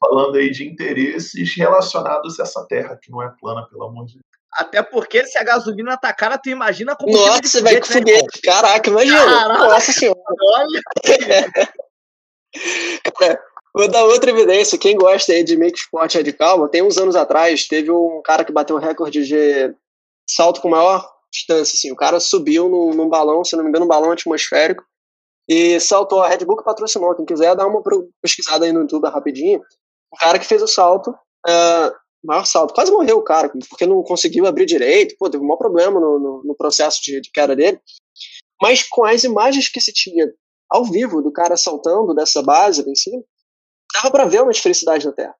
falando 0.00 0.36
aí 0.36 0.50
de 0.50 0.66
interesses 0.68 1.56
relacionados 1.56 2.40
a 2.40 2.42
essa 2.42 2.66
terra 2.66 2.98
que 3.00 3.08
não 3.08 3.22
é 3.22 3.32
plana, 3.40 3.68
pelo 3.68 3.84
amor 3.84 4.06
de 4.06 4.14
Deus. 4.14 4.24
Até 4.52 4.82
porque 4.82 5.24
se 5.26 5.38
a 5.38 5.44
gasolina 5.44 5.96
tá 5.96 6.12
cara, 6.12 6.38
tu 6.38 6.48
imagina 6.48 6.96
como. 6.96 7.12
Nossa, 7.12 7.42
você 7.42 7.62
vai 7.62 7.78
com 7.80 7.86
foguete. 7.86 8.22
Né, 8.22 8.52
Caraca, 8.52 8.90
imagina. 8.90 9.24
Caraca, 9.24 9.64
Nossa 9.64 9.92
senhora. 9.92 10.18
Olha. 10.40 10.80
vou 13.74 13.88
dar 13.88 14.04
outra 14.04 14.30
evidência. 14.30 14.78
Quem 14.78 14.96
gosta 14.96 15.32
aí 15.32 15.42
de 15.42 15.56
make 15.56 15.78
sport 15.78 16.14
radical, 16.14 16.68
tem 16.68 16.82
uns 16.82 16.96
anos 16.96 17.16
atrás, 17.16 17.66
teve 17.66 17.90
um 17.90 18.22
cara 18.22 18.44
que 18.44 18.52
bateu 18.52 18.76
o 18.76 18.78
recorde 18.78 19.26
de 19.26 19.74
salto 20.28 20.60
com 20.60 20.68
maior 20.68 21.10
distância. 21.32 21.76
Assim. 21.76 21.90
O 21.90 21.96
cara 21.96 22.20
subiu 22.20 22.68
num, 22.68 22.94
num 22.94 23.08
balão, 23.08 23.44
se 23.44 23.56
não 23.56 23.64
me 23.64 23.70
engano, 23.70 23.84
um 23.84 23.88
balão 23.88 24.12
atmosférico, 24.12 24.84
e 25.48 25.78
saltou. 25.80 26.22
A 26.22 26.28
Red 26.28 26.44
Bull 26.44 26.56
que 26.56 26.64
patrocinou. 26.64 27.14
Quem 27.14 27.26
quiser, 27.26 27.54
dá 27.56 27.66
uma 27.66 27.82
pesquisada 28.22 28.64
aí 28.64 28.72
no 28.72 28.82
YouTube 28.82 29.08
rapidinho. 29.08 29.60
O 30.12 30.16
cara 30.16 30.38
que 30.38 30.46
fez 30.46 30.62
o 30.62 30.68
salto, 30.68 31.10
uh, 31.10 31.92
maior 32.24 32.46
salto, 32.46 32.72
quase 32.72 32.92
morreu 32.92 33.18
o 33.18 33.24
cara, 33.24 33.50
porque 33.68 33.84
não 33.84 34.02
conseguiu 34.02 34.46
abrir 34.46 34.64
direito, 34.64 35.16
pô, 35.18 35.28
teve 35.28 35.42
um 35.42 35.46
maior 35.46 35.58
problema 35.58 36.00
no, 36.00 36.18
no, 36.18 36.42
no 36.44 36.54
processo 36.54 37.02
de, 37.02 37.20
de 37.20 37.30
queda 37.30 37.54
dele. 37.54 37.80
Mas 38.62 38.82
com 38.88 39.04
as 39.04 39.24
imagens 39.24 39.68
que 39.68 39.80
se 39.80 39.92
tinha 39.92 40.32
ao 40.70 40.84
vivo 40.84 41.20
do 41.20 41.32
cara 41.32 41.56
saltando 41.56 42.14
dessa 42.14 42.42
base 42.42 42.82
lá 42.82 42.90
em 42.90 42.94
cima, 42.94 43.22
dava 43.94 44.10
para 44.10 44.24
ver 44.24 44.42
uma 44.42 44.52
felicidade 44.52 45.06
na 45.06 45.12
Terra. 45.12 45.34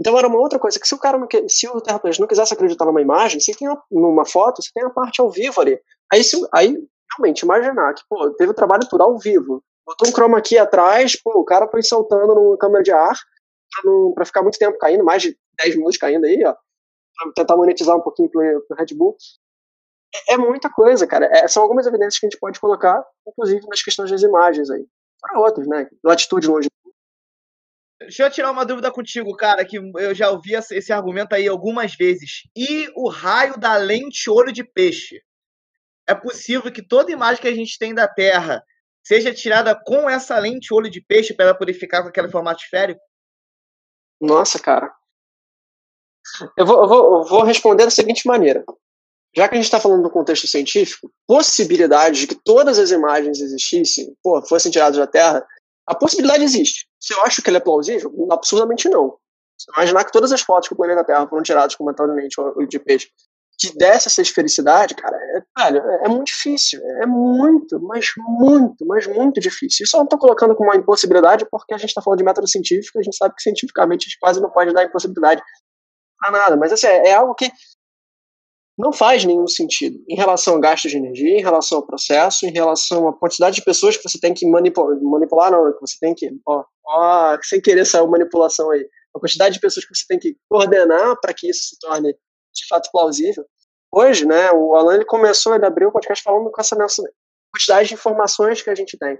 Então 0.00 0.18
era 0.18 0.26
uma 0.26 0.38
outra 0.38 0.58
coisa 0.58 0.80
que 0.80 0.88
se 0.88 0.94
o 0.94 0.98
cara 0.98 1.18
não 1.18 1.28
se 1.48 1.68
o 1.68 1.80
terraplanista 1.80 2.22
não 2.22 2.28
quisesse 2.28 2.54
acreditar 2.54 2.86
numa 2.86 3.00
imagem, 3.00 3.38
você 3.38 3.54
tem 3.54 3.68
uma, 3.68 3.82
numa 3.90 4.24
foto, 4.24 4.62
você 4.62 4.70
tem 4.74 4.84
a 4.84 4.90
parte 4.90 5.20
ao 5.20 5.30
vivo 5.30 5.60
ali. 5.60 5.78
Aí, 6.12 6.24
se, 6.24 6.36
aí 6.52 6.76
realmente 7.12 7.42
imaginar 7.42 7.94
que 7.94 8.02
pô, 8.08 8.30
teve 8.30 8.50
o 8.50 8.54
trabalho 8.54 8.88
tudo 8.88 9.02
ao 9.02 9.18
vivo, 9.18 9.62
botou 9.86 10.08
um 10.08 10.12
chroma 10.12 10.38
aqui 10.38 10.58
atrás, 10.58 11.14
pô, 11.14 11.38
o 11.38 11.44
cara 11.44 11.68
foi 11.68 11.82
saltando 11.82 12.34
numa 12.34 12.56
câmera 12.56 12.82
de 12.82 12.90
ar 12.90 13.14
para 14.14 14.24
ficar 14.24 14.42
muito 14.42 14.58
tempo 14.58 14.78
caindo, 14.78 15.04
mais 15.04 15.22
de 15.22 15.36
10 15.62 15.76
minutos 15.76 15.98
caindo 15.98 16.24
aí, 16.24 16.42
ó, 16.44 16.54
tentar 17.34 17.56
monetizar 17.56 17.96
um 17.96 18.00
pouquinho 18.00 18.30
pro, 18.30 18.64
pro 18.66 18.76
Red 18.76 18.94
Bull 18.94 19.16
é, 20.28 20.36
muita 20.36 20.70
coisa, 20.70 21.06
cara. 21.06 21.26
É, 21.26 21.48
são 21.48 21.62
algumas 21.62 21.86
evidências 21.86 22.18
que 22.18 22.26
a 22.26 22.28
gente 22.28 22.38
pode 22.38 22.60
colocar, 22.60 23.04
inclusive 23.26 23.66
nas 23.66 23.82
questões 23.82 24.10
das 24.10 24.22
imagens 24.22 24.70
aí. 24.70 24.84
Para 25.20 25.40
outros, 25.40 25.66
né? 25.66 25.88
Latitude, 26.04 26.48
longitude. 26.48 26.81
Deixa 28.02 28.24
eu 28.24 28.30
tirar 28.30 28.50
uma 28.50 28.64
dúvida 28.64 28.90
contigo, 28.90 29.34
cara, 29.36 29.64
que 29.64 29.76
eu 29.76 30.14
já 30.14 30.30
ouvi 30.30 30.54
esse 30.54 30.92
argumento 30.92 31.34
aí 31.34 31.48
algumas 31.48 31.94
vezes. 31.94 32.42
E 32.56 32.90
o 32.94 33.08
raio 33.08 33.58
da 33.58 33.76
lente 33.76 34.30
olho 34.30 34.52
de 34.52 34.64
peixe? 34.64 35.22
É 36.06 36.14
possível 36.14 36.70
que 36.72 36.86
toda 36.86 37.12
imagem 37.12 37.40
que 37.40 37.48
a 37.48 37.54
gente 37.54 37.78
tem 37.78 37.94
da 37.94 38.08
Terra 38.08 38.62
seja 39.04 39.34
tirada 39.34 39.74
com 39.74 40.08
essa 40.08 40.38
lente 40.38 40.72
olho 40.72 40.90
de 40.90 41.00
peixe 41.00 41.34
para 41.34 41.46
ela 41.46 41.54
poder 41.54 41.74
ficar 41.74 42.02
com 42.02 42.08
aquele 42.08 42.30
formato 42.30 42.62
esférico? 42.62 43.00
Nossa, 44.20 44.58
cara. 44.58 44.92
Eu 46.56 46.64
vou, 46.64 46.82
eu 46.82 46.88
vou, 46.88 47.18
eu 47.18 47.24
vou 47.24 47.42
responder 47.42 47.84
da 47.84 47.90
seguinte 47.90 48.26
maneira 48.26 48.64
já 49.34 49.48
que 49.48 49.54
a 49.54 49.56
gente 49.56 49.64
está 49.64 49.80
falando 49.80 50.02
do 50.02 50.10
contexto 50.10 50.46
científico, 50.46 51.10
possibilidade 51.26 52.20
de 52.20 52.26
que 52.26 52.34
todas 52.34 52.78
as 52.78 52.90
imagens 52.90 53.40
existissem, 53.40 54.14
pô, 54.22 54.42
fossem 54.42 54.70
tiradas 54.70 54.98
da 54.98 55.06
Terra, 55.06 55.44
a 55.86 55.94
possibilidade 55.94 56.44
existe. 56.44 56.86
Se 57.02 57.12
eu 57.12 57.22
acho 57.22 57.42
que 57.42 57.50
ela 57.50 57.56
é 57.56 57.60
plausível, 57.60 58.12
absolutamente 58.30 58.88
não. 58.88 59.16
Se 59.58 59.66
imaginar 59.76 60.04
que 60.04 60.12
todas 60.12 60.30
as 60.30 60.40
fotos 60.40 60.68
que 60.68 60.74
o 60.74 60.76
planeta 60.76 61.04
Terra 61.04 61.26
foram 61.26 61.42
tiradas 61.42 61.74
comentavelmente 61.74 62.40
ou 62.40 62.64
de 62.64 62.78
peixe, 62.78 63.08
que 63.58 63.76
desse 63.76 64.08
essa 64.08 64.22
esfericidade, 64.22 64.94
cara, 64.94 65.16
é, 65.16 65.62
velho, 65.62 65.82
é, 65.84 66.04
é, 66.04 66.08
muito 66.08 66.26
difícil. 66.26 66.80
É 67.02 67.06
muito, 67.06 67.80
mas 67.80 68.12
muito, 68.16 68.86
mas 68.86 69.06
muito 69.06 69.40
difícil. 69.40 69.84
Isso 69.84 69.96
eu 69.96 69.98
não 69.98 70.04
estou 70.04 70.18
colocando 70.18 70.54
como 70.54 70.70
uma 70.70 70.76
impossibilidade 70.76 71.44
porque 71.50 71.74
a 71.74 71.78
gente 71.78 71.88
está 71.90 72.00
falando 72.00 72.18
de 72.18 72.24
método 72.24 72.48
científico, 72.48 72.98
a 72.98 73.02
gente 73.02 73.16
sabe 73.16 73.34
que 73.34 73.42
cientificamente 73.42 74.04
a 74.04 74.08
gente 74.08 74.18
quase 74.20 74.40
não 74.40 74.50
pode 74.50 74.72
dar 74.72 74.84
impossibilidade 74.84 75.42
a 76.22 76.30
nada. 76.30 76.56
Mas 76.56 76.72
assim, 76.72 76.86
é, 76.86 77.08
é 77.08 77.14
algo 77.14 77.34
que 77.34 77.50
não 78.82 78.92
faz 78.92 79.24
nenhum 79.24 79.46
sentido 79.46 80.04
em 80.08 80.16
relação 80.16 80.54
ao 80.54 80.60
gasto 80.60 80.88
de 80.88 80.96
energia, 80.96 81.38
em 81.38 81.40
relação 81.40 81.78
ao 81.78 81.86
processo, 81.86 82.44
em 82.44 82.50
relação 82.50 83.06
à 83.06 83.16
quantidade 83.16 83.54
de 83.54 83.62
pessoas 83.62 83.96
que 83.96 84.02
você 84.02 84.18
tem 84.18 84.34
que 84.34 84.44
manipular, 84.44 85.00
manipular 85.00 85.52
não, 85.52 85.72
que 85.72 85.80
você 85.80 85.96
tem 86.00 86.12
que, 86.12 86.28
ó, 86.44 86.64
ó, 86.84 87.38
sem 87.44 87.60
querer 87.60 87.86
saiu 87.86 88.08
manipulação 88.08 88.72
aí, 88.72 88.84
a 89.14 89.20
quantidade 89.20 89.54
de 89.54 89.60
pessoas 89.60 89.86
que 89.86 89.94
você 89.94 90.04
tem 90.08 90.18
que 90.18 90.36
coordenar 90.50 91.16
para 91.20 91.32
que 91.32 91.48
isso 91.48 91.68
se 91.68 91.78
torne 91.78 92.12
de 92.12 92.66
fato 92.68 92.90
plausível. 92.90 93.44
Hoje, 93.94 94.26
né, 94.26 94.50
o 94.50 94.74
Alan 94.74 94.96
ele 94.96 95.04
começou, 95.04 95.54
ele 95.54 95.64
abriu 95.64 95.90
o 95.90 95.92
podcast 95.92 96.24
falando 96.24 96.50
com 96.50 96.60
essa 96.60 96.74
quantidade 96.74 97.88
de 97.88 97.94
informações 97.94 98.62
que 98.62 98.70
a 98.70 98.74
gente 98.74 98.98
tem. 98.98 99.16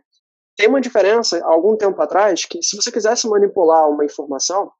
Tem 0.57 0.67
uma 0.67 0.81
diferença, 0.81 1.41
algum 1.45 1.77
tempo 1.77 2.03
atrás, 2.03 2.45
que 2.45 2.61
se 2.65 2.75
você 2.75 2.91
quisesse 2.91 3.29
manipular 3.29 3.89
uma 3.89 4.05
informação, 4.05 4.73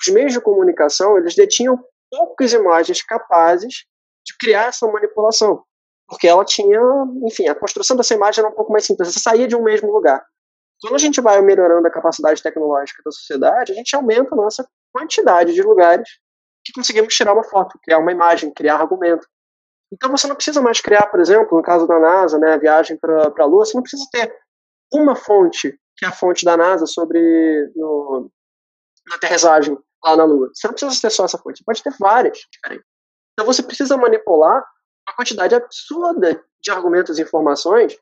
os 0.00 0.14
meios 0.14 0.32
de 0.32 0.40
comunicação, 0.40 1.18
eles 1.18 1.34
detinham 1.34 1.76
poucas 2.08 2.52
imagens 2.52 3.02
capazes 3.02 3.88
de 4.28 4.36
criar 4.38 4.66
essa 4.66 4.86
manipulação. 4.86 5.64
Porque 6.06 6.28
ela 6.28 6.44
tinha, 6.44 6.80
enfim, 7.24 7.48
a 7.48 7.54
construção 7.54 7.96
dessa 7.96 8.14
imagem 8.14 8.42
era 8.42 8.52
um 8.52 8.54
pouco 8.54 8.72
mais 8.72 8.84
simples, 8.84 9.12
você 9.12 9.20
saía 9.20 9.48
de 9.48 9.56
um 9.56 9.62
mesmo 9.62 9.90
lugar. 9.92 10.24
Quando 10.80 10.94
a 10.94 10.98
gente 10.98 11.20
vai 11.20 11.40
melhorando 11.42 11.86
a 11.86 11.90
capacidade 11.90 12.42
tecnológica 12.42 13.02
da 13.04 13.10
sociedade, 13.10 13.72
a 13.72 13.74
gente 13.74 13.94
aumenta 13.96 14.34
a 14.34 14.36
nossa 14.36 14.66
quantidade 14.92 15.52
de 15.52 15.62
lugares 15.62 16.08
que 16.64 16.72
conseguimos 16.72 17.14
tirar 17.14 17.32
uma 17.32 17.44
foto, 17.44 17.78
criar 17.82 17.98
uma 17.98 18.12
imagem, 18.12 18.52
criar 18.52 18.76
argumento. 18.76 19.26
Então 19.92 20.10
você 20.10 20.26
não 20.26 20.36
precisa 20.36 20.60
mais 20.60 20.80
criar, 20.80 21.06
por 21.06 21.18
exemplo, 21.20 21.56
no 21.56 21.62
caso 21.62 21.86
da 21.86 21.98
NASA, 21.98 22.38
né, 22.38 22.54
a 22.54 22.58
viagem 22.58 22.96
para 22.96 23.32
a 23.36 23.44
Lua, 23.46 23.64
você 23.64 23.76
não 23.76 23.82
precisa 23.82 24.04
ter 24.12 24.32
uma 24.92 25.16
fonte, 25.16 25.78
que 25.96 26.04
é 26.04 26.08
a 26.08 26.12
fonte 26.12 26.44
da 26.44 26.56
NASA 26.56 26.86
sobre 26.86 27.18
no, 27.74 28.30
na 29.08 29.16
aterrissagem 29.16 29.76
lá 30.04 30.16
na 30.16 30.24
Lua. 30.24 30.50
Você 30.54 30.66
não 30.66 30.74
precisa 30.74 31.00
ter 31.00 31.10
só 31.10 31.24
essa 31.24 31.38
fonte, 31.38 31.64
pode 31.64 31.82
ter 31.82 31.92
várias 31.98 32.38
diferentes. 32.52 32.87
Então 33.38 33.46
você 33.46 33.62
precisa 33.62 33.96
manipular 33.96 34.66
uma 35.06 35.14
quantidade 35.14 35.54
absurda 35.54 36.44
de 36.60 36.70
argumentos 36.72 37.20
e 37.20 37.22
informações 37.22 37.96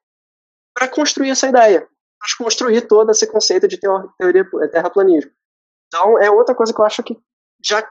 para 0.74 0.89
construir 0.89 1.28
essa 1.28 1.47
ideia, 1.47 1.80
para 1.82 2.28
construir 2.39 2.89
todo 2.89 3.11
esse 3.11 3.30
conceito 3.30 3.68
de 3.68 3.78
teoria 3.78 4.49
é, 4.62 4.68
terraplanismo. 4.68 5.30
Então 5.89 6.18
é 6.18 6.30
outra 6.30 6.55
coisa 6.55 6.72
que 6.72 6.80
eu 6.80 6.87
acho 6.87 7.03
que 7.03 7.20
já 7.62 7.87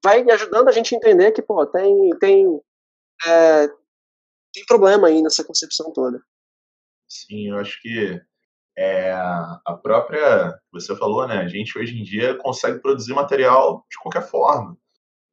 vai 0.00 0.30
ajudando 0.30 0.68
a 0.68 0.72
gente 0.72 0.94
a 0.94 0.98
entender 0.98 1.32
que 1.32 1.42
pô, 1.42 1.66
tem 1.66 2.10
tem 2.20 2.60
é, 3.26 3.66
tem 4.54 4.64
problema 4.68 5.08
aí 5.08 5.20
nessa 5.20 5.42
concepção 5.42 5.92
toda. 5.92 6.22
Sim, 7.08 7.50
eu 7.50 7.58
acho 7.58 7.82
que 7.82 8.22
é, 8.78 9.10
a 9.10 9.76
própria, 9.82 10.56
você 10.70 10.94
falou, 10.94 11.26
né? 11.26 11.38
A 11.38 11.48
gente 11.48 11.76
hoje 11.76 11.98
em 11.98 12.04
dia 12.04 12.36
consegue 12.36 12.78
produzir 12.78 13.12
material 13.12 13.84
de 13.90 13.98
qualquer 13.98 14.22
forma, 14.22 14.78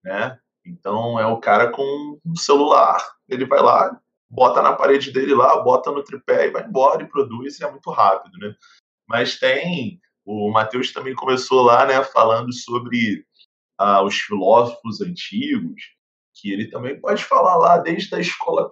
né? 0.03 0.39
Então 0.66 1.20
é 1.20 1.26
o 1.26 1.39
cara 1.39 1.70
com 1.72 2.20
um 2.26 2.36
celular, 2.36 2.99
ele 3.28 3.45
vai 3.45 3.61
lá, 3.61 3.99
bota 4.30 4.61
na 4.61 4.74
parede 4.74 5.11
dele 5.11 5.34
lá, 5.34 5.61
bota 5.61 5.91
no 5.91 6.03
tripé 6.03 6.47
e 6.47 6.51
vai 6.51 6.66
embora 6.66 7.03
e 7.03 7.09
produz, 7.09 7.59
e 7.59 7.64
é 7.64 7.70
muito 7.70 7.89
rápido, 7.91 8.38
né? 8.38 8.55
Mas 9.07 9.38
tem, 9.38 9.99
o 10.26 10.49
Matheus 10.51 10.91
também 10.91 11.14
começou 11.14 11.61
lá, 11.64 11.86
né, 11.86 12.03
falando 12.03 12.53
sobre 12.53 13.26
ah, 13.78 14.01
os 14.01 14.16
filósofos 14.16 15.01
antigos, 15.01 15.82
que 16.34 16.51
ele 16.51 16.70
também 16.70 16.99
pode 16.99 17.24
falar 17.24 17.57
lá 17.57 17.78
desde 17.78 18.16
a 18.16 18.20
escola 18.20 18.70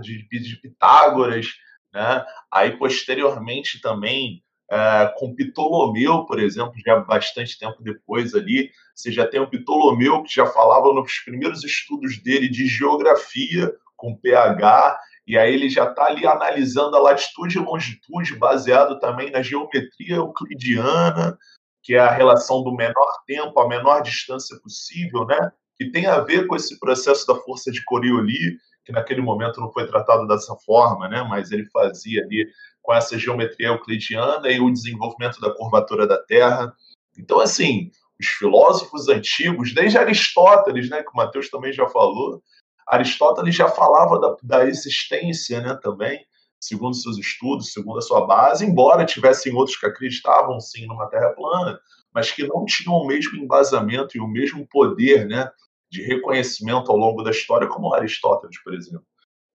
de, 0.00 0.26
Pitágoras, 0.60 1.46
né? 1.92 2.24
Aí, 2.52 2.76
posteriormente, 2.76 3.80
também, 3.80 4.42
é, 4.70 5.14
com 5.16 5.34
Ptolomeu, 5.34 6.24
por 6.26 6.38
exemplo, 6.38 6.74
já 6.84 7.00
bastante 7.00 7.58
tempo 7.58 7.82
depois 7.82 8.34
ali, 8.34 8.70
você 8.94 9.10
já 9.10 9.26
tem 9.26 9.40
o 9.40 9.48
Ptolomeu, 9.48 10.22
que 10.22 10.34
já 10.34 10.46
falava 10.46 10.92
nos 10.92 11.12
primeiros 11.24 11.64
estudos 11.64 12.22
dele 12.22 12.48
de 12.48 12.66
geografia, 12.66 13.72
com 13.96 14.14
pH, 14.14 14.98
e 15.26 15.36
aí 15.36 15.52
ele 15.52 15.68
já 15.68 15.90
está 15.90 16.06
ali 16.06 16.26
analisando 16.26 16.96
a 16.96 17.00
latitude 17.00 17.58
e 17.58 17.60
longitude, 17.60 18.36
baseado 18.36 18.98
também 18.98 19.30
na 19.30 19.42
geometria 19.42 20.16
euclidiana, 20.16 21.36
que 21.82 21.94
é 21.94 21.98
a 21.98 22.10
relação 22.10 22.62
do 22.62 22.74
menor 22.74 23.22
tempo, 23.26 23.58
a 23.60 23.68
menor 23.68 24.02
distância 24.02 24.58
possível, 24.62 25.24
né? 25.26 25.50
que 25.78 25.90
tem 25.90 26.06
a 26.06 26.20
ver 26.20 26.46
com 26.46 26.56
esse 26.56 26.78
processo 26.78 27.26
da 27.26 27.36
força 27.36 27.70
de 27.70 27.84
Coriolis, 27.84 28.56
que 28.88 28.92
naquele 28.92 29.20
momento 29.20 29.60
não 29.60 29.70
foi 29.70 29.86
tratado 29.86 30.26
dessa 30.26 30.56
forma, 30.64 31.06
né? 31.08 31.22
mas 31.28 31.52
ele 31.52 31.66
fazia 31.66 32.22
ali 32.22 32.48
com 32.80 32.94
essa 32.94 33.18
geometria 33.18 33.68
euclidiana 33.68 34.50
e 34.50 34.58
o 34.58 34.72
desenvolvimento 34.72 35.38
da 35.42 35.54
curvatura 35.54 36.06
da 36.06 36.16
Terra. 36.16 36.74
Então, 37.18 37.38
assim, 37.38 37.90
os 38.18 38.26
filósofos 38.26 39.10
antigos, 39.10 39.74
desde 39.74 39.98
Aristóteles, 39.98 40.88
né, 40.88 41.02
que 41.02 41.10
o 41.10 41.16
Mateus 41.16 41.50
também 41.50 41.70
já 41.70 41.86
falou, 41.86 42.42
Aristóteles 42.86 43.54
já 43.54 43.68
falava 43.68 44.18
da, 44.18 44.36
da 44.42 44.66
existência 44.66 45.60
né, 45.60 45.78
também, 45.82 46.24
segundo 46.58 46.96
seus 46.96 47.18
estudos, 47.18 47.74
segundo 47.74 47.98
a 47.98 48.02
sua 48.02 48.26
base, 48.26 48.64
embora 48.64 49.04
tivessem 49.04 49.54
outros 49.54 49.76
que 49.76 49.84
acreditavam 49.84 50.58
sim 50.60 50.86
numa 50.86 51.10
Terra 51.10 51.28
plana, 51.34 51.78
mas 52.14 52.32
que 52.32 52.46
não 52.46 52.64
tinham 52.64 52.94
o 52.94 53.06
mesmo 53.06 53.36
embasamento 53.36 54.16
e 54.16 54.20
o 54.20 54.26
mesmo 54.26 54.66
poder 54.66 55.26
né, 55.26 55.50
de 55.90 56.02
reconhecimento 56.02 56.90
ao 56.90 56.98
longo 56.98 57.22
da 57.22 57.30
história, 57.30 57.68
como 57.68 57.94
Aristóteles, 57.94 58.62
por 58.62 58.74
exemplo. 58.74 59.06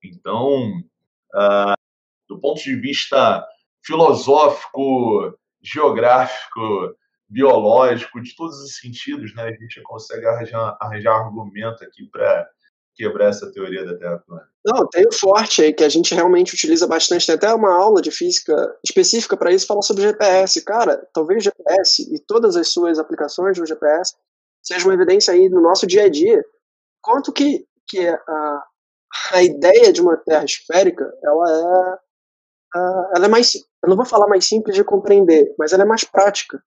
Então, 0.03 0.79
uh, 1.33 1.75
do 2.27 2.39
ponto 2.39 2.61
de 2.61 2.75
vista 2.75 3.45
filosófico, 3.85 5.37
geográfico, 5.61 6.95
biológico, 7.29 8.21
de 8.21 8.35
todos 8.35 8.59
os 8.59 8.77
sentidos, 8.77 9.33
né, 9.35 9.43
a 9.43 9.51
gente 9.51 9.81
consegue 9.81 10.25
arranjar, 10.25 10.77
arranjar 10.79 11.15
argumento 11.15 11.83
aqui 11.83 12.05
para 12.11 12.47
quebrar 12.95 13.29
essa 13.29 13.51
teoria 13.51 13.85
da 13.85 13.97
Terra 13.97 14.19
plana. 14.19 14.47
Não, 14.65 14.87
tem 14.87 15.05
o 15.07 15.11
forte 15.11 15.61
aí 15.61 15.73
que 15.73 15.83
a 15.83 15.89
gente 15.89 16.13
realmente 16.13 16.53
utiliza 16.53 16.87
bastante. 16.87 17.25
Tem 17.25 17.35
até 17.35 17.53
uma 17.53 17.73
aula 17.73 18.01
de 18.01 18.11
física 18.11 18.55
específica 18.83 19.35
para 19.35 19.51
isso, 19.51 19.67
fala 19.67 19.81
sobre 19.81 20.03
GPS. 20.03 20.63
Cara, 20.63 21.05
talvez 21.11 21.41
o 21.41 21.43
GPS 21.45 22.15
e 22.15 22.19
todas 22.19 22.55
as 22.55 22.69
suas 22.69 22.99
aplicações 22.99 23.57
do 23.57 23.65
GPS 23.65 24.13
seja 24.63 24.87
uma 24.87 24.93
evidência 24.93 25.33
aí 25.33 25.49
no 25.49 25.61
nosso 25.61 25.85
dia 25.85 26.05
a 26.05 26.09
dia, 26.09 26.43
quanto 27.01 27.31
que, 27.31 27.67
que 27.87 28.07
a, 28.07 28.63
a 29.33 29.43
ideia 29.43 29.91
de 29.91 30.01
uma 30.01 30.17
Terra 30.17 30.45
esférica, 30.45 31.11
ela 31.23 31.99
é, 32.75 33.17
ela 33.17 33.25
é 33.25 33.27
mais, 33.27 33.53
eu 33.55 33.89
não 33.89 33.97
vou 33.97 34.05
falar 34.05 34.27
mais 34.27 34.45
simples 34.45 34.75
de 34.75 34.83
compreender, 34.83 35.53
mas 35.59 35.73
ela 35.73 35.83
é 35.83 35.85
mais 35.85 36.03
prática 36.03 36.63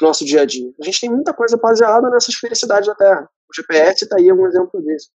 no 0.00 0.08
nosso 0.08 0.24
dia 0.24 0.42
a 0.42 0.44
dia. 0.44 0.70
A 0.80 0.84
gente 0.84 1.00
tem 1.00 1.10
muita 1.10 1.32
coisa 1.32 1.56
baseada 1.56 2.10
nessa 2.10 2.30
esfericidade 2.30 2.86
da 2.86 2.94
Terra. 2.94 3.30
O 3.48 3.54
GPS 3.54 4.04
está 4.04 4.16
aí 4.18 4.30
um 4.30 4.46
exemplo 4.46 4.82
disso. 4.82 5.10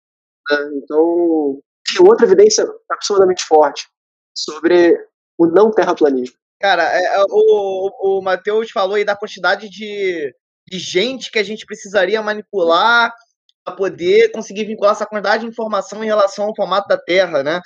Né? 0.51 0.71
Então, 0.77 1.61
tem 1.93 2.07
outra 2.07 2.25
evidência 2.25 2.67
absurdamente 2.91 3.45
forte 3.45 3.87
sobre 4.35 4.97
o 5.37 5.47
não 5.47 5.71
terraplanismo. 5.71 6.37
Cara, 6.61 6.85
é, 6.95 7.17
é 7.17 7.25
o, 7.29 8.19
o 8.19 8.23
Matheus 8.23 8.71
falou 8.71 8.95
aí 8.95 9.05
da 9.05 9.17
quantidade 9.17 9.69
de 9.69 10.35
de 10.71 10.79
gente 10.79 11.31
que 11.31 11.39
a 11.39 11.43
gente 11.43 11.67
precisaria 11.67 12.23
manipular 12.23 13.13
para 13.65 13.75
poder 13.75 14.31
conseguir 14.31 14.65
vincular 14.65 14.93
essa 14.93 15.07
quantidade 15.07 15.43
de 15.43 15.51
informação 15.51 16.03
em 16.03 16.07
relação 16.07 16.47
ao 16.47 16.55
formato 16.55 16.89
da 16.89 16.97
Terra, 16.97 17.43
né? 17.43 17.61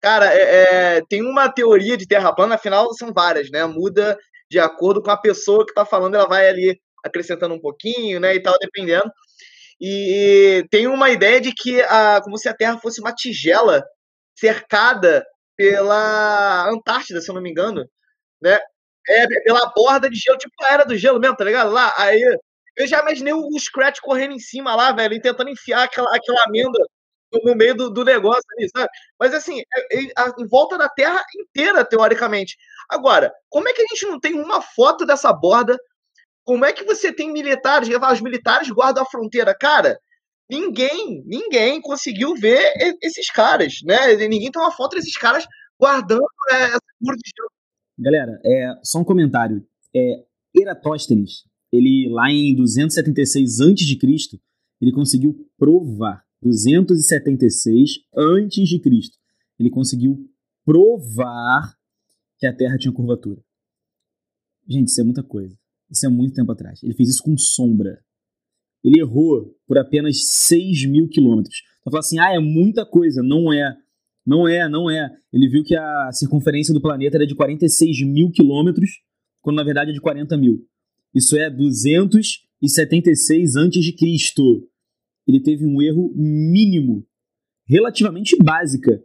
Cara, 0.00 0.32
é, 0.34 0.96
é, 0.96 1.02
tem 1.08 1.22
uma 1.22 1.48
teoria 1.48 1.96
de 1.96 2.06
Terra 2.06 2.34
plana, 2.34 2.54
afinal 2.54 2.92
são 2.94 3.12
várias, 3.12 3.50
né? 3.50 3.64
Muda 3.66 4.16
de 4.50 4.58
acordo 4.58 5.02
com 5.02 5.10
a 5.10 5.16
pessoa 5.16 5.64
que 5.64 5.72
está 5.72 5.84
falando, 5.84 6.14
ela 6.14 6.28
vai 6.28 6.48
ali 6.48 6.80
acrescentando 7.04 7.54
um 7.54 7.60
pouquinho, 7.60 8.20
né, 8.20 8.34
e 8.34 8.40
tal, 8.40 8.54
dependendo. 8.58 9.10
E 9.80 10.64
tem 10.70 10.86
uma 10.86 11.10
ideia 11.10 11.40
de 11.40 11.52
que 11.52 11.82
a, 11.82 12.20
como 12.22 12.38
se 12.38 12.48
a 12.48 12.54
Terra 12.54 12.78
fosse 12.78 13.00
uma 13.00 13.12
tigela 13.12 13.84
cercada 14.38 15.24
pela 15.56 16.68
Antártida, 16.70 17.20
se 17.20 17.30
eu 17.30 17.34
não 17.34 17.42
me 17.42 17.50
engano, 17.50 17.84
né? 18.42 18.58
É, 19.08 19.26
pela 19.42 19.66
borda 19.74 20.08
de 20.08 20.16
gelo, 20.16 20.38
tipo 20.38 20.54
a 20.64 20.72
era 20.72 20.84
do 20.84 20.96
gelo 20.96 21.20
mesmo, 21.20 21.36
tá 21.36 21.44
ligado? 21.44 21.70
Lá, 21.70 21.92
aí 21.98 22.22
eu 22.76 22.86
já 22.86 23.00
imaginei 23.00 23.32
o 23.32 23.58
Scratch 23.58 24.00
correndo 24.00 24.32
em 24.34 24.38
cima 24.38 24.74
lá, 24.74 24.92
velho, 24.92 25.14
e 25.14 25.20
tentando 25.20 25.50
enfiar 25.50 25.84
aquela, 25.84 26.08
aquela 26.14 26.44
amenda 26.44 26.78
no 27.42 27.54
meio 27.54 27.74
do, 27.74 27.90
do 27.90 28.04
negócio 28.04 28.44
ali, 28.56 28.68
sabe? 28.68 28.88
Mas 29.18 29.34
assim, 29.34 29.60
é, 29.60 29.96
é, 29.96 30.00
em 30.38 30.46
volta 30.46 30.78
da 30.78 30.88
Terra 30.88 31.22
inteira, 31.36 31.84
teoricamente. 31.84 32.56
Agora, 32.88 33.32
como 33.48 33.68
é 33.68 33.72
que 33.72 33.82
a 33.82 33.86
gente 33.86 34.06
não 34.06 34.20
tem 34.20 34.34
uma 34.34 34.60
foto 34.62 35.06
dessa 35.06 35.32
borda? 35.32 35.76
Como 36.44 36.64
é 36.64 36.72
que 36.72 36.84
você 36.84 37.12
tem 37.12 37.32
militares, 37.32 37.88
os 37.88 38.20
militares 38.20 38.70
guardam 38.70 39.02
a 39.02 39.06
fronteira? 39.06 39.56
Cara, 39.58 39.98
ninguém, 40.48 41.22
ninguém 41.26 41.80
conseguiu 41.80 42.34
ver 42.34 42.72
esses 43.02 43.30
caras, 43.30 43.74
né? 43.84 44.14
Ninguém 44.16 44.50
tem 44.50 44.62
uma 44.62 44.72
foto 44.72 44.96
desses 44.96 45.16
caras 45.16 45.46
guardando 45.78 46.24
é, 46.50 46.54
essa 46.64 46.80
curva 47.00 47.16
de 47.16 47.30
gelo 47.36 47.53
Galera, 47.98 48.40
é, 48.44 48.80
só 48.82 49.00
um 49.00 49.04
comentário. 49.04 49.64
É, 49.94 50.24
Eratóstenes, 50.54 51.44
ele 51.72 52.08
lá 52.10 52.30
em 52.30 52.54
276 52.54 53.60
a.C., 53.60 54.40
ele 54.80 54.92
conseguiu 54.92 55.34
provar 55.56 56.24
276 56.42 57.90
a.C. 58.14 59.10
Ele 59.58 59.70
conseguiu 59.70 60.28
provar 60.64 61.74
que 62.38 62.46
a 62.46 62.54
Terra 62.54 62.76
tinha 62.76 62.92
curvatura. 62.92 63.42
Gente, 64.68 64.88
isso 64.88 65.00
é 65.00 65.04
muita 65.04 65.22
coisa. 65.22 65.56
Isso 65.90 66.06
é 66.06 66.08
muito 66.08 66.34
tempo 66.34 66.50
atrás. 66.52 66.82
Ele 66.82 66.94
fez 66.94 67.08
isso 67.10 67.22
com 67.22 67.36
sombra. 67.36 68.02
Ele 68.82 69.00
errou 69.00 69.54
por 69.66 69.78
apenas 69.78 70.28
6 70.28 70.86
mil 70.86 71.08
quilômetros. 71.08 71.62
Então 71.80 71.90
fala 71.90 72.00
assim, 72.00 72.18
ah, 72.18 72.34
é 72.34 72.38
muita 72.38 72.84
coisa. 72.84 73.22
Não 73.22 73.52
é. 73.52 73.76
Não 74.26 74.48
é, 74.48 74.68
não 74.68 74.90
é. 74.90 75.10
Ele 75.32 75.48
viu 75.48 75.62
que 75.62 75.76
a 75.76 76.10
circunferência 76.12 76.72
do 76.72 76.80
planeta 76.80 77.16
era 77.16 77.26
de 77.26 77.34
46 77.34 78.06
mil 78.06 78.30
quilômetros, 78.30 78.90
quando 79.42 79.56
na 79.56 79.64
verdade 79.64 79.90
é 79.90 79.94
de 79.94 80.00
40 80.00 80.36
mil. 80.36 80.66
Isso 81.14 81.36
é 81.36 81.50
276 81.50 83.56
a.C. 83.56 84.64
Ele 85.26 85.40
teve 85.40 85.66
um 85.66 85.80
erro 85.80 86.12
mínimo, 86.14 87.06
relativamente 87.66 88.36
básica. 88.36 89.02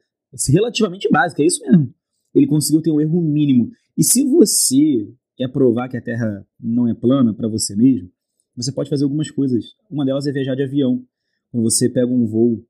Relativamente 0.48 1.10
básica, 1.10 1.44
é 1.44 1.46
isso 1.46 1.62
mesmo. 1.62 1.94
Ele 2.34 2.48
conseguiu 2.48 2.82
ter 2.82 2.92
um 2.92 3.02
erro 3.02 3.22
mínimo. 3.22 3.72
E 3.98 4.04
se 4.04 4.24
você 4.24 5.12
quer 5.36 5.50
provar 5.50 5.90
que 5.90 5.98
a 5.98 6.02
Terra 6.02 6.46
não 6.60 6.88
é 6.88 6.94
plana 6.94 7.34
para 7.34 7.48
você 7.48 7.76
mesmo, 7.76 8.10
você 8.56 8.72
pode 8.72 8.90
fazer 8.90 9.04
algumas 9.04 9.32
coisas. 9.32 9.74
Uma 9.90 10.06
delas 10.06 10.28
é 10.28 10.32
viajar 10.32 10.56
de 10.56 10.64
avião. 10.64 11.04
Quando 11.52 11.64
você 11.64 11.90
pega 11.90 12.08
um 12.08 12.28
voo 12.28 12.64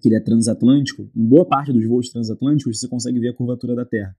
que 0.00 0.08
ele 0.08 0.16
é 0.16 0.20
transatlântico, 0.20 1.10
em 1.14 1.24
boa 1.24 1.46
parte 1.46 1.72
dos 1.72 1.84
voos 1.86 2.08
transatlânticos 2.10 2.80
você 2.80 2.88
consegue 2.88 3.18
ver 3.18 3.28
a 3.28 3.34
curvatura 3.34 3.74
da 3.74 3.84
Terra. 3.84 4.16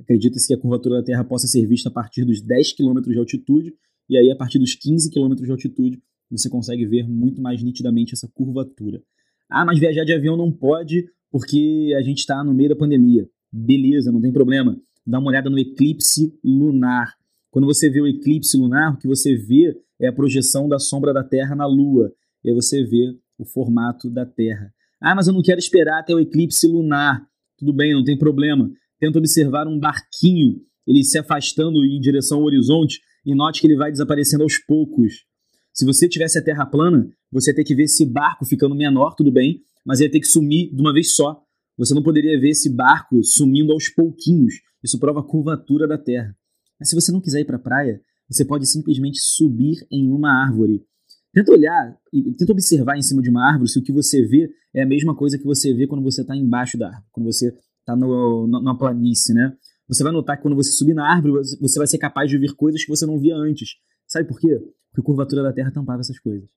Acredita-se 0.00 0.48
que 0.48 0.54
a 0.54 0.58
curvatura 0.58 0.96
da 0.96 1.02
Terra 1.04 1.24
possa 1.24 1.46
ser 1.46 1.66
vista 1.66 1.88
a 1.88 1.92
partir 1.92 2.24
dos 2.24 2.40
10 2.40 2.72
km 2.72 3.00
de 3.02 3.18
altitude, 3.18 3.74
e 4.08 4.16
aí 4.16 4.30
a 4.30 4.36
partir 4.36 4.58
dos 4.58 4.74
15 4.74 5.10
km 5.10 5.34
de 5.34 5.50
altitude 5.50 6.02
você 6.30 6.48
consegue 6.48 6.86
ver 6.86 7.06
muito 7.08 7.40
mais 7.40 7.62
nitidamente 7.62 8.14
essa 8.14 8.28
curvatura. 8.32 9.02
Ah, 9.48 9.64
mas 9.64 9.78
viajar 9.78 10.04
de 10.04 10.14
avião 10.14 10.36
não 10.36 10.50
pode 10.50 11.06
porque 11.30 11.94
a 11.96 12.02
gente 12.02 12.18
está 12.18 12.42
no 12.42 12.54
meio 12.54 12.70
da 12.70 12.76
pandemia. 12.76 13.28
Beleza, 13.52 14.10
não 14.10 14.20
tem 14.20 14.32
problema. 14.32 14.80
Dá 15.06 15.18
uma 15.18 15.28
olhada 15.28 15.50
no 15.50 15.58
eclipse 15.58 16.32
lunar. 16.42 17.14
Quando 17.50 17.66
você 17.66 17.90
vê 17.90 18.00
o 18.00 18.06
eclipse 18.06 18.56
lunar, 18.56 18.94
o 18.94 18.98
que 18.98 19.06
você 19.06 19.36
vê 19.36 19.76
é 20.00 20.08
a 20.08 20.12
projeção 20.12 20.68
da 20.68 20.78
sombra 20.78 21.12
da 21.12 21.22
Terra 21.22 21.54
na 21.54 21.66
Lua. 21.66 22.12
E 22.42 22.48
aí 22.48 22.54
você 22.54 22.82
vê 22.82 23.14
o 23.38 23.44
formato 23.44 24.10
da 24.10 24.24
Terra. 24.24 24.72
Ah, 25.02 25.14
mas 25.16 25.26
eu 25.26 25.32
não 25.32 25.42
quero 25.42 25.58
esperar 25.58 25.98
até 25.98 26.14
o 26.14 26.20
eclipse 26.20 26.66
lunar. 26.66 27.26
Tudo 27.58 27.72
bem, 27.72 27.92
não 27.92 28.04
tem 28.04 28.16
problema. 28.16 28.70
Tenta 29.00 29.18
observar 29.18 29.66
um 29.66 29.78
barquinho, 29.78 30.60
ele 30.86 31.02
se 31.02 31.18
afastando 31.18 31.84
em 31.84 32.00
direção 32.00 32.38
ao 32.38 32.44
horizonte 32.44 33.00
e 33.26 33.34
note 33.34 33.60
que 33.60 33.66
ele 33.66 33.76
vai 33.76 33.90
desaparecendo 33.90 34.44
aos 34.44 34.58
poucos. 34.58 35.24
Se 35.72 35.84
você 35.84 36.08
tivesse 36.08 36.38
a 36.38 36.42
Terra 36.42 36.66
plana, 36.66 37.08
você 37.32 37.50
ia 37.50 37.54
ter 37.54 37.64
que 37.64 37.74
ver 37.74 37.84
esse 37.84 38.06
barco 38.06 38.44
ficando 38.44 38.76
menor, 38.76 39.14
tudo 39.16 39.32
bem, 39.32 39.60
mas 39.84 40.00
ia 40.00 40.10
ter 40.10 40.20
que 40.20 40.26
sumir 40.26 40.72
de 40.72 40.80
uma 40.80 40.92
vez 40.92 41.16
só. 41.16 41.42
Você 41.76 41.94
não 41.94 42.02
poderia 42.02 42.38
ver 42.38 42.50
esse 42.50 42.70
barco 42.70 43.24
sumindo 43.24 43.72
aos 43.72 43.88
pouquinhos. 43.88 44.54
Isso 44.84 45.00
prova 45.00 45.20
a 45.20 45.24
curvatura 45.24 45.88
da 45.88 45.98
Terra. 45.98 46.36
Mas 46.78 46.90
se 46.90 46.94
você 46.94 47.10
não 47.10 47.20
quiser 47.20 47.40
ir 47.40 47.44
para 47.44 47.56
a 47.56 47.60
praia, 47.60 48.00
você 48.28 48.44
pode 48.44 48.66
simplesmente 48.66 49.18
subir 49.20 49.84
em 49.90 50.10
uma 50.10 50.44
árvore. 50.44 50.84
Tenta 51.32 51.52
olhar 51.52 51.96
e 52.12 52.32
tenta 52.34 52.52
observar 52.52 52.96
em 52.96 53.02
cima 53.02 53.22
de 53.22 53.30
uma 53.30 53.48
árvore 53.48 53.70
se 53.70 53.78
o 53.78 53.82
que 53.82 53.92
você 53.92 54.22
vê 54.26 54.50
é 54.74 54.82
a 54.82 54.86
mesma 54.86 55.16
coisa 55.16 55.38
que 55.38 55.44
você 55.44 55.72
vê 55.72 55.86
quando 55.86 56.02
você 56.02 56.20
está 56.20 56.36
embaixo 56.36 56.76
da 56.76 56.88
árvore, 56.88 57.06
quando 57.10 57.26
você 57.26 57.48
está 57.80 57.96
na 57.96 58.74
planície, 58.74 59.34
né? 59.34 59.56
Você 59.88 60.02
vai 60.02 60.12
notar 60.12 60.36
que 60.36 60.42
quando 60.42 60.54
você 60.54 60.70
subir 60.72 60.94
na 60.94 61.10
árvore, 61.10 61.34
você 61.60 61.78
vai 61.78 61.86
ser 61.86 61.98
capaz 61.98 62.30
de 62.30 62.38
ver 62.38 62.54
coisas 62.54 62.84
que 62.84 62.88
você 62.88 63.04
não 63.06 63.18
via 63.18 63.34
antes. 63.34 63.70
Sabe 64.06 64.28
por 64.28 64.38
quê? 64.38 64.58
Porque 64.90 65.00
a 65.00 65.02
curvatura 65.02 65.42
da 65.42 65.52
Terra 65.52 65.70
tampava 65.70 66.00
essas 66.00 66.18
coisas. 66.18 66.48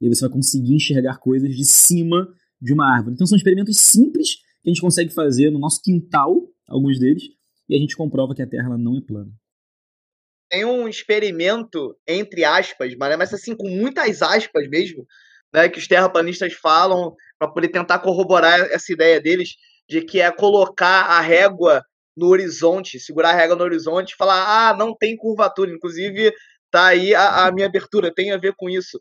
E 0.00 0.06
aí 0.06 0.14
você 0.14 0.20
vai 0.20 0.30
conseguir 0.30 0.74
enxergar 0.74 1.18
coisas 1.18 1.54
de 1.54 1.64
cima 1.64 2.28
de 2.60 2.72
uma 2.72 2.86
árvore. 2.86 3.14
Então 3.14 3.26
são 3.26 3.36
experimentos 3.36 3.78
simples 3.78 4.36
que 4.62 4.68
a 4.68 4.70
gente 4.70 4.80
consegue 4.80 5.12
fazer 5.12 5.50
no 5.50 5.58
nosso 5.58 5.80
quintal, 5.82 6.46
alguns 6.66 6.98
deles, 6.98 7.22
e 7.68 7.74
a 7.74 7.78
gente 7.78 7.96
comprova 7.96 8.34
que 8.34 8.42
a 8.42 8.46
Terra 8.46 8.76
não 8.76 8.96
é 8.96 9.00
plana. 9.00 9.30
Tem 10.50 10.64
um 10.64 10.88
experimento, 10.88 11.96
entre 12.06 12.44
aspas, 12.44 12.94
mas 12.96 13.34
assim, 13.34 13.54
com 13.54 13.68
muitas 13.68 14.22
aspas 14.22 14.68
mesmo, 14.68 15.06
né, 15.52 15.68
que 15.68 15.78
os 15.78 15.86
terraplanistas 15.86 16.54
falam 16.54 17.14
para 17.38 17.48
poder 17.48 17.68
tentar 17.68 17.98
corroborar 17.98 18.60
essa 18.72 18.92
ideia 18.92 19.20
deles 19.20 19.50
de 19.88 20.02
que 20.02 20.20
é 20.20 20.30
colocar 20.30 21.04
a 21.04 21.20
régua 21.20 21.82
no 22.16 22.28
horizonte, 22.28 22.98
segurar 22.98 23.30
a 23.30 23.34
régua 23.34 23.56
no 23.56 23.64
horizonte 23.64 24.12
e 24.12 24.16
falar, 24.16 24.70
ah, 24.70 24.76
não 24.76 24.94
tem 24.96 25.16
curvatura. 25.16 25.70
Inclusive, 25.70 26.32
tá 26.70 26.88
aí 26.88 27.14
a, 27.14 27.46
a 27.46 27.52
minha 27.52 27.66
abertura, 27.66 28.12
tem 28.12 28.32
a 28.32 28.36
ver 28.36 28.54
com 28.56 28.68
isso. 28.68 29.00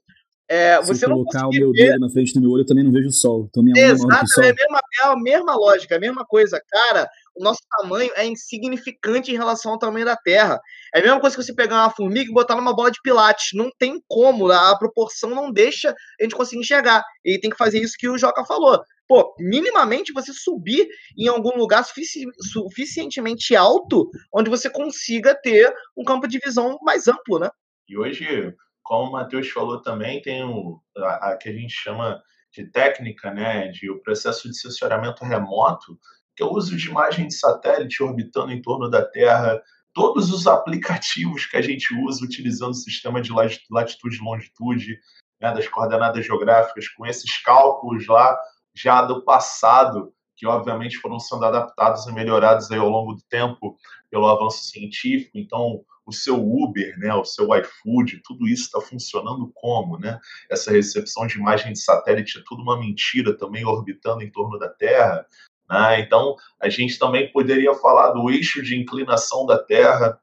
É, 0.50 0.82
Se 0.82 0.88
você 0.88 1.06
colocar 1.06 1.48
o 1.48 1.50
meu 1.50 1.72
ver... 1.72 1.92
dedo 1.92 2.00
na 2.00 2.10
frente 2.10 2.34
do 2.34 2.40
meu 2.40 2.52
olho, 2.52 2.62
eu 2.62 2.66
também 2.66 2.84
não 2.84 2.92
vejo 2.92 3.10
o 3.10 3.12
sol. 3.12 3.48
Então 3.50 3.62
minha 3.62 3.78
Exato, 3.78 4.42
é 4.42 4.50
a, 4.50 4.54
mesma, 4.54 4.80
é 5.04 5.06
a 5.06 5.16
mesma 5.18 5.56
lógica, 5.56 5.98
a 5.98 6.00
mesma 6.00 6.26
coisa. 6.26 6.62
Cara, 6.70 7.10
o 7.36 7.44
nosso 7.44 7.60
tamanho 7.70 8.12
é 8.16 8.26
insignificante 8.26 9.30
em 9.30 9.36
relação 9.36 9.74
ao 9.74 9.80
tamanho 9.80 10.06
da 10.06 10.16
Terra. 10.16 10.60
É 10.96 11.00
a 11.00 11.02
mesma 11.02 11.20
coisa 11.20 11.36
que 11.36 11.44
você 11.44 11.54
pegar 11.54 11.84
uma 11.84 11.90
formiga 11.90 12.32
e 12.32 12.34
botar 12.34 12.56
numa 12.56 12.74
bola 12.74 12.90
de 12.90 13.02
pilates. 13.04 13.50
Não 13.54 13.70
tem 13.78 14.02
como, 14.08 14.50
a 14.50 14.78
proporção 14.78 15.32
não 15.32 15.52
deixa 15.52 15.90
a 16.20 16.24
gente 16.24 16.36
conseguir 16.36 16.62
enxergar. 16.62 17.04
E 17.26 17.38
tem 17.40 17.50
que 17.50 17.58
fazer 17.58 17.80
isso 17.80 17.96
que 17.98 18.08
o 18.08 18.18
Joca 18.18 18.46
falou. 18.46 18.82
Pô, 19.06 19.34
minimamente 19.40 20.14
você 20.14 20.32
subir 20.34 20.88
em 21.18 21.28
algum 21.28 21.58
lugar 21.58 21.84
sufici 21.84 22.26
suficientemente 22.52 23.56
alto 23.56 24.10
onde 24.34 24.50
você 24.50 24.70
consiga 24.70 25.34
ter 25.34 25.74
um 25.96 26.04
campo 26.04 26.28
de 26.28 26.40
visão 26.40 26.78
mais 26.82 27.08
amplo, 27.08 27.40
né? 27.40 27.50
E 27.88 27.98
hoje 27.98 28.54
como 28.88 29.10
o 29.10 29.12
Matheus 29.12 29.50
falou 29.50 29.82
também, 29.82 30.22
tem 30.22 30.46
o 30.46 30.82
a, 30.96 31.32
a, 31.32 31.38
que 31.38 31.50
a 31.50 31.52
gente 31.52 31.74
chama 31.74 32.24
de 32.54 32.66
técnica, 32.72 33.34
né, 33.34 33.68
de 33.68 33.92
o 33.92 34.02
processo 34.02 34.50
de 34.50 34.58
sensoramento 34.58 35.26
remoto, 35.26 36.00
que 36.34 36.42
é 36.42 36.46
o 36.46 36.54
uso 36.54 36.76
de 36.78 36.88
imagem 36.88 37.28
de 37.28 37.34
satélite 37.34 38.02
orbitando 38.02 38.54
em 38.54 38.62
torno 38.62 38.90
da 38.90 39.04
Terra, 39.04 39.62
todos 39.94 40.32
os 40.32 40.48
aplicativos 40.48 41.46
que 41.46 41.58
a 41.58 41.62
gente 41.62 41.94
usa 42.06 42.24
utilizando 42.24 42.72
o 42.72 42.76
sistema 42.76 43.22
de 43.22 43.30
latitude 43.70 44.16
e 44.16 44.24
longitude, 44.24 44.98
né, 45.42 45.54
das 45.54 45.68
coordenadas 45.68 46.26
geográficas, 46.26 46.88
com 46.88 47.06
esses 47.06 47.38
cálculos 47.44 48.08
lá 48.08 48.40
já 48.74 49.02
do 49.02 49.22
passado, 49.26 50.14
que 50.38 50.48
obviamente 50.48 50.98
foram 50.98 51.20
sendo 51.20 51.44
adaptados 51.44 52.08
e 52.08 52.14
melhorados 52.14 52.72
aí 52.72 52.80
ao 52.80 52.88
longo 52.88 53.16
do 53.16 53.22
tempo 53.30 53.76
pelo 54.10 54.28
avanço 54.28 54.64
científico. 54.64 55.38
Então, 55.38 55.84
o 56.08 56.14
seu 56.14 56.36
Uber, 56.36 56.98
né, 56.98 57.14
o 57.14 57.26
seu 57.26 57.50
iFood, 57.54 58.22
tudo 58.24 58.48
isso 58.48 58.64
está 58.64 58.80
funcionando 58.80 59.52
como, 59.54 60.00
né? 60.00 60.18
Essa 60.50 60.72
recepção 60.72 61.28
de 61.28 61.38
imagem 61.38 61.74
de 61.74 61.80
satélite 61.80 62.40
é 62.40 62.44
tudo 62.46 62.64
uma 62.64 62.80
mentira 62.80 63.38
também 63.38 63.66
orbitando 63.66 64.24
em 64.24 64.32
torno 64.32 64.58
da 64.58 64.70
Terra. 64.70 65.26
Né? 65.70 66.00
Então, 66.00 66.36
a 66.62 66.70
gente 66.70 66.98
também 66.98 67.30
poderia 67.30 67.74
falar 67.76 68.12
do 68.12 68.30
eixo 68.30 68.64
de 68.64 68.80
inclinação 68.80 69.46
da 69.46 69.62
Terra. 69.62 70.18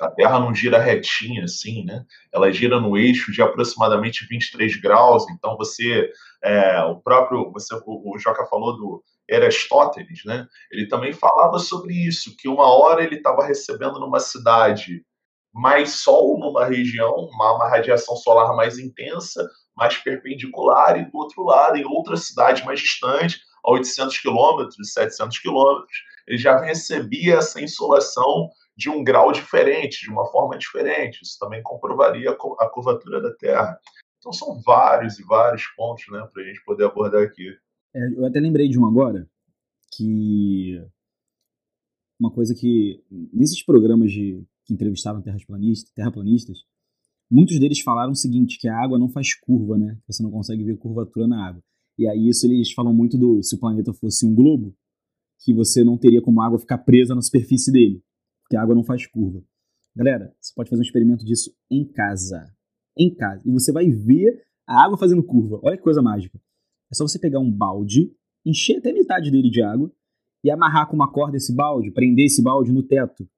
A 0.00 0.10
Terra 0.10 0.40
não 0.40 0.52
gira 0.52 0.78
retinha 0.78 1.44
assim, 1.44 1.84
né? 1.84 2.04
Ela 2.32 2.52
gira 2.52 2.80
no 2.80 2.96
eixo 2.96 3.30
de 3.30 3.40
aproximadamente 3.40 4.26
23 4.28 4.80
graus. 4.80 5.24
Então, 5.30 5.56
você, 5.56 6.10
é, 6.42 6.82
o 6.82 6.96
próprio, 6.96 7.52
você, 7.52 7.76
o, 7.86 8.14
o 8.14 8.18
Joca 8.18 8.44
falou 8.46 8.76
do 8.76 9.04
Aristóteles, 9.30 10.24
né? 10.24 10.48
Ele 10.70 10.88
também 10.88 11.12
falava 11.12 11.58
sobre 11.58 11.94
isso, 11.94 12.36
que 12.36 12.48
uma 12.48 12.66
hora 12.66 13.04
ele 13.04 13.16
estava 13.16 13.44
recebendo 13.46 14.00
numa 14.00 14.18
cidade 14.18 15.04
mais 15.52 16.00
sol 16.00 16.38
numa 16.38 16.64
região, 16.64 17.14
uma, 17.32 17.56
uma, 17.56 17.68
radiação 17.68 18.16
solar 18.16 18.54
mais 18.54 18.78
intensa, 18.78 19.48
mais 19.76 19.96
perpendicular, 19.96 20.98
e 20.98 21.10
do 21.10 21.16
outro 21.16 21.42
lado, 21.44 21.76
em 21.76 21.84
outra 21.84 22.16
cidade 22.16 22.64
mais 22.64 22.80
distante, 22.80 23.40
a 23.64 23.72
800 23.72 24.18
quilômetros, 24.18 24.92
700 24.92 25.38
quilômetros, 25.38 25.96
ele 26.26 26.38
já 26.38 26.60
recebia 26.60 27.36
essa 27.36 27.60
insolação 27.60 28.50
de 28.76 28.88
um 28.88 29.02
grau 29.02 29.32
diferente, 29.32 30.02
de 30.02 30.10
uma 30.10 30.26
forma 30.30 30.56
diferente. 30.56 31.22
Isso 31.22 31.36
também 31.40 31.62
comprovaria 31.62 32.30
a 32.30 32.68
curvatura 32.68 33.20
da 33.20 33.34
Terra. 33.34 33.78
Então 34.18 34.32
são 34.32 34.60
vários 34.60 35.18
e 35.18 35.24
vários 35.24 35.66
pontos 35.76 36.04
né, 36.10 36.26
para 36.32 36.42
a 36.42 36.46
gente 36.46 36.62
poder 36.64 36.84
abordar 36.84 37.22
aqui. 37.22 37.48
É, 37.94 37.98
eu 38.16 38.26
até 38.26 38.38
lembrei 38.38 38.68
de 38.68 38.78
um 38.78 38.86
agora, 38.86 39.28
que 39.92 40.80
uma 42.20 42.30
coisa 42.30 42.54
que 42.54 43.02
nesses 43.32 43.62
programas 43.62 44.12
de 44.12 44.44
que 44.68 44.74
entrevistavam 44.74 45.22
terraplanistas, 45.22 45.90
terraplanistas, 45.94 46.58
muitos 47.30 47.58
deles 47.58 47.80
falaram 47.80 48.12
o 48.12 48.16
seguinte, 48.16 48.58
que 48.60 48.68
a 48.68 48.76
água 48.76 48.98
não 48.98 49.08
faz 49.08 49.34
curva, 49.34 49.78
né? 49.78 49.98
Você 50.06 50.22
não 50.22 50.30
consegue 50.30 50.62
ver 50.62 50.76
curvatura 50.76 51.26
na 51.26 51.48
água. 51.48 51.62
E 51.98 52.06
aí 52.06 52.28
isso 52.28 52.46
eles 52.46 52.70
falam 52.72 52.92
muito 52.92 53.16
do 53.16 53.42
se 53.42 53.56
o 53.56 53.58
planeta 53.58 53.94
fosse 53.94 54.26
um 54.26 54.34
globo, 54.34 54.76
que 55.42 55.54
você 55.54 55.82
não 55.82 55.96
teria 55.96 56.20
como 56.20 56.42
a 56.42 56.46
água 56.46 56.58
ficar 56.58 56.78
presa 56.78 57.14
na 57.14 57.22
superfície 57.22 57.72
dele, 57.72 58.02
porque 58.42 58.56
a 58.56 58.62
água 58.62 58.74
não 58.74 58.84
faz 58.84 59.06
curva. 59.06 59.42
Galera, 59.96 60.34
você 60.38 60.52
pode 60.54 60.68
fazer 60.68 60.82
um 60.82 60.84
experimento 60.84 61.24
disso 61.24 61.50
em 61.70 61.84
casa. 61.84 62.44
Em 62.96 63.12
casa. 63.14 63.42
E 63.48 63.50
você 63.50 63.72
vai 63.72 63.88
ver 63.88 64.44
a 64.66 64.84
água 64.84 64.98
fazendo 64.98 65.22
curva. 65.22 65.58
Olha 65.62 65.76
que 65.76 65.82
coisa 65.82 66.02
mágica. 66.02 66.38
É 66.90 66.94
só 66.94 67.06
você 67.06 67.18
pegar 67.18 67.40
um 67.40 67.50
balde, 67.50 68.12
encher 68.44 68.78
até 68.78 68.92
metade 68.92 69.30
dele 69.30 69.50
de 69.50 69.62
água 69.62 69.90
e 70.44 70.50
amarrar 70.50 70.88
com 70.88 70.94
uma 70.94 71.10
corda 71.10 71.36
esse 71.36 71.54
balde, 71.54 71.90
prender 71.90 72.26
esse 72.26 72.42
balde 72.42 72.70
no 72.70 72.82
teto 72.82 73.28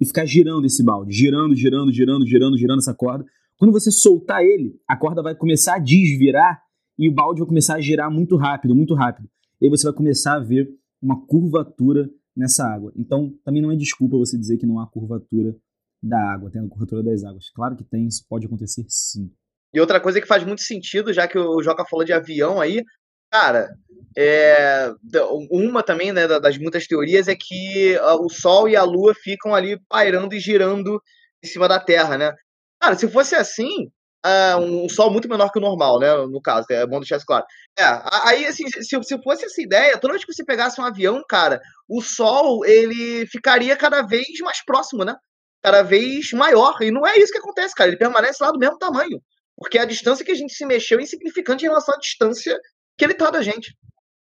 e 0.00 0.06
ficar 0.06 0.24
girando 0.24 0.64
esse 0.64 0.82
balde, 0.82 1.12
girando, 1.12 1.54
girando, 1.54 1.92
girando, 1.92 2.26
girando, 2.26 2.56
girando 2.56 2.78
essa 2.78 2.94
corda. 2.94 3.24
Quando 3.56 3.72
você 3.72 3.90
soltar 3.90 4.42
ele, 4.42 4.78
a 4.86 4.96
corda 4.96 5.22
vai 5.22 5.34
começar 5.34 5.76
a 5.76 5.78
desvirar 5.78 6.62
e 6.98 7.08
o 7.08 7.12
balde 7.12 7.40
vai 7.40 7.48
começar 7.48 7.74
a 7.74 7.80
girar 7.80 8.10
muito 8.10 8.36
rápido, 8.36 8.74
muito 8.74 8.94
rápido. 8.94 9.28
E 9.60 9.66
aí 9.66 9.70
você 9.70 9.84
vai 9.84 9.92
começar 9.92 10.34
a 10.34 10.38
ver 10.38 10.68
uma 11.02 11.24
curvatura 11.26 12.08
nessa 12.36 12.64
água. 12.64 12.92
Então, 12.96 13.34
também 13.44 13.60
não 13.60 13.72
é 13.72 13.76
desculpa 13.76 14.16
você 14.16 14.38
dizer 14.38 14.58
que 14.58 14.66
não 14.66 14.78
há 14.78 14.86
curvatura 14.86 15.56
da 16.00 16.32
água, 16.32 16.50
tem 16.50 16.62
a 16.62 16.68
curvatura 16.68 17.02
das 17.02 17.24
águas. 17.24 17.50
Claro 17.50 17.76
que 17.76 17.82
tem, 17.82 18.06
isso 18.06 18.24
pode 18.28 18.46
acontecer 18.46 18.84
sim. 18.88 19.30
E 19.74 19.80
outra 19.80 20.00
coisa 20.00 20.20
que 20.20 20.26
faz 20.26 20.44
muito 20.44 20.62
sentido, 20.62 21.12
já 21.12 21.26
que 21.26 21.38
o 21.38 21.60
Joca 21.62 21.84
falou 21.84 22.04
de 22.04 22.12
avião 22.12 22.60
aí, 22.60 22.82
cara, 23.30 23.70
é, 24.16 24.92
uma 25.50 25.82
também 25.82 26.12
né, 26.12 26.26
das 26.26 26.58
muitas 26.58 26.86
teorias 26.86 27.28
é 27.28 27.36
que 27.36 27.96
o 28.20 28.28
Sol 28.28 28.68
e 28.68 28.76
a 28.76 28.82
Lua 28.82 29.14
ficam 29.14 29.54
ali 29.54 29.80
pairando 29.88 30.34
e 30.34 30.40
girando 30.40 31.00
em 31.42 31.46
cima 31.46 31.68
da 31.68 31.78
Terra, 31.78 32.18
né? 32.18 32.32
Cara, 32.80 32.96
se 32.96 33.08
fosse 33.08 33.34
assim, 33.34 33.90
uh, 34.24 34.58
um 34.58 34.88
Sol 34.88 35.10
muito 35.10 35.28
menor 35.28 35.50
que 35.50 35.58
o 35.58 35.62
normal, 35.62 35.98
né? 35.98 36.14
No 36.26 36.40
caso, 36.40 36.66
é 36.70 36.86
bom 36.86 37.00
deixar 37.00 37.16
isso 37.16 37.26
claro. 37.26 37.44
É, 37.78 37.84
aí, 38.24 38.46
assim, 38.46 38.68
se, 38.68 39.02
se 39.02 39.22
fosse 39.22 39.44
essa 39.44 39.60
ideia, 39.60 39.98
toda 39.98 40.14
vez 40.14 40.24
que 40.24 40.32
você 40.32 40.44
pegasse 40.44 40.80
um 40.80 40.84
avião, 40.84 41.22
cara, 41.28 41.60
o 41.88 42.00
Sol, 42.00 42.64
ele 42.64 43.26
ficaria 43.26 43.76
cada 43.76 44.02
vez 44.02 44.26
mais 44.40 44.64
próximo, 44.64 45.04
né? 45.04 45.14
Cada 45.62 45.82
vez 45.82 46.32
maior. 46.32 46.76
E 46.82 46.90
não 46.90 47.06
é 47.06 47.18
isso 47.18 47.32
que 47.32 47.38
acontece, 47.38 47.74
cara. 47.74 47.88
Ele 47.90 47.98
permanece 47.98 48.42
lá 48.42 48.50
do 48.50 48.58
mesmo 48.58 48.78
tamanho. 48.78 49.20
Porque 49.56 49.78
a 49.78 49.84
distância 49.84 50.24
que 50.24 50.30
a 50.30 50.36
gente 50.36 50.54
se 50.54 50.64
mexeu 50.64 51.00
é 51.00 51.02
insignificante 51.02 51.64
em 51.64 51.68
relação 51.68 51.94
à 51.94 51.98
distância 51.98 52.58
que 52.98 53.04
ele 53.04 53.14
tá 53.14 53.30
da 53.30 53.40
gente. 53.40 53.78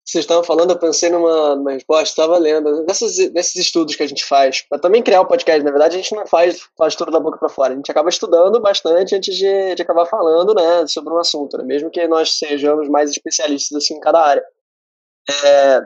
Vocês 0.04 0.24
estavam 0.24 0.42
falando, 0.42 0.70
eu 0.70 0.78
pensei 0.78 1.08
numa, 1.08 1.54
numa 1.54 1.72
resposta, 1.72 2.04
estava 2.04 2.36
lendo, 2.36 2.84
desses, 2.84 3.32
desses 3.32 3.54
estudos 3.56 3.94
que 3.94 4.02
a 4.02 4.08
gente 4.08 4.24
faz, 4.24 4.62
para 4.62 4.78
também 4.78 5.02
criar 5.02 5.20
o 5.20 5.24
um 5.24 5.28
podcast, 5.28 5.62
na 5.62 5.70
verdade, 5.70 5.94
a 5.94 5.98
gente 5.98 6.14
não 6.16 6.26
faz, 6.26 6.60
faz 6.76 6.96
tudo 6.96 7.12
da 7.12 7.20
boca 7.20 7.38
para 7.38 7.48
fora, 7.48 7.72
a 7.72 7.76
gente 7.76 7.90
acaba 7.90 8.08
estudando 8.08 8.60
bastante 8.60 9.14
antes 9.14 9.36
de, 9.36 9.74
de 9.74 9.82
acabar 9.82 10.06
falando 10.06 10.52
né, 10.52 10.84
sobre 10.88 11.14
um 11.14 11.18
assunto, 11.18 11.56
né, 11.58 11.64
mesmo 11.64 11.90
que 11.90 12.08
nós 12.08 12.38
sejamos 12.38 12.88
mais 12.88 13.10
especialistas 13.10 13.76
assim, 13.76 13.94
em 13.94 14.00
cada 14.00 14.20
área. 14.20 14.44
É, 15.28 15.80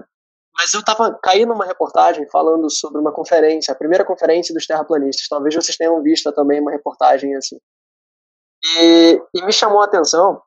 mas 0.57 0.73
eu 0.73 0.81
estava 0.81 1.19
caindo 1.23 1.49
numa 1.49 1.67
reportagem 1.67 2.27
falando 2.31 2.71
sobre 2.71 3.01
uma 3.01 3.13
conferência, 3.13 3.73
a 3.73 3.77
primeira 3.77 4.07
conferência 4.07 4.55
dos 4.55 4.67
terraplanistas, 4.67 5.29
talvez 5.29 5.55
vocês 5.55 5.77
tenham 5.77 6.01
visto 6.03 6.33
também 6.33 6.61
uma 6.61 6.71
reportagem 6.71 7.35
assim. 7.35 7.59
E, 8.81 9.21
e 9.35 9.45
me 9.45 9.53
chamou 9.53 9.83
a 9.83 9.85
atenção 9.85 10.41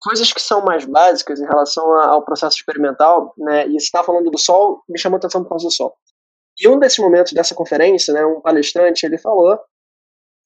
coisas 0.00 0.32
que 0.32 0.40
são 0.40 0.64
mais 0.64 0.84
básicas 0.84 1.40
em 1.40 1.46
relação 1.46 1.92
ao 2.00 2.24
processo 2.24 2.56
experimental, 2.56 3.34
né? 3.36 3.66
E 3.66 3.72
você 3.72 3.84
está 3.84 4.02
falando 4.02 4.30
do 4.30 4.38
Sol, 4.38 4.82
me 4.88 4.98
chamou 4.98 5.16
a 5.16 5.18
atenção 5.18 5.42
por 5.42 5.50
causa 5.50 5.66
do 5.66 5.72
Sol. 5.72 5.94
E 6.58 6.68
um 6.68 6.78
desses 6.78 6.98
momentos 6.98 7.32
dessa 7.32 7.54
conferência, 7.54 8.12
né, 8.12 8.24
um 8.24 8.40
palestrante, 8.40 9.06
ele 9.06 9.18
falou 9.18 9.58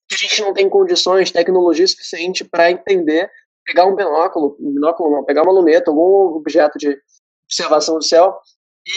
que 0.08 0.14
a 0.14 0.18
gente 0.18 0.40
não 0.42 0.52
tem 0.52 0.68
condições, 0.68 1.30
tecnologia 1.30 1.86
suficiente 1.86 2.44
para 2.44 2.70
entender, 2.70 3.30
pegar 3.64 3.86
um 3.86 3.96
binóculo, 3.96 4.56
um 4.60 4.74
binóculo 4.74 5.10
não, 5.10 5.24
pegar 5.24 5.42
uma 5.42 5.52
luneta, 5.52 5.90
algum 5.90 6.36
objeto 6.36 6.78
de 6.78 6.96
observação 7.44 7.96
do 7.96 8.04
céu 8.04 8.38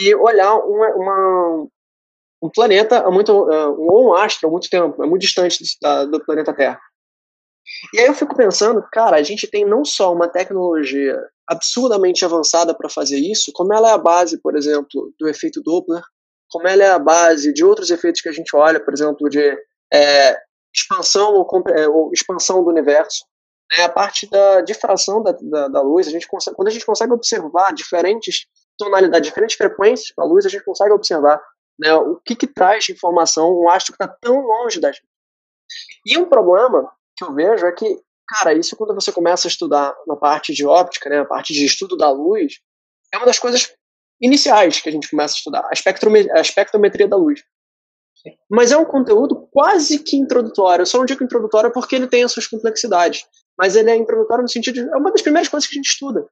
e 0.00 0.14
olhar 0.14 0.54
uma, 0.56 0.88
uma 0.94 1.68
um 2.40 2.48
planeta 2.48 3.10
muito, 3.10 3.32
ou 3.32 4.08
um 4.08 4.14
astro 4.14 4.48
há 4.48 4.50
muito 4.50 4.70
tempo, 4.70 5.02
é 5.02 5.06
muito 5.06 5.22
distante 5.22 5.58
do, 5.82 6.10
do 6.12 6.24
planeta 6.24 6.54
Terra. 6.54 6.80
E 7.94 8.00
aí 8.00 8.06
eu 8.06 8.14
fico 8.14 8.36
pensando, 8.36 8.82
cara, 8.92 9.16
a 9.16 9.22
gente 9.22 9.46
tem 9.46 9.64
não 9.64 9.84
só 9.84 10.12
uma 10.12 10.28
tecnologia 10.28 11.16
absurdamente 11.46 12.24
avançada 12.24 12.74
para 12.74 12.88
fazer 12.88 13.18
isso, 13.18 13.50
como 13.54 13.72
ela 13.72 13.90
é 13.90 13.92
a 13.92 13.98
base, 13.98 14.40
por 14.40 14.56
exemplo, 14.56 15.12
do 15.18 15.28
efeito 15.28 15.62
Doppler, 15.62 16.02
como 16.50 16.66
ela 16.66 16.82
é 16.82 16.90
a 16.90 16.98
base 16.98 17.52
de 17.52 17.64
outros 17.64 17.90
efeitos 17.90 18.20
que 18.20 18.28
a 18.28 18.32
gente 18.32 18.54
olha, 18.54 18.80
por 18.80 18.92
exemplo, 18.92 19.28
de 19.28 19.56
é, 19.92 20.38
expansão 20.74 21.34
ou, 21.34 21.46
é, 21.68 21.88
ou, 21.88 22.10
expansão 22.12 22.62
do 22.62 22.70
universo, 22.70 23.24
é 23.72 23.82
a 23.82 23.88
parte 23.88 24.28
da 24.28 24.60
difração 24.62 25.22
da, 25.22 25.32
da, 25.32 25.68
da, 25.68 25.82
luz, 25.82 26.06
a 26.06 26.10
gente 26.10 26.26
consegue, 26.26 26.56
quando 26.56 26.68
a 26.68 26.70
gente 26.70 26.86
consegue 26.86 27.12
observar 27.12 27.72
diferentes 27.74 28.46
tonalidades, 28.78 29.28
diferentes 29.28 29.56
frequências 29.56 30.12
da 30.16 30.24
luz, 30.24 30.46
a 30.46 30.48
gente 30.48 30.64
consegue 30.64 30.92
observar 30.92 31.40
né, 31.78 31.94
o 31.94 32.16
que, 32.24 32.34
que 32.34 32.46
traz 32.46 32.84
de 32.84 32.92
informação 32.92 33.50
um 33.52 33.68
astro 33.68 33.94
que 33.94 34.02
está 34.02 34.16
tão 34.20 34.40
longe 34.40 34.80
da 34.80 34.90
gente. 34.90 35.06
E 36.06 36.16
um 36.16 36.24
problema 36.24 36.90
que 37.18 37.24
eu 37.24 37.34
vejo 37.34 37.66
é 37.66 37.72
que, 37.72 38.00
cara, 38.28 38.54
isso 38.54 38.76
quando 38.76 38.94
você 38.94 39.10
começa 39.10 39.48
a 39.48 39.50
estudar 39.50 39.94
na 40.06 40.16
parte 40.16 40.54
de 40.54 40.64
óptica, 40.64 41.10
né, 41.10 41.18
a 41.18 41.24
parte 41.24 41.52
de 41.52 41.64
estudo 41.64 41.96
da 41.96 42.10
luz, 42.10 42.60
é 43.12 43.16
uma 43.16 43.26
das 43.26 43.38
coisas 43.38 43.74
iniciais 44.20 44.80
que 44.80 44.88
a 44.88 44.92
gente 44.92 45.10
começa 45.10 45.34
a 45.34 45.38
estudar, 45.38 45.66
a, 45.68 45.72
espectrometria, 45.72 46.32
a 46.34 46.40
espectrometria 46.40 47.08
da 47.08 47.16
luz. 47.16 47.42
Mas 48.50 48.72
é 48.72 48.76
um 48.76 48.84
conteúdo 48.84 49.48
quase 49.52 49.98
que 50.00 50.16
introdutório. 50.16 50.82
Eu 50.82 50.86
só 50.86 50.98
não 50.98 51.04
digo 51.04 51.22
introdutório 51.22 51.72
porque 51.72 51.94
ele 51.94 52.08
tem 52.08 52.24
as 52.24 52.32
suas 52.32 52.46
complexidades. 52.46 53.24
Mas 53.56 53.76
ele 53.76 53.90
é 53.90 53.96
introdutório 53.96 54.42
no 54.42 54.48
sentido 54.48 54.74
de. 54.74 54.80
É 54.80 54.96
uma 54.96 55.12
das 55.12 55.22
primeiras 55.22 55.48
coisas 55.48 55.68
que 55.68 55.74
a 55.74 55.78
gente 55.78 55.88
estuda. 55.88 56.28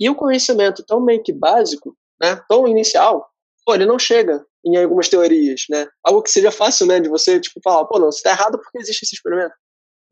E 0.00 0.08
o 0.08 0.14
conhecimento 0.14 0.84
tão 0.86 1.00
meio 1.00 1.22
que 1.22 1.32
básico, 1.32 1.96
né, 2.22 2.40
tão 2.48 2.68
inicial, 2.68 3.28
pô, 3.66 3.74
ele 3.74 3.84
não 3.84 3.98
chega 3.98 4.46
em 4.64 4.76
algumas 4.76 5.08
teorias, 5.08 5.64
né? 5.68 5.88
Algo 6.04 6.22
que 6.22 6.30
seja 6.30 6.52
fácil, 6.52 6.86
né, 6.86 7.00
de 7.00 7.08
você, 7.08 7.40
tipo, 7.40 7.60
falar, 7.62 7.84
pô, 7.86 7.98
não, 7.98 8.10
você 8.10 8.18
está 8.18 8.30
errado 8.30 8.58
porque 8.58 8.78
existe 8.78 9.02
esse 9.04 9.16
experimento 9.16 9.54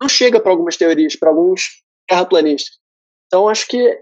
não 0.00 0.08
chega 0.08 0.40
para 0.40 0.52
algumas 0.52 0.76
teorias, 0.76 1.16
para 1.16 1.30
alguns 1.30 1.82
terraplanistas. 2.08 2.78
Então, 3.26 3.48
acho 3.48 3.66
que, 3.66 3.98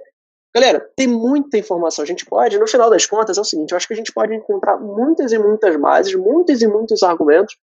galera, 0.55 0.81
tem 0.97 1.07
muita 1.07 1.57
informação. 1.57 2.03
A 2.03 2.07
gente 2.07 2.27
pode, 2.27 2.59
no 2.59 2.67
final 2.67 2.91
das 2.91 3.07
contas, 3.07 3.39
é 3.39 3.41
o 3.41 3.45
seguinte: 3.45 3.71
eu 3.71 3.77
acho 3.77 3.87
que 3.87 3.95
a 3.95 3.97
gente 3.97 4.13
pode 4.13 4.35
encontrar 4.35 4.79
muitas 4.79 5.33
e 5.33 5.39
muitas 5.39 5.77
bases, 5.77 6.15
muitos 6.15 6.61
e 6.63 6.67
muitos 6.67 7.03
argumentos 7.03 7.57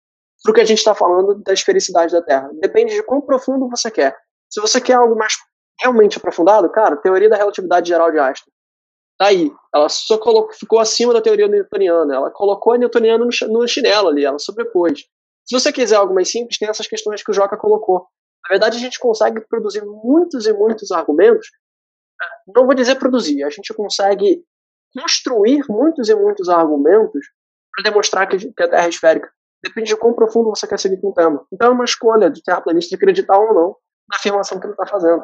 para 0.42 0.52
o 0.52 0.54
que 0.54 0.60
a 0.60 0.64
gente 0.64 0.78
está 0.78 0.94
falando 0.94 1.42
da 1.42 1.52
esfericidade 1.52 2.12
da 2.12 2.22
Terra. 2.22 2.50
Depende 2.60 2.94
de 2.94 3.02
quão 3.02 3.20
profundo 3.20 3.68
você 3.68 3.90
quer. 3.90 4.16
Se 4.48 4.60
você 4.60 4.80
quer 4.80 4.94
algo 4.94 5.16
mais 5.16 5.34
realmente 5.80 6.18
aprofundado, 6.18 6.70
cara, 6.70 6.96
teoria 6.96 7.28
da 7.28 7.36
relatividade 7.36 7.88
geral 7.88 8.10
de 8.10 8.18
Einstein. 8.18 8.52
Tá 9.18 9.26
aí. 9.26 9.50
Ela 9.74 9.88
só 9.88 10.16
colocou, 10.16 10.52
ficou 10.52 10.78
acima 10.78 11.12
da 11.12 11.20
teoria 11.20 11.48
newtoniana. 11.48 12.14
Ela 12.14 12.30
colocou 12.30 12.72
a 12.72 12.78
newtoniana 12.78 13.24
no, 13.24 13.48
no 13.48 13.68
chinelo 13.68 14.08
ali, 14.08 14.24
ela 14.24 14.38
sobrepôs. 14.38 15.04
Se 15.44 15.58
você 15.58 15.72
quiser 15.72 15.96
algo 15.96 16.14
mais 16.14 16.30
simples, 16.30 16.58
tem 16.58 16.68
essas 16.68 16.86
questões 16.86 17.22
que 17.22 17.30
o 17.30 17.34
Joca 17.34 17.56
colocou. 17.56 18.06
Na 18.48 18.54
verdade, 18.54 18.78
a 18.78 18.80
gente 18.80 18.98
consegue 18.98 19.40
produzir 19.46 19.84
muitos 19.84 20.46
e 20.46 20.52
muitos 20.54 20.90
argumentos. 20.90 21.48
Não 22.54 22.64
vou 22.64 22.74
dizer 22.74 22.94
produzir, 22.96 23.44
a 23.44 23.50
gente 23.50 23.74
consegue 23.74 24.42
construir 24.96 25.62
muitos 25.68 26.08
e 26.08 26.14
muitos 26.14 26.48
argumentos 26.48 27.26
para 27.70 27.90
demonstrar 27.90 28.26
que 28.26 28.36
a 28.36 28.68
Terra 28.68 28.86
é 28.86 28.88
esférica. 28.88 29.30
Depende 29.62 29.88
de 29.88 29.96
quão 29.96 30.14
profundo 30.14 30.48
você 30.48 30.66
quer 30.66 30.78
seguir 30.78 30.98
com 30.98 31.08
o 31.08 31.14
tema. 31.14 31.44
Então 31.52 31.68
é 31.68 31.70
uma 31.70 31.84
escolha 31.84 32.30
do 32.30 32.40
terraplanista 32.40 32.88
de 32.88 32.96
acreditar 32.96 33.38
ou 33.38 33.52
não 33.52 33.76
na 34.08 34.16
afirmação 34.16 34.58
que 34.58 34.66
ele 34.66 34.72
está 34.72 34.86
fazendo. 34.86 35.22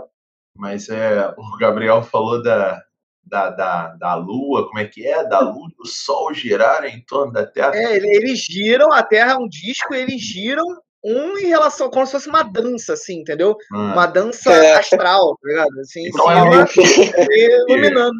Mas 0.56 0.88
é, 0.90 1.34
o 1.38 1.56
Gabriel 1.56 2.02
falou 2.02 2.42
da, 2.42 2.82
da, 3.24 3.50
da, 3.50 3.88
da 3.96 4.14
Lua, 4.16 4.66
como 4.66 4.78
é 4.78 4.86
que 4.86 5.06
é? 5.06 5.24
Da 5.24 5.40
Lua 5.40 5.68
e 5.70 5.76
do 5.76 5.86
Sol 5.86 6.34
girarem 6.34 6.94
em 6.94 7.04
torno 7.04 7.32
da 7.32 7.46
Terra. 7.46 7.74
É, 7.74 7.96
eles 7.96 8.40
giram, 8.40 8.92
a 8.92 9.02
Terra 9.02 9.32
é 9.32 9.36
um 9.36 9.48
disco, 9.48 9.94
eles 9.94 10.20
giram 10.20 10.64
um 11.04 11.36
em 11.38 11.46
relação, 11.46 11.90
como 11.90 12.06
se 12.06 12.12
fosse 12.12 12.28
uma 12.28 12.42
dança, 12.42 12.94
assim, 12.94 13.20
entendeu? 13.20 13.56
Hum. 13.72 13.92
Uma 13.92 14.06
dança 14.06 14.52
é. 14.52 14.76
astral, 14.76 15.36
tá 15.42 15.48
ligado? 15.48 15.80
Assim, 15.80 16.06
então 16.08 16.30
é 16.30 16.66
cima, 16.66 16.86
iluminando. 17.68 18.18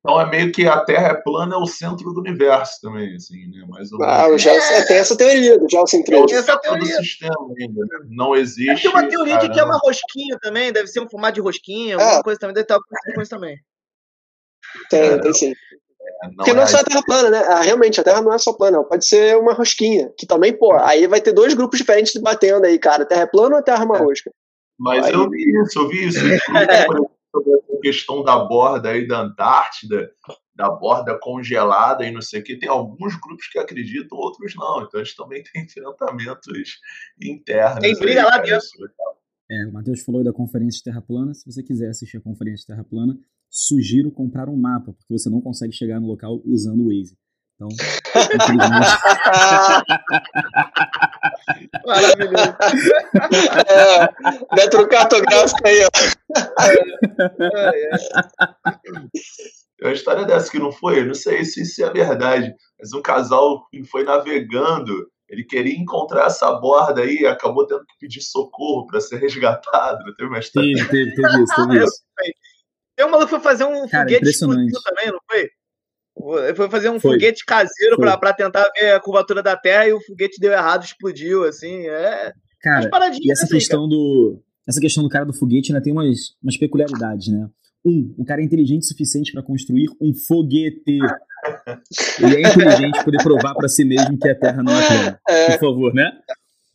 Então 0.00 0.18
é 0.18 0.30
meio 0.30 0.50
que 0.50 0.66
a 0.66 0.80
Terra 0.80 1.08
é 1.08 1.14
plana, 1.14 1.54
é 1.54 1.58
o 1.58 1.66
centro 1.66 2.12
do 2.12 2.20
universo 2.20 2.80
também, 2.80 3.14
assim, 3.16 3.46
né? 3.48 3.64
Mais 3.68 3.92
ou 3.92 4.02
ah, 4.02 4.26
menos. 4.26 4.46
Ah, 4.46 4.52
é. 4.52 4.86
tem 4.86 4.96
essa 4.96 5.16
teoria 5.16 5.58
do 5.58 5.68
geocentrismo. 5.70 6.26
Tem 6.26 6.36
essa 6.36 6.58
teoria. 6.58 6.96
Do 6.96 7.04
sistema 7.04 7.34
ainda. 7.58 7.80
Né? 7.80 8.06
Não 8.08 8.34
existe. 8.34 8.82
Tem 8.82 8.90
uma 8.90 9.06
teoria 9.06 9.34
caramba. 9.34 9.48
de 9.48 9.54
que 9.54 9.60
é 9.60 9.64
uma 9.64 9.78
rosquinha 9.78 10.38
também, 10.40 10.72
deve 10.72 10.88
ser 10.88 11.00
um 11.00 11.08
formato 11.08 11.34
de 11.34 11.40
rosquinha, 11.40 11.96
alguma 11.96 12.20
é. 12.20 12.22
coisa 12.22 12.40
também, 12.40 12.54
deve 12.54 12.66
ter 12.66 12.74
alguma 12.74 13.14
coisa 13.14 13.30
também. 13.30 13.58
Tem, 14.88 15.00
é. 15.00 15.18
tem 15.18 15.32
sim. 15.34 15.52
Não 16.22 16.36
Porque 16.36 16.52
não 16.52 16.62
é 16.62 16.66
só 16.66 16.78
a 16.78 16.84
Terra 16.84 17.02
plana, 17.04 17.30
né? 17.30 17.38
Ah, 17.38 17.62
realmente, 17.62 18.00
a 18.00 18.04
Terra 18.04 18.20
não 18.20 18.32
é 18.32 18.38
só 18.38 18.52
plana, 18.52 18.82
pode 18.84 19.06
ser 19.06 19.36
uma 19.38 19.54
rosquinha. 19.54 20.12
Que 20.18 20.26
também, 20.26 20.52
pô, 20.52 20.74
aí 20.74 21.06
vai 21.06 21.20
ter 21.20 21.32
dois 21.32 21.54
grupos 21.54 21.78
diferentes 21.78 22.14
batendo 22.20 22.66
aí, 22.66 22.78
cara. 22.78 23.06
Terra 23.06 23.22
é 23.22 23.26
plana 23.26 23.56
ou 23.56 23.62
Terra 23.62 23.82
é 23.82 23.86
uma 23.86 23.96
é. 23.96 24.00
rosca? 24.00 24.30
Mas 24.78 25.06
aí... 25.06 25.12
eu 25.12 25.28
vi 25.30 25.62
isso, 25.62 25.78
eu 25.78 25.88
vi 25.88 26.06
isso. 26.06 26.20
sobre 27.30 27.54
a 27.54 27.80
questão 27.80 28.22
da 28.22 28.44
borda 28.44 28.90
aí 28.90 29.06
da 29.06 29.20
Antártida, 29.20 30.10
da 30.54 30.68
borda 30.68 31.18
congelada 31.18 32.04
e 32.04 32.10
não 32.10 32.20
sei 32.20 32.40
o 32.40 32.44
que. 32.44 32.58
Tem 32.58 32.68
alguns 32.68 33.14
grupos 33.16 33.46
que 33.48 33.58
acreditam, 33.58 34.18
outros 34.18 34.54
não. 34.56 34.82
Então 34.82 35.00
a 35.00 35.04
gente 35.04 35.16
também 35.16 35.42
tem 35.42 35.62
enfrentamentos 35.64 36.78
internos. 37.22 37.80
Tem 37.80 37.98
briga 37.98 38.24
lá 38.24 38.38
dentro. 38.38 38.68
É, 39.50 39.66
o 39.66 39.72
Matheus 39.72 40.02
falou 40.02 40.20
aí 40.20 40.24
da 40.24 40.32
conferência 40.32 40.78
de 40.78 40.84
Terra 40.84 41.02
Plana. 41.02 41.34
Se 41.34 41.50
você 41.50 41.62
quiser 41.62 41.88
assistir 41.88 42.18
a 42.18 42.20
conferência 42.20 42.60
de 42.60 42.66
Terra 42.66 42.84
Plana, 42.84 43.18
sugiro 43.50 44.12
comprar 44.12 44.48
um 44.48 44.56
mapa, 44.56 44.92
porque 44.92 45.12
você 45.12 45.28
não 45.28 45.40
consegue 45.40 45.72
chegar 45.72 46.00
no 46.00 46.06
local 46.06 46.40
usando 46.44 46.82
o 46.82 46.86
Waze. 46.86 47.18
Então, 47.56 47.68
infelizmente. 48.40 48.86
Maravilhoso. 51.84 52.56
É, 53.70 54.56
metro 54.56 54.88
cartográfico 54.88 55.66
aí, 55.66 55.84
ó. 55.84 55.88
É, 56.62 57.86
é. 57.86 57.98
Uma 59.82 59.92
história 59.92 60.24
dessa 60.24 60.50
que 60.50 60.58
não 60.58 60.72
foi, 60.72 61.04
não 61.04 61.14
sei 61.14 61.44
se 61.44 61.62
isso 61.62 61.84
é 61.84 61.90
verdade, 61.90 62.54
mas 62.78 62.92
um 62.92 63.02
casal 63.02 63.66
foi 63.90 64.04
navegando, 64.04 65.08
ele 65.28 65.44
queria 65.44 65.74
encontrar 65.74 66.26
essa 66.26 66.52
borda 66.52 67.02
aí, 67.02 67.24
acabou 67.24 67.66
tendo 67.66 67.84
que 67.86 67.98
pedir 67.98 68.20
socorro 68.20 68.86
para 68.86 69.00
ser 69.00 69.18
resgatado. 69.18 70.04
Não 70.04 70.14
teve 70.14 70.28
uma 70.28 70.38
história? 70.38 70.74
Teve, 70.74 70.88
teve, 70.88 71.14
teve 71.14 71.42
isso, 71.42 71.54
teve 71.56 71.84
isso. 71.84 72.02
Tem 73.00 73.06
um 73.06 73.10
maluco 73.10 73.30
foi 73.30 73.40
fazer 73.40 73.64
um 73.64 73.88
Cara, 73.88 74.04
foguete 74.04 74.38
também, 74.38 75.06
não 75.06 75.20
foi? 75.26 76.54
Foi 76.54 76.68
fazer 76.68 76.90
um 76.90 77.00
foi. 77.00 77.12
foguete 77.12 77.46
caseiro 77.46 77.96
para 77.96 78.34
tentar 78.34 78.70
ver 78.78 78.90
a 78.90 79.00
curvatura 79.00 79.42
da 79.42 79.56
Terra 79.56 79.88
e 79.88 79.92
o 79.94 80.00
foguete 80.02 80.38
deu 80.38 80.52
errado, 80.52 80.84
explodiu, 80.84 81.44
assim. 81.44 81.86
É. 81.88 82.34
Cara, 82.60 82.90
e 83.18 83.32
essa 83.32 83.44
assim, 83.44 83.54
questão 83.54 83.88
cara. 83.88 83.88
do. 83.88 84.42
Essa 84.68 84.80
questão 84.82 85.02
do 85.02 85.08
cara 85.08 85.24
do 85.24 85.32
foguete 85.32 85.72
né, 85.72 85.80
tem 85.80 85.94
umas, 85.94 86.36
umas 86.42 86.58
peculiaridades, 86.58 87.28
né? 87.28 87.48
Um, 87.82 88.14
o 88.18 88.24
cara 88.26 88.42
é 88.42 88.44
inteligente 88.44 88.82
o 88.82 88.88
suficiente 88.88 89.32
para 89.32 89.42
construir 89.42 89.88
um 89.98 90.12
foguete. 90.12 90.98
Ele 92.20 92.36
é 92.36 92.50
inteligente 92.50 93.02
poder 93.02 93.22
provar 93.22 93.54
para 93.54 93.66
si 93.66 93.82
mesmo 93.82 94.18
que 94.18 94.28
a 94.28 94.38
Terra 94.38 94.62
não 94.62 94.78
é 94.78 94.86
plana. 94.86 95.20
É. 95.26 95.52
Por 95.52 95.60
favor, 95.60 95.94
né? 95.94 96.12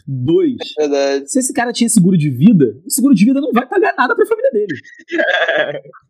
Dois. 0.08 0.56
Verdade. 0.76 1.30
Se 1.30 1.38
esse 1.38 1.54
cara 1.54 1.72
tinha 1.72 1.88
seguro 1.88 2.18
de 2.18 2.32
vida, 2.32 2.76
o 2.84 2.90
seguro 2.90 3.14
de 3.14 3.26
vida 3.26 3.40
não 3.40 3.52
vai 3.52 3.68
pagar 3.68 3.94
nada 3.96 4.16
para 4.16 4.24
a 4.24 4.28
família 4.28 4.52
dele. 4.52 4.74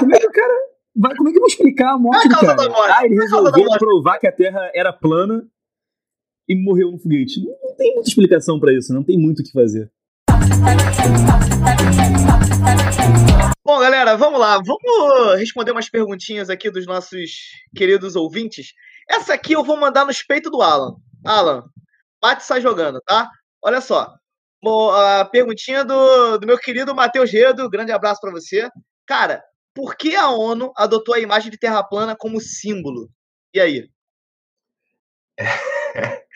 Como 0.00 0.14
é 0.14 0.18
que 0.18 0.26
o 0.26 0.32
cara. 0.32 0.54
Vai, 0.98 1.14
como 1.14 1.28
é 1.28 1.32
que 1.32 1.38
eu 1.38 1.42
vou 1.42 1.48
explicar 1.48 1.92
a 1.92 1.98
morte 1.98 2.26
é 2.26 2.34
a 2.34 2.54
do 2.54 2.70
cara? 2.70 2.94
Ah, 2.98 3.04
ele 3.04 3.16
resolveu 3.16 3.66
provar 3.78 4.18
que 4.18 4.26
a 4.26 4.32
Terra 4.32 4.70
era 4.74 4.92
plana 4.92 5.46
e 6.48 6.54
morreu 6.54 6.90
no 6.90 6.98
foguete. 6.98 7.40
Não, 7.44 7.52
não 7.62 7.76
tem 7.76 7.94
muita 7.94 8.08
explicação 8.08 8.58
para 8.58 8.72
isso, 8.72 8.94
não 8.94 9.04
tem 9.04 9.18
muito 9.18 9.40
o 9.40 9.44
que 9.44 9.52
fazer. 9.52 9.90
Bom, 13.64 13.80
galera, 13.80 14.16
vamos 14.16 14.38
lá. 14.38 14.60
Vamos 14.64 15.38
responder 15.38 15.72
umas 15.72 15.90
perguntinhas 15.90 16.48
aqui 16.48 16.70
dos 16.70 16.86
nossos 16.86 17.30
queridos 17.74 18.14
ouvintes. 18.14 18.68
Essa 19.10 19.34
aqui 19.34 19.52
eu 19.54 19.64
vou 19.64 19.76
mandar 19.76 20.06
no 20.06 20.12
peito 20.26 20.50
do 20.50 20.62
Alan. 20.62 20.94
Alan, 21.24 21.64
bate 22.22 22.42
e 22.42 22.46
sai 22.46 22.60
jogando, 22.60 23.00
tá? 23.04 23.28
Olha 23.62 23.80
só. 23.80 24.14
A 24.94 25.24
perguntinha 25.24 25.84
do, 25.84 26.38
do 26.38 26.46
meu 26.46 26.58
querido 26.58 26.94
Matheus 26.94 27.30
Redo. 27.30 27.68
Grande 27.68 27.92
abraço 27.92 28.20
para 28.20 28.32
você. 28.32 28.68
Cara, 29.06 29.42
por 29.76 29.94
que 29.94 30.16
a 30.16 30.30
ONU 30.30 30.72
adotou 30.74 31.14
a 31.14 31.20
imagem 31.20 31.50
de 31.50 31.58
Terra 31.58 31.84
plana 31.84 32.16
como 32.16 32.40
símbolo? 32.40 33.10
E 33.54 33.60
aí? 33.60 33.90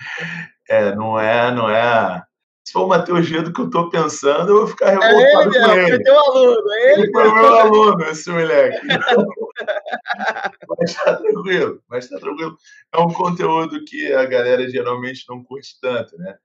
É, 0.69 0.95
não 0.95 1.19
é, 1.19 1.53
não 1.53 1.69
é. 1.69 2.23
Se 2.65 2.73
for 2.73 2.85
uma 2.85 3.05
teoria 3.05 3.43
do 3.43 3.53
que 3.53 3.61
eu 3.61 3.67
estou 3.67 3.91
pensando, 3.91 4.51
eu 4.51 4.59
vou 4.59 4.67
ficar 4.69 4.91
revoltado 4.91 5.19
é 5.19 5.27
ele, 5.27 5.67
com 5.67 5.73
ele. 5.73 5.89
Foi 5.89 6.03
teu 6.05 6.21
aluno, 6.21 6.73
é 6.73 6.93
ele. 6.93 7.11
Foi 7.11 7.35
meu 7.35 7.55
aluno, 7.57 8.05
esse 8.05 8.31
moleque. 8.31 8.87
mas 10.79 10.95
tá 10.95 11.17
tranquilo, 11.17 11.83
mas 11.89 12.09
tá 12.09 12.21
tranquilo. 12.21 12.57
É 12.95 13.01
um 13.01 13.13
conteúdo 13.13 13.85
que 13.85 14.13
a 14.13 14.25
galera 14.25 14.71
geralmente 14.71 15.25
não 15.29 15.43
curte 15.43 15.77
tanto, 15.83 16.17
né? 16.17 16.39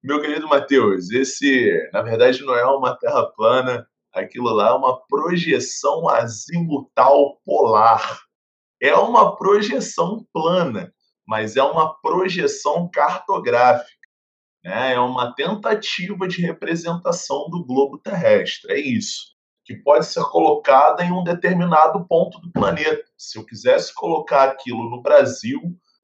Meu 0.00 0.20
querido 0.20 0.46
Matheus, 0.46 1.10
esse, 1.10 1.90
na 1.92 2.02
verdade, 2.02 2.44
não 2.44 2.54
é 2.54 2.64
uma 2.64 2.96
terra 2.96 3.26
plana, 3.26 3.84
Aquilo 4.14 4.50
lá 4.50 4.68
é 4.68 4.72
uma 4.72 5.00
projeção 5.06 6.08
azimutal 6.08 7.40
polar. 7.44 8.20
É 8.80 8.94
uma 8.94 9.36
projeção 9.36 10.26
plana. 10.32 10.92
mas 11.26 11.56
é 11.56 11.62
uma 11.62 11.94
projeção 12.00 12.90
cartográfica. 12.92 14.08
Né? 14.64 14.94
É 14.94 15.00
uma 15.00 15.34
tentativa 15.34 16.28
de 16.28 16.42
representação 16.42 17.48
do 17.48 17.64
globo 17.64 17.98
terrestre. 17.98 18.72
É 18.72 18.78
isso. 18.78 19.32
Que 19.64 19.76
pode 19.76 20.06
ser 20.06 20.24
colocada 20.24 21.04
em 21.04 21.12
um 21.12 21.22
determinado 21.22 22.04
ponto 22.06 22.40
do 22.40 22.50
planeta. 22.50 23.04
Se 23.16 23.38
eu 23.38 23.46
quisesse 23.46 23.94
colocar 23.94 24.44
aquilo 24.44 24.90
no 24.90 25.00
Brasil, 25.00 25.60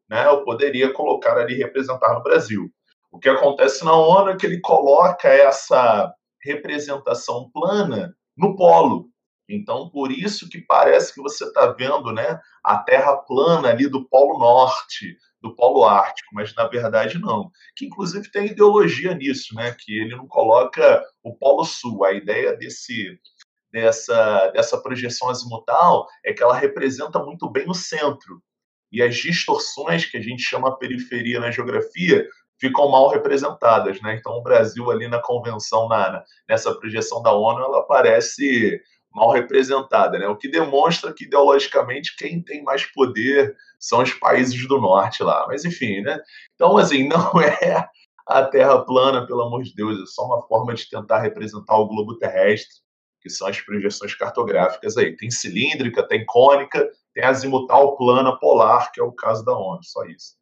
né, 0.09 0.27
eu 0.27 0.45
poderia 0.45 0.93
colocar 0.93 1.37
ali 1.37 1.55
representar 1.57 2.15
no 2.15 2.23
Brasil. 2.23 2.71
O 3.11 3.19
que 3.19 3.29
acontece 3.29 3.85
na 3.85 3.95
ONU 3.95 4.31
é 4.31 4.37
que 4.37 4.47
ele 4.47 4.61
coloca 4.61 5.29
essa 5.29 6.13
representação 6.43 7.51
plana 7.53 8.15
no 8.37 8.57
polo. 8.57 9.11
Então, 9.49 9.89
por 9.89 10.13
isso 10.13 10.49
que 10.49 10.61
parece 10.61 11.15
que 11.15 11.23
você 11.23 11.45
está 11.45 11.73
vendo 11.73 12.13
né, 12.13 12.39
a 12.63 12.79
Terra 12.79 13.17
plana 13.17 13.71
ali 13.71 13.89
do 13.89 14.07
Polo 14.07 14.39
Norte, 14.39 15.17
do 15.41 15.55
Polo 15.55 15.85
Ártico, 15.85 16.35
mas 16.35 16.55
na 16.55 16.67
verdade 16.67 17.19
não. 17.19 17.51
Que 17.75 17.87
inclusive 17.87 18.31
tem 18.31 18.47
ideologia 18.47 19.15
nisso, 19.15 19.55
né? 19.55 19.75
Que 19.79 20.01
ele 20.01 20.17
não 20.17 20.27
coloca 20.27 21.03
o 21.23 21.35
Polo 21.35 21.65
Sul. 21.65 22.05
A 22.05 22.13
ideia 22.13 22.57
desse, 22.57 23.19
dessa, 23.73 24.49
dessa 24.49 24.79
projeção 24.83 25.31
azimutal 25.31 26.07
é 26.25 26.33
que 26.33 26.43
ela 26.43 26.57
representa 26.57 27.19
muito 27.23 27.49
bem 27.49 27.69
o 27.69 27.75
centro. 27.75 28.43
E 28.91 29.03
as 29.03 29.17
distorções 29.17 30.07
que 30.07 30.17
a 30.17 30.23
gente 30.23 30.43
chama 30.43 30.79
periferia 30.79 31.41
na 31.41 31.51
geografia 31.51 32.27
ficam 32.61 32.91
mal 32.91 33.09
representadas, 33.09 34.01
né? 34.03 34.17
Então 34.19 34.33
o 34.35 34.43
Brasil 34.43 34.91
ali 34.91 35.09
na 35.09 35.21
convenção, 35.21 35.89
na, 35.89 36.25
nessa 36.49 36.75
projeção 36.75 37.23
da 37.23 37.33
ONU, 37.33 37.61
ela 37.61 37.81
aparece 37.81 38.81
mal 39.15 39.31
representada, 39.31 40.19
né? 40.19 40.29
O 40.29 40.37
que 40.37 40.49
demonstra 40.49 41.13
que 41.13 41.25
ideologicamente 41.25 42.17
quem 42.17 42.43
tem 42.43 42.63
mais 42.63 42.85
poder 42.85 43.57
são 43.79 44.03
os 44.03 44.13
países 44.13 44.67
do 44.67 44.81
norte 44.81 45.23
lá. 45.23 45.47
Mas 45.49 45.65
enfim, 45.65 46.01
né? 46.01 46.21
Então 46.55 46.77
assim, 46.77 47.07
não 47.09 47.41
é 47.41 47.89
a 48.27 48.45
Terra 48.45 48.85
plana, 48.85 49.27
pelo 49.27 49.43
amor 49.43 49.63
de 49.63 49.75
Deus, 49.75 50.03
é 50.03 50.07
só 50.07 50.27
uma 50.27 50.43
forma 50.47 50.75
de 50.75 50.89
tentar 50.89 51.21
representar 51.21 51.79
o 51.79 51.89
globo 51.89 52.19
terrestre, 52.19 52.83
que 53.23 53.31
são 53.31 53.49
as 53.49 53.59
projeções 53.61 54.15
cartográficas 54.15 54.99
aí. 54.99 55.17
Tem 55.17 55.31
cilíndrica, 55.31 56.07
tem 56.07 56.27
cônica, 56.27 56.89
tem 57.15 57.25
azimutal 57.25 57.97
plana 57.97 58.39
polar, 58.39 58.93
que 58.93 59.01
é 59.01 59.03
o 59.03 59.13
caso 59.13 59.45
da 59.45 59.57
ONU, 59.57 59.83
só 59.83 60.05
isso. 60.05 60.37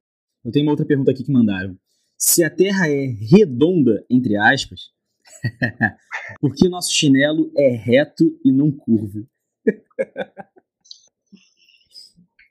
Eu 0.45 0.51
tenho 0.51 0.67
uma 0.67 0.73
outra 0.73 0.85
pergunta 0.85 1.13
aqui 1.13 1.23
que 1.25 1.33
mandaram. 1.33 1.77
Se 2.19 2.43
a 2.43 2.51
Terra 2.51 2.89
é 2.89 3.07
redonda, 3.07 4.05
entre 4.09 4.37
aspas, 4.37 4.91
por 6.41 6.55
que 6.55 6.69
nosso 6.69 6.93
chinelo 6.93 7.53
é 7.57 7.69
reto 7.69 8.25
e 8.45 8.51
não 8.51 8.71
curvo? 8.71 9.27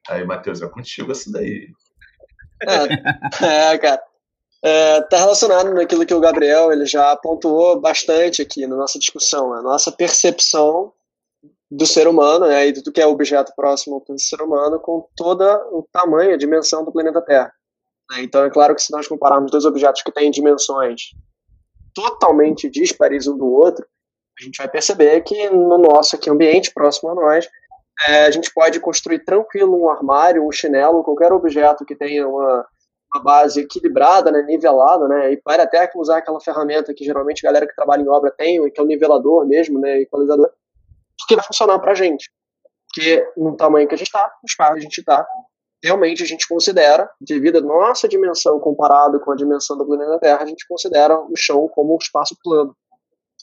Aí, 0.07 0.24
Matheus, 0.24 0.61
é 0.61 0.68
contigo 0.70 1.11
essa 1.11 1.32
daí. 1.32 1.70
É, 2.61 3.45
é 3.74 3.78
cara. 3.78 4.03
É, 4.63 5.01
tá 5.01 5.18
relacionado 5.18 5.74
naquilo 5.74 6.05
que 6.05 6.13
o 6.13 6.20
Gabriel 6.20 6.72
ele 6.72 6.88
já 6.88 7.16
pontuou 7.16 7.80
bastante 7.80 8.41
aqui 8.41 8.66
na 8.66 8.76
nossa 8.76 8.97
discussão, 8.97 9.53
a 9.53 9.61
nossa 9.61 9.91
percepção 9.91 10.91
do 11.70 11.86
ser 11.86 12.07
humano, 12.07 12.47
né, 12.47 12.68
e 12.68 12.72
do 12.72 12.91
que 12.91 12.99
é 12.99 13.05
objeto 13.05 13.53
próximo 13.55 14.03
do 14.07 14.20
ser 14.20 14.41
humano, 14.41 14.80
com 14.80 15.07
toda 15.16 15.57
o 15.72 15.88
tamanho, 15.91 16.34
a 16.34 16.38
dimensão 16.38 16.84
do 16.84 16.91
planeta 16.91 17.22
Terra. 17.22 17.53
Né? 18.12 18.24
Então, 18.24 18.43
é 18.43 18.49
claro 18.49 18.76
que 18.76 18.82
se 18.82 18.91
nós 18.91 19.08
compararmos 19.08 19.51
dois 19.51 19.66
objetos 19.66 20.01
que 20.01 20.12
têm 20.12 20.32
dimensões 20.32 21.12
totalmente 21.93 22.70
díspares 22.70 23.28
um 23.28 23.38
do 23.38 23.47
outro, 23.47 23.86
a 24.39 24.43
gente 24.43 24.58
vai 24.58 24.68
perceber 24.68 25.22
que 25.22 25.49
no 25.49 25.78
nosso 25.78 26.16
aqui 26.16 26.30
ambiente, 26.30 26.74
próximo 26.74 27.12
a 27.12 27.16
nós, 27.16 27.47
é, 28.08 28.26
a 28.26 28.32
gente 28.32 28.53
pode 28.53 28.80
construir 28.80 29.20
tranquilo 29.20 29.82
um 29.82 29.89
armário, 29.89 30.45
um 30.45 30.51
chinelo, 30.51 31.03
qualquer 31.03 31.32
objeto 31.32 31.86
que 31.86 31.95
tenha 31.95 32.28
uma, 32.28 32.68
uma 33.14 33.24
base 33.24 33.62
equilibrada, 33.62 34.30
né, 34.32 34.41
nivelada, 34.41 35.08
né, 35.08 35.32
e 35.32 35.38
pode 35.38 35.62
até 35.62 35.89
usar 35.95 36.18
aquela 36.18 36.41
ferramenta 36.41 36.93
que 36.93 37.06
geralmente 37.06 37.45
a 37.45 37.49
galera 37.49 37.66
que 37.66 37.76
trabalha 37.76 38.01
em 38.01 38.10
obra 38.10 38.30
tem, 38.38 38.70
que 38.70 38.80
é 38.80 38.84
o 38.84 38.88
nivelador 38.88 39.47
mesmo, 39.47 39.80
né, 39.80 40.01
equalizador, 40.01 40.51
que 41.26 41.36
vai 41.36 41.45
funcionar 41.45 41.80
para 41.80 41.93
a 41.93 41.95
gente. 41.95 42.30
Porque 42.93 43.26
no 43.38 43.56
tamanho 43.56 43.88
que 43.88 43.95
a 43.95 43.97
gente 43.97 44.08
está, 44.08 44.24
no 44.24 44.47
espaço 44.47 44.74
que 44.74 44.80
a 44.80 44.82
gente 44.82 44.97
está, 44.97 45.26
realmente 45.86 46.23
a 46.23 46.25
gente 46.25 46.47
considera, 46.47 47.09
devido 47.21 47.57
à 47.57 47.61
nossa 47.61 48.07
dimensão 48.07 48.59
comparado 48.59 49.19
com 49.19 49.31
a 49.31 49.36
dimensão 49.36 49.77
do 49.77 49.86
planeta 49.86 50.19
Terra, 50.19 50.43
a 50.43 50.45
gente 50.45 50.67
considera 50.67 51.17
o 51.17 51.36
chão 51.36 51.67
como 51.69 51.93
um 51.93 51.97
espaço 51.97 52.36
plano. 52.43 52.75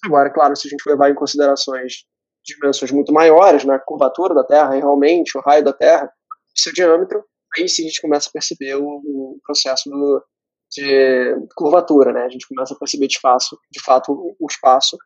Agora, 0.05 0.31
claro, 0.31 0.57
se 0.57 0.67
a 0.67 0.71
gente 0.71 0.87
levar 0.87 1.11
em 1.11 1.15
considerações 1.15 2.05
dimensões 2.45 2.91
muito 2.91 3.13
maiores, 3.13 3.65
né, 3.65 3.79
curvatura 3.87 4.35
da 4.35 4.45
Terra, 4.45 4.71
realmente, 4.71 5.39
o 5.39 5.41
raio 5.41 5.63
da 5.63 5.73
Terra, 5.73 6.13
seu 6.55 6.73
diâmetro, 6.73 7.25
aí 7.57 7.69
sim 7.69 7.85
a 7.85 7.87
gente 7.87 8.03
começa 8.03 8.29
a 8.29 8.33
perceber 8.33 8.75
o, 8.75 8.85
o 8.85 9.39
processo 9.45 9.89
do, 9.89 10.25
de 10.73 11.37
curvatura, 11.55 12.13
né? 12.13 12.25
A 12.25 12.29
gente 12.29 12.49
começa 12.49 12.75
a 12.75 12.79
perceber 12.79 13.07
de, 13.07 13.21
fato, 13.21 13.59
de 13.71 13.83
fato 13.83 14.13
o, 14.13 14.47
espaço 14.51 14.97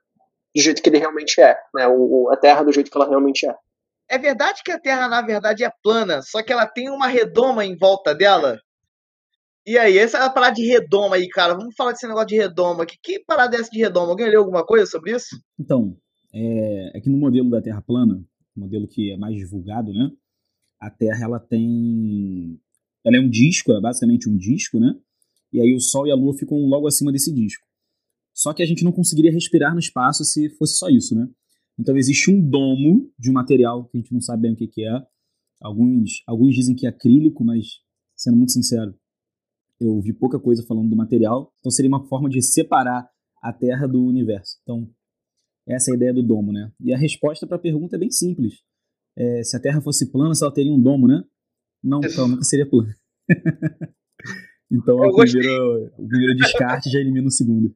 do 0.55 0.63
jeito 0.63 0.81
que 0.81 0.89
ele 0.89 0.99
realmente 0.99 1.41
é, 1.41 1.59
né? 1.75 1.87
O, 1.89 2.31
a 2.33 2.37
Terra 2.37 2.63
do 2.63 2.73
jeito 2.73 2.91
que 2.91 2.97
ela 2.97 3.09
realmente 3.09 3.47
é. 3.47 3.55
É 4.09 4.19
verdade 4.19 4.63
que 4.65 4.71
a 4.71 4.79
Terra, 4.79 5.09
na 5.09 5.21
verdade, 5.21 5.65
é 5.65 5.71
plana, 5.83 6.23
só 6.23 6.43
que 6.43 6.53
ela 6.53 6.67
tem 6.67 6.89
uma 6.89 7.09
redoma 7.09 7.65
em 7.65 7.77
volta 7.77 8.15
dela? 8.15 8.61
E 9.67 9.77
aí, 9.77 9.99
essa 9.99 10.19
é 10.19 10.31
parada 10.31 10.55
de 10.55 10.65
redoma 10.65 11.17
aí, 11.17 11.29
cara. 11.29 11.55
Vamos 11.55 11.75
falar 11.75 11.91
desse 11.91 12.07
negócio 12.07 12.29
de 12.29 12.37
redoma. 12.37 12.87
Que, 12.87 12.97
que 13.03 13.25
parada 13.25 13.57
é 13.57 13.61
essa 13.61 13.71
de 13.71 13.81
redoma? 13.81 14.11
Alguém 14.11 14.29
leu 14.29 14.41
alguma 14.41 14.65
coisa 14.65 14.87
sobre 14.87 15.17
isso? 15.17 15.37
Então, 15.59 15.97
é, 16.33 16.97
é 16.97 17.01
que 17.01 17.11
no 17.11 17.19
modelo 17.19 17.51
da 17.51 17.61
Terra 17.61 17.83
plana, 17.83 18.25
modelo 18.55 18.87
que 18.87 19.11
é 19.11 19.17
mais 19.17 19.35
divulgado, 19.35 19.93
né? 19.93 20.09
A 20.81 20.89
Terra, 20.89 21.25
ela 21.25 21.41
tem... 21.41 22.61
Ela 23.05 23.17
é 23.17 23.21
um 23.21 23.29
disco, 23.29 23.73
é 23.73 23.81
basicamente 23.81 24.29
um 24.29 24.37
disco, 24.37 24.79
né? 24.79 24.95
E 25.53 25.61
aí 25.61 25.75
o 25.75 25.81
Sol 25.81 26.07
e 26.07 26.13
a 26.13 26.15
Lua 26.15 26.35
ficam 26.35 26.59
logo 26.59 26.87
acima 26.87 27.11
desse 27.11 27.33
disco. 27.33 27.67
Só 28.33 28.53
que 28.53 28.63
a 28.63 28.67
gente 28.67 28.85
não 28.85 28.93
conseguiria 28.93 29.33
respirar 29.33 29.73
no 29.73 29.81
espaço 29.81 30.25
se 30.25 30.49
fosse 30.51 30.77
só 30.77 30.89
isso, 30.89 31.17
né? 31.17 31.27
Então 31.79 31.97
existe 31.97 32.31
um 32.31 32.41
domo 32.41 33.11
de 33.19 33.31
um 33.31 33.35
material 33.35 33.85
que 33.87 33.99
a 33.99 34.01
gente 34.01 34.13
não 34.13 34.21
sabe 34.21 34.43
bem 34.43 34.53
o 34.53 34.57
que, 34.57 34.67
que 34.67 34.85
é. 34.85 35.07
Alguns, 35.61 36.23
alguns 36.27 36.55
dizem 36.55 36.75
que 36.75 36.87
é 36.87 36.91
acrílico, 36.91 37.45
mas 37.45 37.81
sendo 38.15 38.37
muito 38.37 38.53
sincero, 38.53 38.95
eu 39.81 40.01
vi 40.01 40.13
pouca 40.13 40.39
coisa 40.39 40.65
falando 40.67 40.89
do 40.89 40.97
material. 40.97 41.53
Então 41.61 41.71
seria 41.71 41.89
uma 41.89 42.07
forma 42.07 42.29
de 42.29 42.43
separar 42.43 43.09
a 43.43 43.53
Terra 43.53 43.87
do 43.87 44.03
universo. 44.03 44.59
Então 44.63 44.91
essa 45.69 45.91
é 45.91 45.93
a 45.93 45.97
ideia 45.97 46.15
do 46.15 46.23
domo, 46.23 46.53
né? 46.53 46.73
E 46.81 46.95
a 46.95 46.99
resposta 46.99 47.47
para 47.47 47.57
a 47.57 47.61
pergunta 47.61 47.97
é 47.97 47.99
bem 47.99 48.11
simples. 48.11 48.63
É, 49.17 49.43
se 49.43 49.57
a 49.57 49.61
Terra 49.61 49.81
fosse 49.81 50.11
plana, 50.11 50.35
se 50.35 50.45
ela 50.45 50.53
teria 50.53 50.73
um 50.73 50.81
domo, 50.81 51.09
né? 51.09 51.25
Não, 51.83 52.01
então 52.05 52.29
nunca 52.29 52.45
seria 52.45 52.69
plana. 52.69 52.95
então 54.71 54.97
o 54.97 55.17
primeiro, 55.17 55.93
o 55.99 56.09
primeiro 56.09 56.37
descarte 56.37 56.91
já 56.91 57.01
elimina 57.01 57.27
o 57.27 57.31
segundo. 57.31 57.75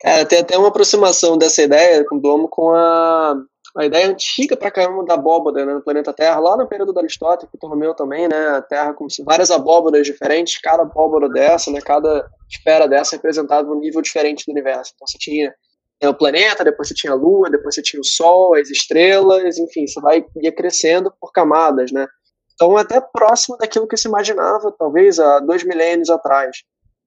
Cara, 0.00 0.26
tem 0.26 0.40
até 0.40 0.58
uma 0.58 0.68
aproximação 0.68 1.38
dessa 1.38 1.62
ideia 1.62 2.04
com 2.04 2.16
o 2.16 2.20
Domo 2.20 2.48
com 2.48 2.70
a, 2.70 3.34
a 3.76 3.84
ideia 3.84 4.08
antiga 4.08 4.56
pra 4.56 4.70
caramba 4.70 5.04
da 5.04 5.14
abóbora 5.14 5.64
né, 5.64 5.74
no 5.74 5.82
planeta 5.82 6.12
Terra, 6.12 6.38
lá 6.38 6.56
no 6.56 6.68
período 6.68 6.92
do 6.92 6.98
Aristóteles, 6.98 7.50
Ptolomeu 7.52 7.94
também, 7.94 8.28
né? 8.28 8.48
A 8.48 8.62
Terra 8.62 8.92
como 8.94 9.10
se 9.10 9.22
várias 9.22 9.50
abóboras 9.50 10.06
diferentes, 10.06 10.60
cada 10.60 10.82
abóbora 10.82 11.28
dessa, 11.28 11.70
né? 11.70 11.80
Cada 11.80 12.28
esfera 12.48 12.86
dessa 12.86 13.16
representava 13.16 13.70
um 13.70 13.78
nível 13.78 14.02
diferente 14.02 14.44
do 14.46 14.52
universo. 14.52 14.92
Então 14.94 15.06
você 15.06 15.18
tinha 15.18 15.54
né, 16.02 16.08
o 16.08 16.14
planeta, 16.14 16.64
depois 16.64 16.88
você 16.88 16.94
tinha 16.94 17.12
a 17.12 17.16
Lua, 17.16 17.50
depois 17.50 17.74
você 17.74 17.82
tinha 17.82 18.00
o 18.00 18.04
Sol, 18.04 18.54
as 18.54 18.70
estrelas, 18.70 19.58
enfim, 19.58 19.86
você 19.86 20.00
vai 20.00 20.24
ia 20.42 20.52
crescendo 20.52 21.12
por 21.20 21.32
camadas, 21.32 21.90
né? 21.92 22.06
Então 22.54 22.76
até 22.76 23.00
próximo 23.00 23.56
daquilo 23.56 23.88
que 23.88 23.96
se 23.96 24.08
imaginava, 24.08 24.74
talvez 24.78 25.18
há 25.18 25.40
dois 25.40 25.64
milênios 25.64 26.10
atrás 26.10 26.58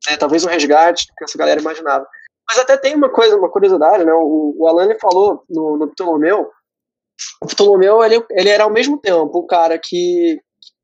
né, 0.10 0.18
talvez 0.18 0.44
um 0.44 0.50
resgate 0.50 1.06
que 1.18 1.24
essa 1.24 1.38
galera 1.38 1.62
imaginava. 1.62 2.08
Mas 2.48 2.60
até 2.60 2.78
tem 2.78 2.96
uma 2.96 3.10
coisa, 3.10 3.38
uma 3.38 3.50
curiosidade, 3.50 4.04
né? 4.04 4.14
O, 4.14 4.56
o 4.58 4.68
Alan 4.68 4.90
falou 5.00 5.44
no, 5.50 5.78
no 5.78 5.88
Ptolomeu. 5.90 6.50
O 7.42 7.48
Ptolomeu 7.48 8.04
ele, 8.04 8.24
ele 8.32 8.50
era 8.50 8.64
ao 8.64 8.72
mesmo 8.72 8.98
tempo 8.98 9.38
o 9.38 9.48
cara 9.48 9.80
que, 9.80 10.42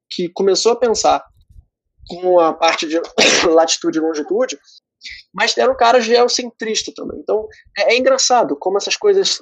que 0.09 0.29
começou 0.29 0.71
a 0.71 0.75
pensar 0.75 1.23
com 2.07 2.39
a 2.39 2.53
parte 2.53 2.87
de 2.87 2.99
latitude 3.49 3.99
e 3.99 4.01
longitude, 4.01 4.57
mas 5.33 5.57
era 5.57 5.71
um 5.71 5.77
cara 5.77 5.99
geocentrista 5.99 6.91
também. 6.95 7.19
Então 7.19 7.47
é, 7.77 7.93
é 7.93 7.97
engraçado 7.97 8.55
como 8.57 8.77
essas 8.77 8.95
coisas 8.95 9.39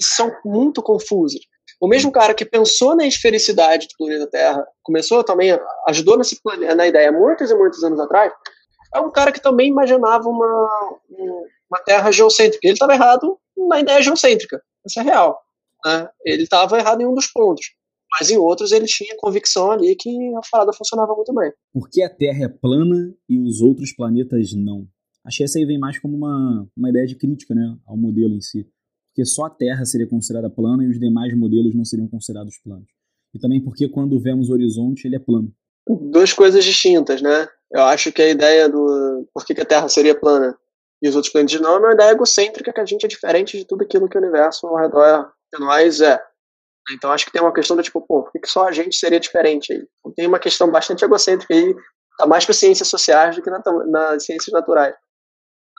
são 0.00 0.34
muito 0.44 0.82
confusas. 0.82 1.40
O 1.80 1.88
mesmo 1.88 2.12
cara 2.12 2.34
que 2.34 2.44
pensou 2.44 2.94
na 2.94 3.06
esfericidade 3.06 3.86
do 3.88 3.96
planeta 3.96 4.26
Terra, 4.26 4.66
começou 4.82 5.24
também, 5.24 5.58
ajudou 5.88 6.18
nesse, 6.18 6.38
na 6.76 6.86
ideia 6.86 7.10
muitos 7.10 7.50
e 7.50 7.54
muitos 7.54 7.82
anos 7.82 7.98
atrás, 7.98 8.32
é 8.94 9.00
um 9.00 9.10
cara 9.10 9.32
que 9.32 9.42
também 9.42 9.68
imaginava 9.68 10.28
uma, 10.28 10.98
uma 11.70 11.80
Terra 11.84 12.10
geocêntrica. 12.10 12.60
Ele 12.62 12.74
estava 12.74 12.94
errado 12.94 13.38
na 13.68 13.80
ideia 13.80 14.02
geocêntrica, 14.02 14.62
isso 14.86 15.00
é 15.00 15.02
real. 15.02 15.40
Né? 15.84 16.08
Ele 16.24 16.42
estava 16.42 16.78
errado 16.78 17.00
em 17.00 17.06
um 17.06 17.14
dos 17.14 17.26
pontos, 17.26 17.66
mas 18.18 18.30
em 18.30 18.36
outros 18.36 18.72
ele 18.72 18.86
tinha 18.86 19.16
convicção 19.16 19.70
ali 19.70 19.94
que 19.96 20.10
a 20.34 20.40
parada 20.50 20.72
funcionava 20.72 21.14
muito 21.14 21.32
bem. 21.34 21.52
Por 21.72 21.88
que 21.88 22.02
a 22.02 22.10
Terra 22.10 22.44
é 22.44 22.48
plana 22.48 23.14
e 23.28 23.38
os 23.38 23.60
outros 23.60 23.92
planetas 23.92 24.52
não? 24.52 24.86
Achei 25.24 25.44
que 25.44 25.50
essa 25.50 25.58
aí 25.58 25.66
vem 25.66 25.78
mais 25.78 25.98
como 25.98 26.16
uma, 26.16 26.66
uma 26.76 26.90
ideia 26.90 27.06
de 27.06 27.14
crítica 27.14 27.54
né, 27.54 27.76
ao 27.86 27.96
modelo 27.96 28.34
em 28.34 28.40
si. 28.40 28.66
Porque 29.10 29.24
só 29.24 29.44
a 29.44 29.50
Terra 29.50 29.84
seria 29.84 30.06
considerada 30.06 30.48
plana 30.48 30.84
e 30.84 30.88
os 30.88 30.98
demais 30.98 31.36
modelos 31.36 31.74
não 31.74 31.84
seriam 31.84 32.08
considerados 32.08 32.58
planos. 32.58 32.88
E 33.34 33.38
também 33.38 33.62
porque 33.62 33.88
quando 33.88 34.18
vemos 34.18 34.48
o 34.48 34.52
horizonte, 34.52 35.06
ele 35.06 35.16
é 35.16 35.18
plano. 35.18 35.52
Duas 35.96 36.32
coisas 36.32 36.64
distintas, 36.64 37.22
né? 37.22 37.48
Eu 37.72 37.82
acho 37.82 38.12
que 38.12 38.20
a 38.20 38.28
ideia 38.28 38.68
do 38.68 39.28
por 39.32 39.44
que, 39.44 39.60
a 39.60 39.64
Terra 39.64 39.88
seria 39.88 40.18
plana 40.18 40.58
e 41.02 41.08
os 41.08 41.16
outros 41.16 41.32
planetas 41.32 41.60
não 41.60 41.76
é 41.76 41.78
uma 41.78 41.92
ideia 41.92 42.10
egocêntrica 42.10 42.72
que 42.72 42.80
a 42.80 42.84
gente 42.84 43.04
é 43.04 43.08
diferente 43.08 43.56
de 43.56 43.64
tudo 43.64 43.84
aquilo 43.84 44.08
que 44.08 44.18
o 44.18 44.20
universo 44.20 44.66
ao 44.66 44.76
redor 44.76 45.32
de 45.52 45.60
nós 45.60 46.00
é. 46.00 46.20
Então 46.92 47.12
acho 47.12 47.24
que 47.24 47.32
tem 47.32 47.40
uma 47.40 47.52
questão 47.52 47.76
do 47.76 47.82
tipo, 47.82 48.00
pô, 48.00 48.24
por 48.24 48.32
que, 48.32 48.46
só 48.46 48.66
a 48.66 48.72
gente 48.72 48.96
seria 48.96 49.20
diferente 49.20 49.72
aí? 49.72 49.86
Tem 50.16 50.26
uma 50.26 50.38
questão 50.38 50.70
bastante 50.70 51.04
egocêntrica 51.04 51.54
aí, 51.54 51.74
tá 52.18 52.26
mais 52.26 52.44
para 52.44 52.54
ciências 52.54 52.88
sociais 52.88 53.36
do 53.36 53.42
que 53.42 53.50
na, 53.50 53.62
nas 53.86 54.24
ciências 54.24 54.52
naturais. 54.52 54.94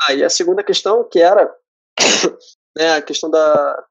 Aí 0.07 0.23
ah, 0.23 0.27
a 0.27 0.29
segunda 0.29 0.63
questão, 0.63 1.07
que 1.07 1.19
era 1.19 1.53
né, 2.77 2.93
a 2.95 3.01
questão 3.01 3.29
da 3.29 3.85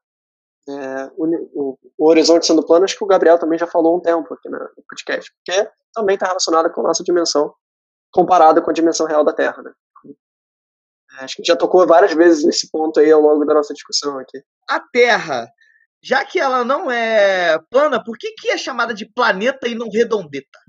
é, 0.69 1.11
o, 1.17 1.77
o, 1.97 2.09
horizonte 2.09 2.45
sendo 2.45 2.65
plano, 2.65 2.85
acho 2.85 2.97
que 2.97 3.03
o 3.03 3.07
Gabriel 3.07 3.39
também 3.39 3.57
já 3.57 3.67
falou 3.67 3.97
um 3.97 4.01
tempo 4.01 4.33
aqui 4.33 4.47
no 4.49 4.59
podcast, 4.87 5.31
porque 5.33 5.69
também 5.93 6.13
está 6.13 6.27
relacionada 6.27 6.69
com 6.69 6.81
a 6.81 6.85
nossa 6.85 7.03
dimensão, 7.03 7.53
comparada 8.11 8.61
com 8.61 8.69
a 8.69 8.73
dimensão 8.73 9.07
real 9.07 9.23
da 9.23 9.33
Terra, 9.33 9.61
né? 9.63 9.71
É, 11.13 11.23
acho 11.23 11.35
que 11.35 11.41
a 11.41 11.43
gente 11.43 11.47
já 11.47 11.55
tocou 11.55 11.85
várias 11.87 12.13
vezes 12.13 12.45
nesse 12.45 12.69
ponto 12.69 12.99
aí 12.99 13.11
ao 13.11 13.21
longo 13.21 13.43
da 13.43 13.53
nossa 13.53 13.73
discussão 13.73 14.17
aqui. 14.19 14.41
A 14.69 14.79
Terra, 14.79 15.49
já 16.01 16.23
que 16.23 16.39
ela 16.39 16.63
não 16.63 16.89
é 16.89 17.57
plana, 17.69 18.03
por 18.03 18.17
que, 18.17 18.31
que 18.33 18.49
é 18.49 18.57
chamada 18.57 18.93
de 18.93 19.05
planeta 19.05 19.67
e 19.67 19.75
não 19.75 19.89
redondeta? 19.89 20.59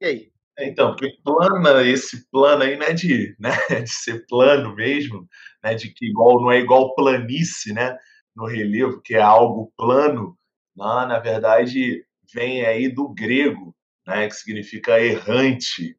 E 0.00 0.06
aí? 0.06 0.32
É, 0.58 0.68
então, 0.68 0.90
porque 0.90 1.16
plana, 1.24 1.82
esse 1.82 2.28
plano 2.30 2.62
aí, 2.62 2.76
né, 2.76 2.92
de, 2.92 3.34
né, 3.38 3.50
de 3.82 3.90
ser 3.90 4.24
plano 4.26 4.74
mesmo, 4.74 5.26
né, 5.64 5.74
de 5.74 5.92
que 5.92 6.06
igual 6.06 6.40
não 6.40 6.52
é 6.52 6.58
igual 6.58 6.94
planície, 6.94 7.72
né, 7.72 7.96
no 8.34 8.46
relevo, 8.46 9.00
que 9.00 9.14
é 9.14 9.20
algo 9.20 9.72
plano, 9.76 10.36
não, 10.76 11.06
na 11.06 11.18
verdade 11.18 12.04
vem 12.32 12.64
aí 12.64 12.88
do 12.88 13.08
grego, 13.08 13.74
né, 14.06 14.28
que 14.28 14.34
significa 14.34 15.00
errante. 15.00 15.96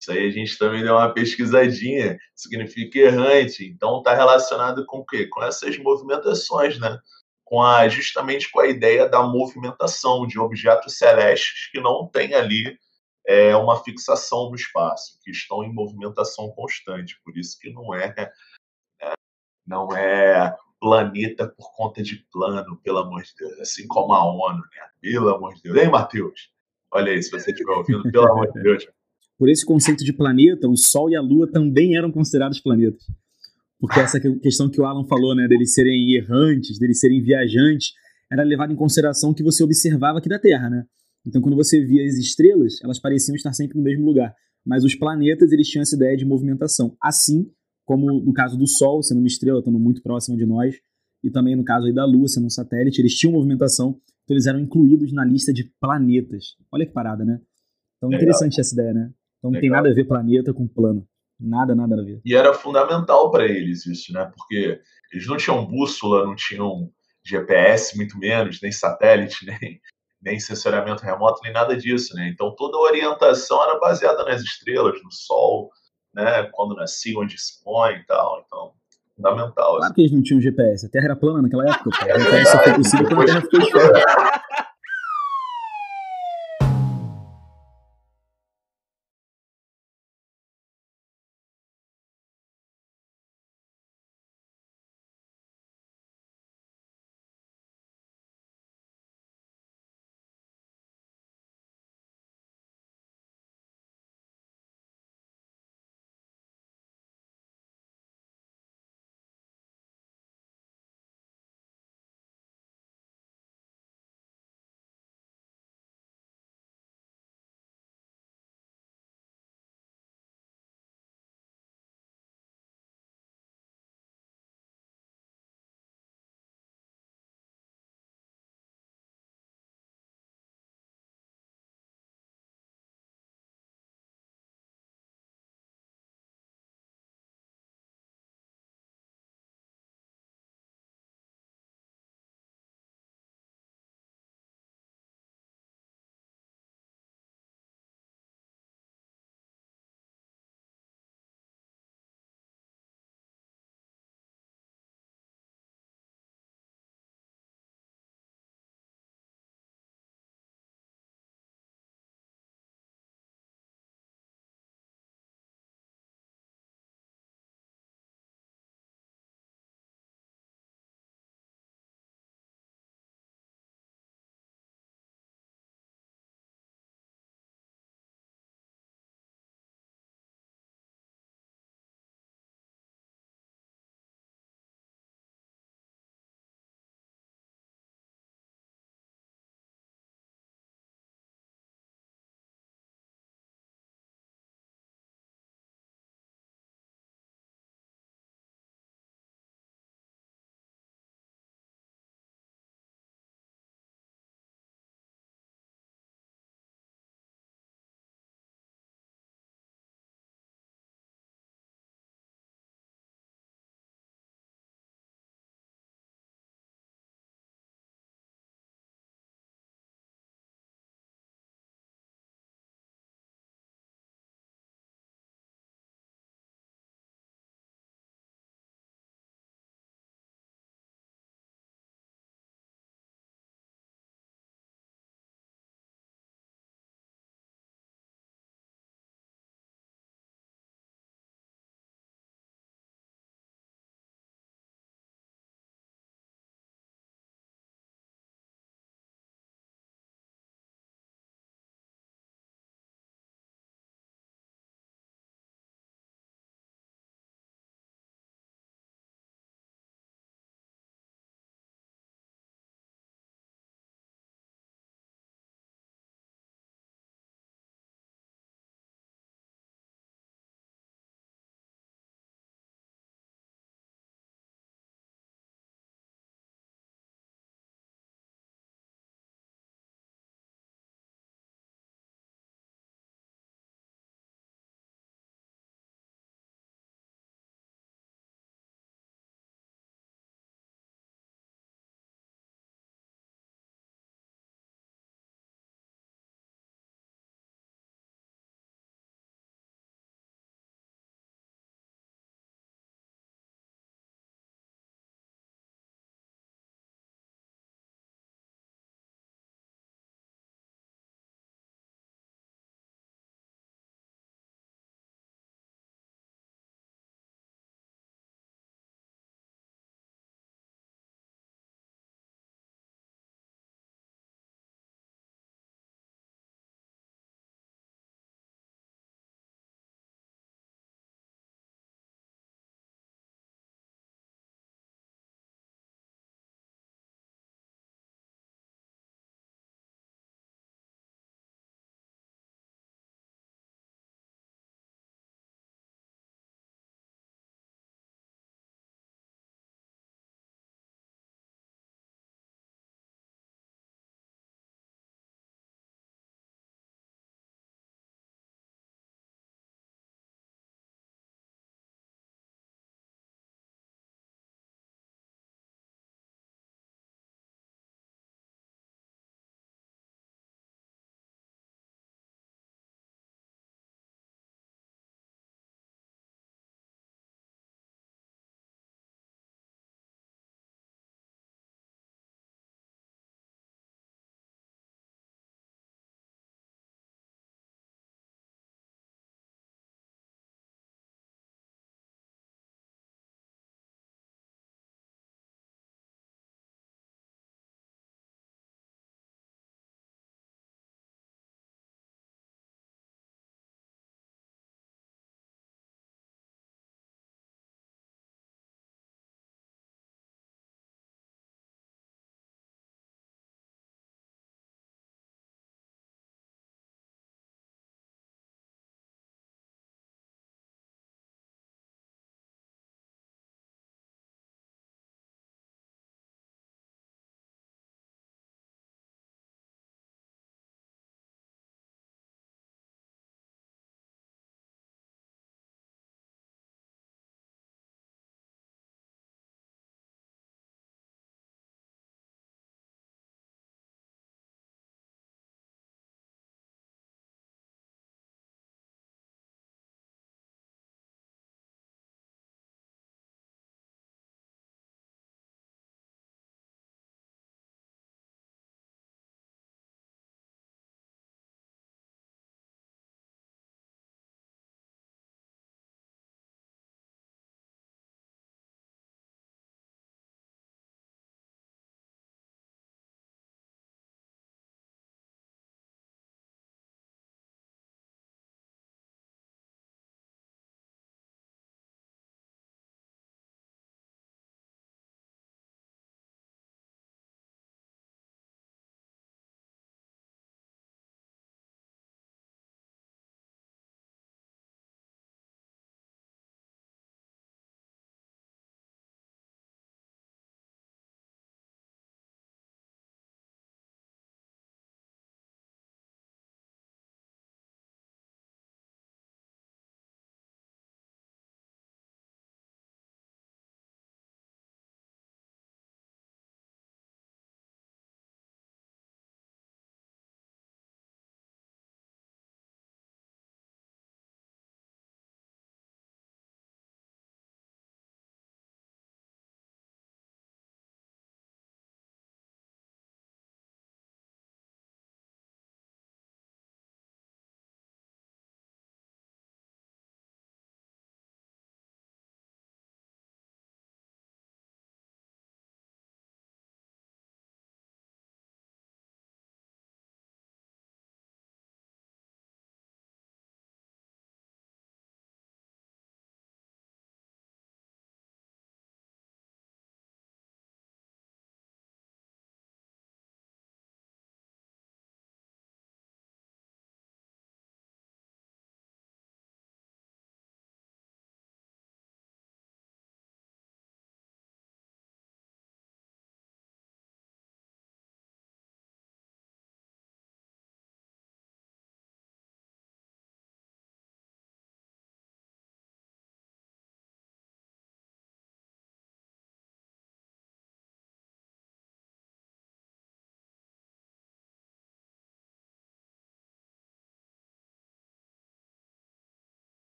Isso 0.00 0.12
aí 0.12 0.26
a 0.28 0.30
gente 0.30 0.58
também 0.58 0.82
deu 0.82 0.94
uma 0.94 1.12
pesquisadinha, 1.12 2.18
significa 2.34 2.98
errante. 2.98 3.66
Então 3.66 3.98
está 3.98 4.14
relacionado 4.14 4.84
com 4.86 4.98
o 4.98 5.06
quê? 5.06 5.26
Com 5.26 5.42
essas 5.42 5.78
movimentações, 5.78 6.78
né? 6.78 6.98
Com 7.44 7.62
a, 7.62 7.88
justamente 7.88 8.50
com 8.50 8.60
a 8.60 8.66
ideia 8.66 9.08
da 9.08 9.22
movimentação 9.22 10.26
de 10.26 10.38
objetos 10.38 10.98
celestes 10.98 11.70
que 11.70 11.80
não 11.80 12.08
tem 12.08 12.34
ali 12.34 12.78
é, 13.26 13.56
uma 13.56 13.82
fixação 13.82 14.50
no 14.50 14.56
espaço, 14.56 15.18
que 15.22 15.30
estão 15.30 15.62
em 15.64 15.72
movimentação 15.72 16.50
constante. 16.50 17.18
Por 17.24 17.36
isso 17.38 17.58
que 17.58 17.70
não 17.72 17.94
é, 17.94 18.14
é 19.00 19.12
não 19.66 19.96
é 19.96 20.54
planeta 20.84 21.48
por 21.48 21.74
conta 21.74 22.02
de 22.02 22.16
plano, 22.30 22.78
pelo 22.84 22.98
amor 22.98 23.22
de 23.22 23.30
Deus. 23.38 23.58
Assim 23.58 23.86
como 23.86 24.12
a 24.12 24.22
ONU, 24.22 24.58
né? 24.58 24.86
Pelo 25.00 25.30
amor 25.30 25.54
de 25.54 25.62
Deus. 25.62 25.78
Hein, 25.78 25.90
Matheus? 25.90 26.50
Olha 26.92 27.10
aí, 27.10 27.22
se 27.22 27.30
você 27.30 27.50
estiver 27.50 27.72
ouvindo, 27.72 28.02
pelo 28.02 28.30
amor 28.30 28.52
de 28.52 28.62
Deus. 28.62 28.86
Por 29.38 29.48
esse 29.48 29.64
conceito 29.64 30.04
de 30.04 30.12
planeta, 30.12 30.68
o 30.68 30.76
Sol 30.76 31.08
e 31.08 31.16
a 31.16 31.22
Lua 31.22 31.50
também 31.50 31.96
eram 31.96 32.12
considerados 32.12 32.60
planetas. 32.60 33.02
Porque 33.80 33.98
essa 33.98 34.20
questão 34.20 34.68
que 34.68 34.78
o 34.78 34.84
Alan 34.84 35.06
falou, 35.06 35.34
né, 35.34 35.48
deles 35.48 35.72
serem 35.72 36.14
errantes, 36.16 36.78
deles 36.78 37.00
serem 37.00 37.22
viajantes, 37.22 37.92
era 38.30 38.42
levado 38.42 38.74
em 38.74 38.76
consideração 38.76 39.32
que 39.32 39.42
você 39.42 39.64
observava 39.64 40.18
aqui 40.18 40.28
da 40.28 40.38
Terra, 40.38 40.68
né? 40.68 40.84
Então, 41.26 41.40
quando 41.40 41.56
você 41.56 41.82
via 41.82 42.04
as 42.04 42.16
estrelas, 42.16 42.74
elas 42.82 42.98
pareciam 42.98 43.34
estar 43.34 43.54
sempre 43.54 43.78
no 43.78 43.82
mesmo 43.82 44.04
lugar. 44.04 44.34
Mas 44.64 44.84
os 44.84 44.94
planetas, 44.94 45.50
eles 45.50 45.66
tinham 45.66 45.82
essa 45.82 45.96
ideia 45.96 46.14
de 46.14 46.26
movimentação. 46.26 46.94
Assim 47.02 47.50
como 47.84 48.20
no 48.20 48.32
caso 48.32 48.58
do 48.58 48.66
Sol, 48.66 49.02
sendo 49.02 49.18
uma 49.18 49.26
estrela, 49.26 49.58
estando 49.58 49.78
muito 49.78 50.02
próxima 50.02 50.36
de 50.36 50.46
nós, 50.46 50.76
e 51.22 51.30
também 51.30 51.56
no 51.56 51.64
caso 51.64 51.86
aí 51.86 51.92
da 51.92 52.04
Lua, 52.04 52.28
sendo 52.28 52.46
um 52.46 52.50
satélite, 52.50 53.00
eles 53.00 53.14
tinham 53.14 53.32
movimentação, 53.32 54.00
então 54.24 54.34
eles 54.34 54.46
eram 54.46 54.60
incluídos 54.60 55.12
na 55.12 55.24
lista 55.24 55.52
de 55.52 55.64
planetas. 55.80 56.56
Olha 56.70 56.86
que 56.86 56.92
parada, 56.92 57.24
né? 57.24 57.40
Então, 57.96 58.08
Legal. 58.10 58.22
interessante 58.22 58.60
essa 58.60 58.74
ideia, 58.74 58.92
né? 58.92 59.10
Então, 59.38 59.50
não 59.50 59.52
Legal. 59.52 59.60
tem 59.60 59.70
nada 59.70 59.88
a 59.90 59.94
ver 59.94 60.04
planeta 60.04 60.52
com 60.52 60.66
plano. 60.66 61.06
Nada, 61.38 61.74
nada 61.74 62.00
a 62.00 62.04
ver. 62.04 62.20
E 62.24 62.34
era 62.34 62.54
fundamental 62.54 63.30
para 63.30 63.44
eles 63.46 63.86
isso, 63.86 64.12
né? 64.12 64.30
Porque 64.34 64.80
eles 65.12 65.26
não 65.26 65.36
tinham 65.36 65.66
bússola, 65.66 66.24
não 66.24 66.34
tinham 66.34 66.90
GPS, 67.24 67.96
muito 67.96 68.18
menos, 68.18 68.60
nem 68.62 68.70
satélite, 68.70 69.44
nem, 69.46 69.80
nem 70.22 70.40
sensoriamento 70.40 71.02
remoto, 71.02 71.40
nem 71.42 71.52
nada 71.52 71.76
disso, 71.76 72.14
né? 72.14 72.28
Então 72.28 72.54
toda 72.54 72.76
a 72.76 72.82
orientação 72.82 73.62
era 73.62 73.78
baseada 73.78 74.24
nas 74.24 74.42
estrelas, 74.42 75.02
no 75.02 75.10
Sol, 75.10 75.70
né? 76.14 76.44
Quando 76.52 76.74
nascia, 76.74 77.18
onde 77.18 77.38
se 77.38 77.62
põe 77.62 77.94
e 77.94 78.06
tal. 78.06 78.44
Então, 78.46 78.72
fundamental. 79.16 79.52
Claro 79.54 79.84
assim. 79.84 79.94
que 79.94 80.00
eles 80.02 80.12
não 80.12 80.22
tinham 80.22 80.40
GPS. 80.40 80.86
A 80.86 80.88
Terra 80.88 81.06
era 81.06 81.16
plana 81.16 81.42
naquela 81.42 81.68
época. 81.68 81.90
A 82.02 82.18
GPS 82.18 82.52
só 82.52 82.58
foi 82.62 82.74
possível 82.74 83.06
quando 83.06 83.22
a 83.22 83.26
Terra 83.26 83.40
ficou 83.40 83.60
esfera. 83.60 84.04